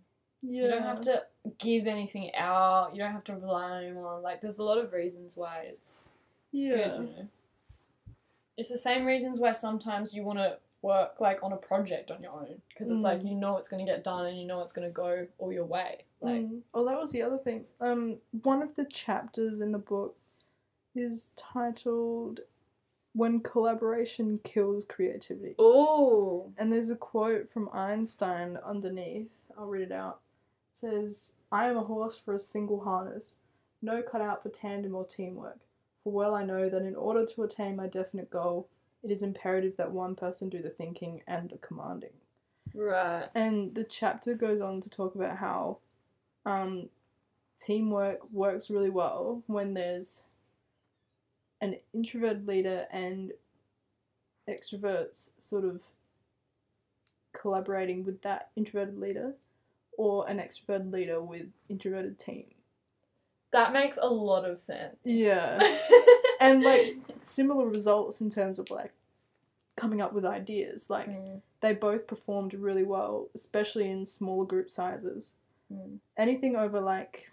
Yeah. 0.42 0.62
You 0.64 0.68
don't 0.70 0.82
have 0.82 1.00
to 1.02 1.22
give 1.58 1.86
anything 1.86 2.34
out. 2.34 2.90
You 2.92 2.98
don't 3.02 3.12
have 3.12 3.24
to 3.24 3.34
rely 3.36 3.62
on 3.70 3.84
anyone. 3.84 4.22
Like, 4.22 4.40
there's 4.40 4.58
a 4.58 4.62
lot 4.62 4.78
of 4.78 4.92
reasons 4.92 5.36
why 5.36 5.66
it's 5.68 6.04
Yeah. 6.50 6.76
good, 6.76 6.86
you 7.08 7.14
know. 7.16 7.28
It's 8.56 8.68
the 8.68 8.78
same 8.78 9.04
reasons 9.06 9.38
why 9.40 9.52
sometimes 9.52 10.12
you 10.14 10.22
want 10.24 10.38
to 10.38 10.58
work 10.82 11.20
like 11.20 11.42
on 11.44 11.52
a 11.52 11.56
project 11.56 12.10
on 12.10 12.20
your 12.22 12.32
own 12.32 12.60
because 12.68 12.90
it's 12.90 13.04
like 13.04 13.20
Mm. 13.20 13.28
you 13.30 13.34
know 13.36 13.56
it's 13.56 13.68
going 13.68 13.86
to 13.86 13.90
get 13.90 14.02
done 14.02 14.26
and 14.26 14.36
you 14.36 14.44
know 14.44 14.62
it's 14.62 14.72
going 14.72 14.86
to 14.86 14.92
go 14.92 15.28
all 15.38 15.52
your 15.52 15.64
way. 15.64 16.02
Like, 16.20 16.42
Mm. 16.42 16.62
Oh, 16.74 16.84
that 16.84 16.98
was 16.98 17.12
the 17.12 17.22
other 17.22 17.38
thing. 17.38 17.66
Um, 17.80 18.20
one 18.42 18.62
of 18.62 18.74
the 18.74 18.84
chapters 18.86 19.60
in 19.60 19.70
the 19.70 19.78
book 19.78 20.16
is 20.96 21.30
titled 21.36 22.40
"When 23.14 23.40
Collaboration 23.40 24.38
Kills 24.38 24.84
Creativity," 24.84 25.54
oh, 25.58 26.52
and 26.58 26.72
there's 26.72 26.90
a 26.90 26.96
quote 26.96 27.48
from 27.48 27.68
Einstein 27.72 28.56
underneath. 28.58 29.38
I'll 29.56 29.66
read 29.68 29.82
it 29.82 29.92
out. 29.92 30.20
Says, 30.72 31.34
I 31.52 31.68
am 31.68 31.76
a 31.76 31.84
horse 31.84 32.16
for 32.16 32.34
a 32.34 32.40
single 32.40 32.80
harness, 32.80 33.36
no 33.82 34.02
cutout 34.02 34.42
for 34.42 34.48
tandem 34.48 34.94
or 34.94 35.04
teamwork. 35.04 35.58
For 36.02 36.12
well 36.12 36.34
I 36.34 36.44
know 36.44 36.68
that 36.68 36.82
in 36.82 36.96
order 36.96 37.26
to 37.26 37.42
attain 37.42 37.76
my 37.76 37.86
definite 37.86 38.30
goal, 38.30 38.68
it 39.02 39.10
is 39.10 39.22
imperative 39.22 39.76
that 39.76 39.92
one 39.92 40.16
person 40.16 40.48
do 40.48 40.62
the 40.62 40.70
thinking 40.70 41.22
and 41.26 41.50
the 41.50 41.58
commanding. 41.58 42.14
Right. 42.74 43.28
And 43.34 43.74
the 43.74 43.84
chapter 43.84 44.34
goes 44.34 44.60
on 44.60 44.80
to 44.80 44.90
talk 44.90 45.14
about 45.14 45.36
how 45.36 45.78
um, 46.46 46.88
teamwork 47.58 48.20
works 48.32 48.70
really 48.70 48.90
well 48.90 49.42
when 49.46 49.74
there's 49.74 50.22
an 51.60 51.76
introverted 51.92 52.48
leader 52.48 52.86
and 52.90 53.32
extroverts 54.48 55.30
sort 55.38 55.64
of 55.64 55.80
collaborating 57.32 58.04
with 58.04 58.22
that 58.22 58.50
introverted 58.56 58.98
leader 58.98 59.34
or 59.96 60.28
an 60.28 60.38
extroverted 60.38 60.92
leader 60.92 61.20
with 61.22 61.46
introverted 61.68 62.18
team. 62.18 62.46
That 63.52 63.72
makes 63.72 63.98
a 64.00 64.06
lot 64.08 64.44
of 64.48 64.58
sense. 64.58 64.96
Yeah. 65.04 65.58
and 66.40 66.62
like 66.62 66.96
similar 67.20 67.66
results 67.66 68.20
in 68.20 68.30
terms 68.30 68.58
of 68.58 68.70
like 68.70 68.92
coming 69.76 70.00
up 70.00 70.12
with 70.12 70.24
ideas. 70.24 70.88
Like 70.88 71.08
Mm, 71.10 71.40
they 71.60 71.74
both 71.74 72.06
performed 72.06 72.54
really 72.54 72.82
well, 72.84 73.28
especially 73.34 73.90
in 73.90 74.04
smaller 74.06 74.46
group 74.46 74.70
sizes. 74.70 75.34
mm. 75.72 75.98
Anything 76.16 76.56
over 76.56 76.80
like 76.80 77.30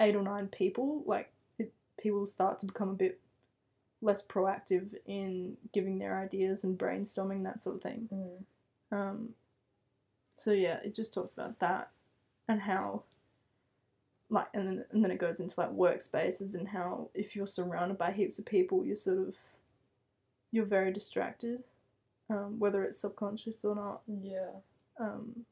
eight 0.00 0.16
or 0.16 0.22
nine 0.22 0.48
people, 0.48 1.02
like 1.06 1.30
it, 1.58 1.72
people 2.00 2.24
start 2.26 2.58
to 2.60 2.66
become 2.66 2.88
a 2.88 2.94
bit 2.94 3.20
less 4.00 4.26
proactive 4.26 4.94
in 5.06 5.56
giving 5.72 5.98
their 5.98 6.18
ideas 6.18 6.64
and 6.64 6.76
brainstorming 6.78 7.44
that 7.44 7.60
sort 7.60 7.76
of 7.76 7.82
thing. 7.82 8.08
Mm. 8.12 8.96
Um, 8.96 9.28
so 10.34 10.52
yeah, 10.52 10.78
it 10.84 10.94
just 10.94 11.12
talked 11.14 11.32
about 11.32 11.58
that 11.60 11.90
and 12.48 12.60
how, 12.60 13.02
like, 14.30 14.48
and 14.54 14.66
then 14.66 14.84
and 14.90 15.04
then 15.04 15.10
it 15.10 15.18
goes 15.18 15.40
into 15.40 15.58
like 15.58 15.70
workspaces 15.72 16.54
and 16.54 16.68
how 16.68 17.08
if 17.14 17.36
you're 17.36 17.46
surrounded 17.46 17.98
by 17.98 18.12
heaps 18.12 18.38
of 18.38 18.46
people, 18.46 18.84
you're 18.84 18.96
sort 18.96 19.18
of 19.18 19.36
you're 20.50 20.64
very 20.64 20.92
distracted, 20.92 21.62
um, 22.30 22.58
whether 22.58 22.82
it's 22.84 22.98
subconscious 22.98 23.64
or 23.64 23.74
not. 23.74 24.02
Yeah. 24.06 24.50
Um, 24.98 25.44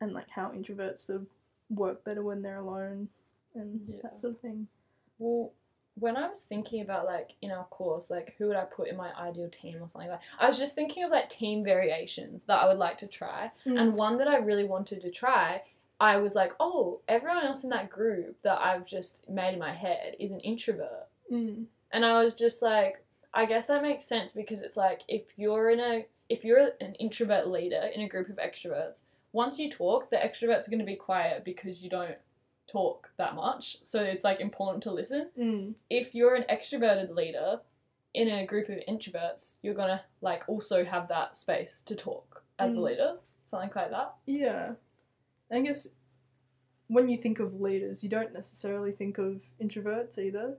and 0.00 0.12
like 0.12 0.28
how 0.30 0.50
introverts 0.50 1.00
sort 1.00 1.20
of 1.22 1.26
work 1.70 2.02
better 2.04 2.22
when 2.22 2.42
they're 2.42 2.58
alone 2.58 3.08
and 3.54 3.80
Yeah. 3.88 4.00
that 4.02 4.18
sort 4.20 4.34
of 4.34 4.40
thing. 4.40 4.66
Well, 5.18 5.52
when 5.98 6.16
I 6.16 6.28
was 6.28 6.42
thinking 6.42 6.80
about 6.80 7.04
like 7.04 7.34
in 7.42 7.50
our 7.50 7.64
course, 7.64 8.10
like 8.10 8.34
who 8.38 8.48
would 8.48 8.56
I 8.56 8.64
put 8.64 8.88
in 8.88 8.96
my 8.96 9.12
ideal 9.18 9.50
team 9.50 9.82
or 9.82 9.88
something 9.88 10.10
like 10.10 10.20
I 10.38 10.48
was 10.48 10.58
just 10.58 10.74
thinking 10.74 11.04
of 11.04 11.10
like 11.10 11.28
team 11.28 11.62
variations 11.62 12.42
that 12.46 12.60
I 12.60 12.66
would 12.66 12.78
like 12.78 12.98
to 12.98 13.06
try. 13.06 13.50
And 13.78 13.94
one 13.94 14.18
that 14.18 14.28
I 14.28 14.38
really 14.38 14.64
wanted 14.64 15.00
to 15.02 15.10
try, 15.10 15.62
I 16.00 16.16
was 16.16 16.34
like, 16.34 16.52
oh, 16.60 17.00
everyone 17.08 17.44
else 17.44 17.64
in 17.64 17.70
that 17.70 17.90
group 17.90 18.36
that 18.42 18.58
I've 18.60 18.86
just 18.86 19.28
made 19.28 19.52
in 19.52 19.58
my 19.58 19.72
head 19.72 20.16
is 20.18 20.32
an 20.32 20.40
introvert. 20.40 21.06
Mm. 21.30 21.66
And 21.92 22.04
I 22.04 22.22
was 22.22 22.34
just 22.34 22.62
like, 22.62 23.04
I 23.34 23.44
guess 23.46 23.66
that 23.66 23.82
makes 23.82 24.04
sense 24.04 24.32
because 24.32 24.62
it's 24.62 24.76
like 24.76 25.02
if 25.08 25.22
you're 25.36 25.70
in 25.70 25.80
a 25.80 26.06
if 26.28 26.44
you're 26.44 26.70
an 26.80 26.94
introvert 26.94 27.48
leader 27.48 27.90
in 27.94 28.02
a 28.02 28.08
group 28.08 28.30
of 28.30 28.36
extroverts, 28.36 29.02
once 29.32 29.58
you 29.58 29.70
talk, 29.70 30.10
the 30.10 30.16
extroverts 30.16 30.66
are 30.66 30.70
going 30.70 30.78
to 30.78 30.84
be 30.84 30.96
quiet 30.96 31.44
because 31.44 31.82
you 31.82 31.90
don't 31.90 32.16
talk 32.66 33.10
that 33.18 33.34
much. 33.34 33.78
So 33.82 34.02
it's 34.02 34.24
like 34.24 34.40
important 34.40 34.82
to 34.84 34.92
listen. 34.92 35.28
Mm. 35.38 35.74
If 35.90 36.14
you're 36.14 36.34
an 36.34 36.44
extroverted 36.50 37.14
leader 37.14 37.60
in 38.14 38.28
a 38.28 38.46
group 38.46 38.68
of 38.68 38.78
introverts, 38.88 39.54
you're 39.62 39.74
going 39.74 39.88
to 39.88 40.00
like 40.20 40.44
also 40.48 40.84
have 40.84 41.08
that 41.08 41.36
space 41.36 41.82
to 41.86 41.94
talk 41.94 42.42
as 42.58 42.70
the 42.70 42.76
Mm. 42.78 42.82
leader, 42.84 43.16
something 43.44 43.70
like 43.74 43.90
that. 43.90 44.14
Yeah. 44.26 44.74
I 45.50 45.60
guess 45.60 45.88
when 46.88 47.08
you 47.08 47.16
think 47.16 47.40
of 47.40 47.60
leaders, 47.60 48.02
you 48.02 48.08
don't 48.08 48.32
necessarily 48.32 48.92
think 48.92 49.18
of 49.18 49.42
introverts 49.60 50.18
either. 50.18 50.56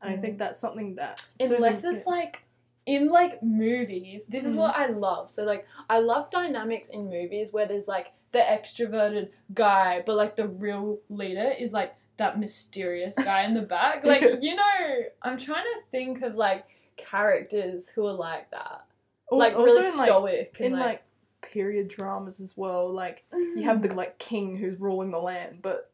And 0.00 0.14
I 0.14 0.16
think 0.16 0.34
Mm. 0.36 0.38
that's 0.38 0.58
something 0.58 0.96
that 0.96 1.26
Unless 1.40 1.80
Susan- 1.82 1.96
it's 1.96 2.06
like 2.06 2.42
in 2.86 3.08
like 3.08 3.42
movies, 3.42 4.24
this 4.28 4.44
is 4.44 4.56
what 4.56 4.74
mm. 4.74 4.78
I 4.78 4.86
love. 4.88 5.30
So 5.30 5.44
like 5.44 5.66
I 5.88 6.00
love 6.00 6.30
dynamics 6.30 6.88
in 6.88 7.08
movies 7.08 7.52
where 7.52 7.66
there's 7.66 7.88
like 7.88 8.12
the 8.32 8.38
extroverted 8.38 9.30
guy, 9.54 10.02
but 10.04 10.16
like 10.16 10.36
the 10.36 10.48
real 10.48 10.98
leader 11.08 11.52
is 11.58 11.72
like 11.72 11.94
that 12.16 12.38
mysterious 12.38 13.16
guy 13.16 13.42
in 13.42 13.54
the 13.54 13.62
back. 13.62 14.04
Like, 14.12 14.22
you 14.40 14.54
know, 14.54 15.02
I'm 15.22 15.38
trying 15.38 15.64
to 15.64 15.80
think 15.90 16.22
of 16.22 16.34
like 16.34 16.64
characters 16.96 17.88
who 17.88 18.06
are 18.06 18.12
like 18.12 18.50
that. 18.50 18.84
Oh, 19.30 19.36
or 19.36 19.38
like 19.38 19.54
also 19.54 19.74
really 19.74 19.88
in, 19.88 19.96
like, 19.96 20.06
stoic 20.06 20.56
and 20.58 20.66
in 20.66 20.72
like, 20.72 20.84
like 20.86 21.04
period 21.42 21.88
dramas 21.88 22.40
as 22.40 22.56
well. 22.56 22.92
Like 22.92 23.24
you 23.32 23.56
mm. 23.58 23.64
have 23.64 23.82
the 23.82 23.94
like 23.94 24.18
king 24.18 24.56
who's 24.56 24.78
ruling 24.80 25.10
the 25.10 25.18
land, 25.18 25.60
but 25.62 25.90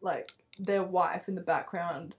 like 0.00 0.32
their 0.58 0.82
wife 0.82 1.28
in 1.28 1.34
the 1.34 1.40
background 1.40 2.14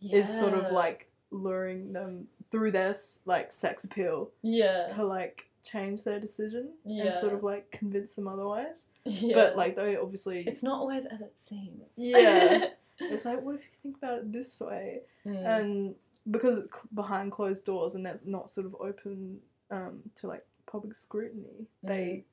is 0.00 0.28
sort 0.28 0.54
of 0.54 0.72
like 0.72 1.08
luring 1.30 1.92
them 1.92 2.26
through 2.50 2.72
their 2.72 2.90
s- 2.90 3.20
like 3.26 3.52
sex 3.52 3.84
appeal 3.84 4.30
yeah, 4.42 4.86
to 4.88 5.04
like 5.04 5.46
change 5.62 6.04
their 6.04 6.18
decision 6.18 6.70
and 6.84 7.14
sort 7.14 7.32
of 7.34 7.42
like 7.42 7.70
convince 7.70 8.14
them 8.14 8.26
otherwise. 8.26 8.86
yeah. 9.04 9.34
But 9.34 9.56
like 9.56 9.76
they 9.76 9.96
obviously 9.96 10.44
it's 10.46 10.62
not 10.62 10.80
always 10.80 11.06
as 11.06 11.20
it 11.20 11.34
seems. 11.38 11.90
Yeah. 11.96 12.68
it's 12.98 13.24
like 13.24 13.42
what 13.42 13.56
if 13.56 13.60
you 13.62 13.68
think 13.82 13.96
about 13.98 14.18
it 14.18 14.32
this 14.32 14.60
way? 14.60 15.00
Mm. 15.26 15.58
And 15.58 15.94
because 16.30 16.58
it's 16.58 16.68
behind 16.94 17.32
closed 17.32 17.64
doors 17.64 17.94
and 17.94 18.04
that's 18.04 18.24
not 18.24 18.50
sort 18.50 18.66
of 18.66 18.74
open 18.80 19.38
um, 19.70 20.00
to 20.16 20.26
like 20.26 20.44
public 20.66 20.94
scrutiny, 20.94 21.66
they 21.82 22.24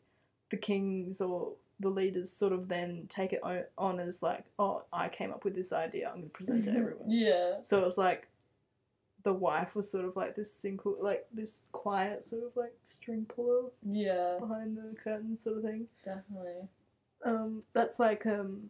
the 0.50 0.58
kings 0.58 1.20
or 1.22 1.52
the 1.80 1.90
leaders 1.90 2.32
sort 2.32 2.54
of 2.54 2.70
then 2.70 3.06
take 3.08 3.34
it 3.34 3.42
on 3.78 4.00
as 4.00 4.24
like, 4.24 4.44
oh, 4.58 4.84
I 4.92 5.10
came 5.10 5.32
up 5.32 5.44
with 5.46 5.54
this 5.54 5.72
idea. 5.72 6.08
I'm 6.08 6.16
going 6.16 6.24
to 6.24 6.30
present 6.30 6.66
it 6.66 6.72
to 6.72 6.78
everyone. 6.78 7.06
yeah. 7.10 7.62
So 7.62 7.80
it 7.80 7.86
was 7.86 7.98
like 7.98 8.28
the 9.28 9.34
wife 9.34 9.76
was 9.76 9.92
sort 9.92 10.06
of 10.06 10.16
like 10.16 10.38
this 10.38 10.54
single, 10.54 10.96
like 11.02 11.26
this 11.34 11.64
quiet 11.74 12.24
sort 12.24 12.44
of 12.46 12.52
like 12.56 12.72
string 12.84 13.26
puller 13.28 13.64
Yeah, 13.86 14.38
behind 14.40 14.78
the 14.78 14.96
curtain 14.96 15.36
sort 15.36 15.58
of 15.58 15.64
thing. 15.64 15.88
definitely. 16.02 16.70
Um, 17.26 17.64
that's 17.74 18.00
like 18.00 18.26
um, 18.26 18.70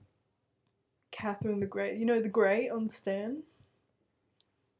Catherine 1.11 1.59
the 1.59 1.67
Great. 1.67 1.99
You 1.99 2.05
know 2.07 2.19
the 2.19 2.27
Great 2.29 2.71
on 2.71 2.89
Stan. 2.89 3.43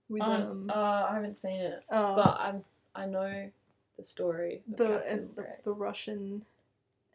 With 0.09 0.23
Um, 0.23 0.31
um, 0.31 0.71
uh, 0.73 1.05
I 1.09 1.13
haven't 1.13 1.37
seen 1.37 1.59
it, 1.61 1.83
uh, 1.91 2.15
but 2.15 2.27
I 2.27 2.55
I 2.95 3.05
know 3.05 3.51
the 3.97 4.03
story. 4.03 4.63
The, 4.67 5.05
and 5.05 5.35
the 5.35 5.45
the 5.63 5.73
Russian 5.73 6.43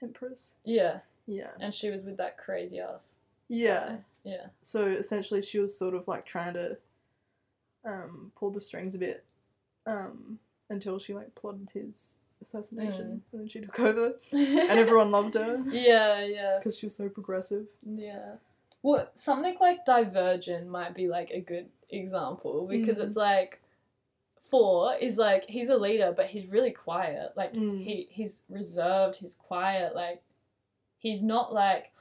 empress. 0.00 0.54
yeah, 0.64 1.00
Yeah. 1.26 1.50
and 1.58 1.74
she 1.74 1.90
was 1.90 2.04
with 2.04 2.16
that 2.18 2.38
crazy 2.38 2.78
ass. 2.78 3.18
Yeah. 3.48 3.88
guy. 3.88 3.98
yeah, 4.22 4.46
So 4.60 4.86
essentially, 4.86 5.42
she 5.42 5.58
was 5.58 5.76
sort 5.76 5.94
of 5.94 6.06
like 6.06 6.24
trying 6.24 6.54
to 6.54 6.76
um, 7.84 8.32
pulled 8.36 8.54
the 8.54 8.60
strings 8.60 8.94
a 8.94 8.98
bit 8.98 9.24
um, 9.86 10.38
until 10.70 10.98
she 10.98 11.14
like 11.14 11.34
plotted 11.34 11.70
his 11.72 12.14
assassination, 12.40 13.22
and 13.32 13.40
then 13.40 13.48
she 13.48 13.60
took 13.60 13.78
over, 13.80 14.14
and 14.32 14.70
everyone 14.78 15.10
loved 15.10 15.34
her 15.34 15.62
yeah, 15.70 16.24
yeah, 16.24 16.56
because 16.58 16.76
she 16.78 16.86
was 16.86 16.94
so 16.96 17.08
progressive. 17.08 17.66
yeah. 17.84 18.34
Well, 18.84 19.08
something 19.14 19.56
like 19.60 19.84
Divergent 19.84 20.66
might 20.68 20.92
be 20.94 21.06
like 21.06 21.30
a 21.30 21.40
good 21.40 21.68
example 21.90 22.66
because 22.68 22.98
Mm. 22.98 23.04
it's 23.06 23.16
like 23.16 23.60
four 24.40 24.94
is 24.96 25.16
like 25.18 25.44
he's 25.48 25.68
a 25.68 25.76
leader, 25.76 26.12
but 26.16 26.26
he's 26.26 26.46
really 26.48 26.72
quiet. 26.72 27.32
Like 27.36 27.54
Mm. 27.54 27.82
he 27.84 28.08
he's 28.10 28.42
reserved. 28.48 29.16
He's 29.16 29.36
quiet. 29.36 29.94
Like 29.94 30.22
he's 30.98 31.22
not 31.22 31.52
like. 31.54 31.92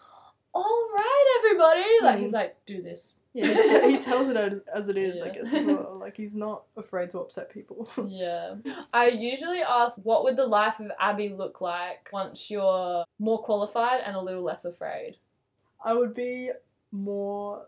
All 0.54 0.90
right, 0.98 1.36
everybody. 1.40 1.84
Like 2.02 2.20
he's 2.20 2.32
Mm. 2.32 2.42
like, 2.42 2.66
do 2.66 2.82
this, 2.82 3.14
Yeah, 3.34 3.48
he, 3.48 3.54
t- 3.56 3.92
he 3.92 3.98
tells 4.00 4.28
it 4.28 4.36
as, 4.36 4.60
as 4.74 4.90
it 4.90 4.98
is, 4.98 5.22
I 5.22 5.30
guess, 5.30 5.54
as 5.54 5.66
well. 5.66 5.96
Like, 6.02 6.18
he's 6.18 6.36
not 6.36 6.64
afraid 6.76 7.10
to 7.12 7.20
upset 7.20 7.50
people. 7.50 7.90
Yeah. 8.10 8.56
I 8.94 9.08
usually 9.08 9.62
ask, 9.62 9.98
what 10.04 10.24
would 10.24 10.36
the 10.36 10.46
life 10.48 10.80
of 10.80 10.92
Abby 11.00 11.30
look 11.30 11.62
like 11.62 12.10
once 12.12 12.50
you're 12.52 13.06
more 13.20 13.42
qualified 13.42 14.02
and 14.06 14.16
a 14.16 14.22
little 14.22 14.44
less 14.44 14.66
afraid? 14.66 15.18
I 15.84 15.94
would 15.94 16.14
be 16.14 16.52
more 16.92 17.68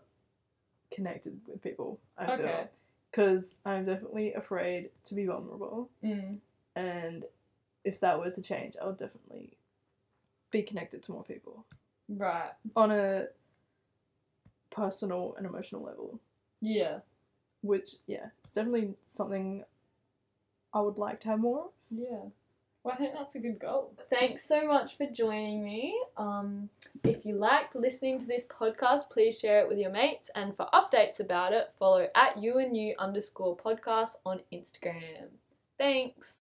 connected 0.92 1.40
with 1.48 1.62
people, 1.62 1.98
I 2.18 2.26
feel. 2.26 2.34
Okay. 2.46 2.64
Because 3.10 3.54
I'm 3.64 3.84
definitely 3.84 4.34
afraid 4.34 4.90
to 5.04 5.14
be 5.14 5.24
vulnerable. 5.26 5.88
Mm. 6.04 6.38
And 6.76 7.24
if 7.84 8.00
that 8.00 8.18
were 8.18 8.30
to 8.30 8.42
change, 8.42 8.74
I 8.80 8.86
would 8.86 8.96
definitely 8.98 9.56
be 10.50 10.62
connected 10.62 11.02
to 11.04 11.12
more 11.12 11.22
people 11.24 11.64
Right. 12.08 12.50
on 12.76 12.90
a 12.90 13.26
personal 14.74 15.34
and 15.36 15.46
emotional 15.46 15.82
level. 15.82 16.18
Yeah. 16.60 16.98
Which, 17.62 17.96
yeah, 18.06 18.26
it's 18.42 18.50
definitely 18.50 18.94
something 19.02 19.64
I 20.72 20.80
would 20.80 20.98
like 20.98 21.20
to 21.20 21.28
have 21.28 21.40
more 21.40 21.60
of. 21.60 21.70
Yeah. 21.90 22.28
Well, 22.82 22.92
I 22.92 22.96
think 22.98 23.14
that's 23.14 23.34
a 23.34 23.38
good 23.38 23.58
goal. 23.58 23.94
Thanks 24.10 24.44
so 24.44 24.66
much 24.66 24.98
for 24.98 25.06
joining 25.06 25.64
me. 25.64 25.98
Um, 26.18 26.68
if 27.02 27.24
you 27.24 27.34
liked 27.36 27.74
listening 27.74 28.18
to 28.18 28.26
this 28.26 28.46
podcast, 28.46 29.08
please 29.10 29.38
share 29.38 29.60
it 29.60 29.68
with 29.68 29.78
your 29.78 29.90
mates. 29.90 30.30
And 30.34 30.54
for 30.54 30.68
updates 30.74 31.18
about 31.20 31.54
it, 31.54 31.72
follow 31.78 32.08
at 32.14 32.36
you 32.36 32.58
underscore 32.98 33.56
podcast 33.56 34.16
on 34.26 34.40
Instagram. 34.52 35.28
Thanks. 35.78 36.28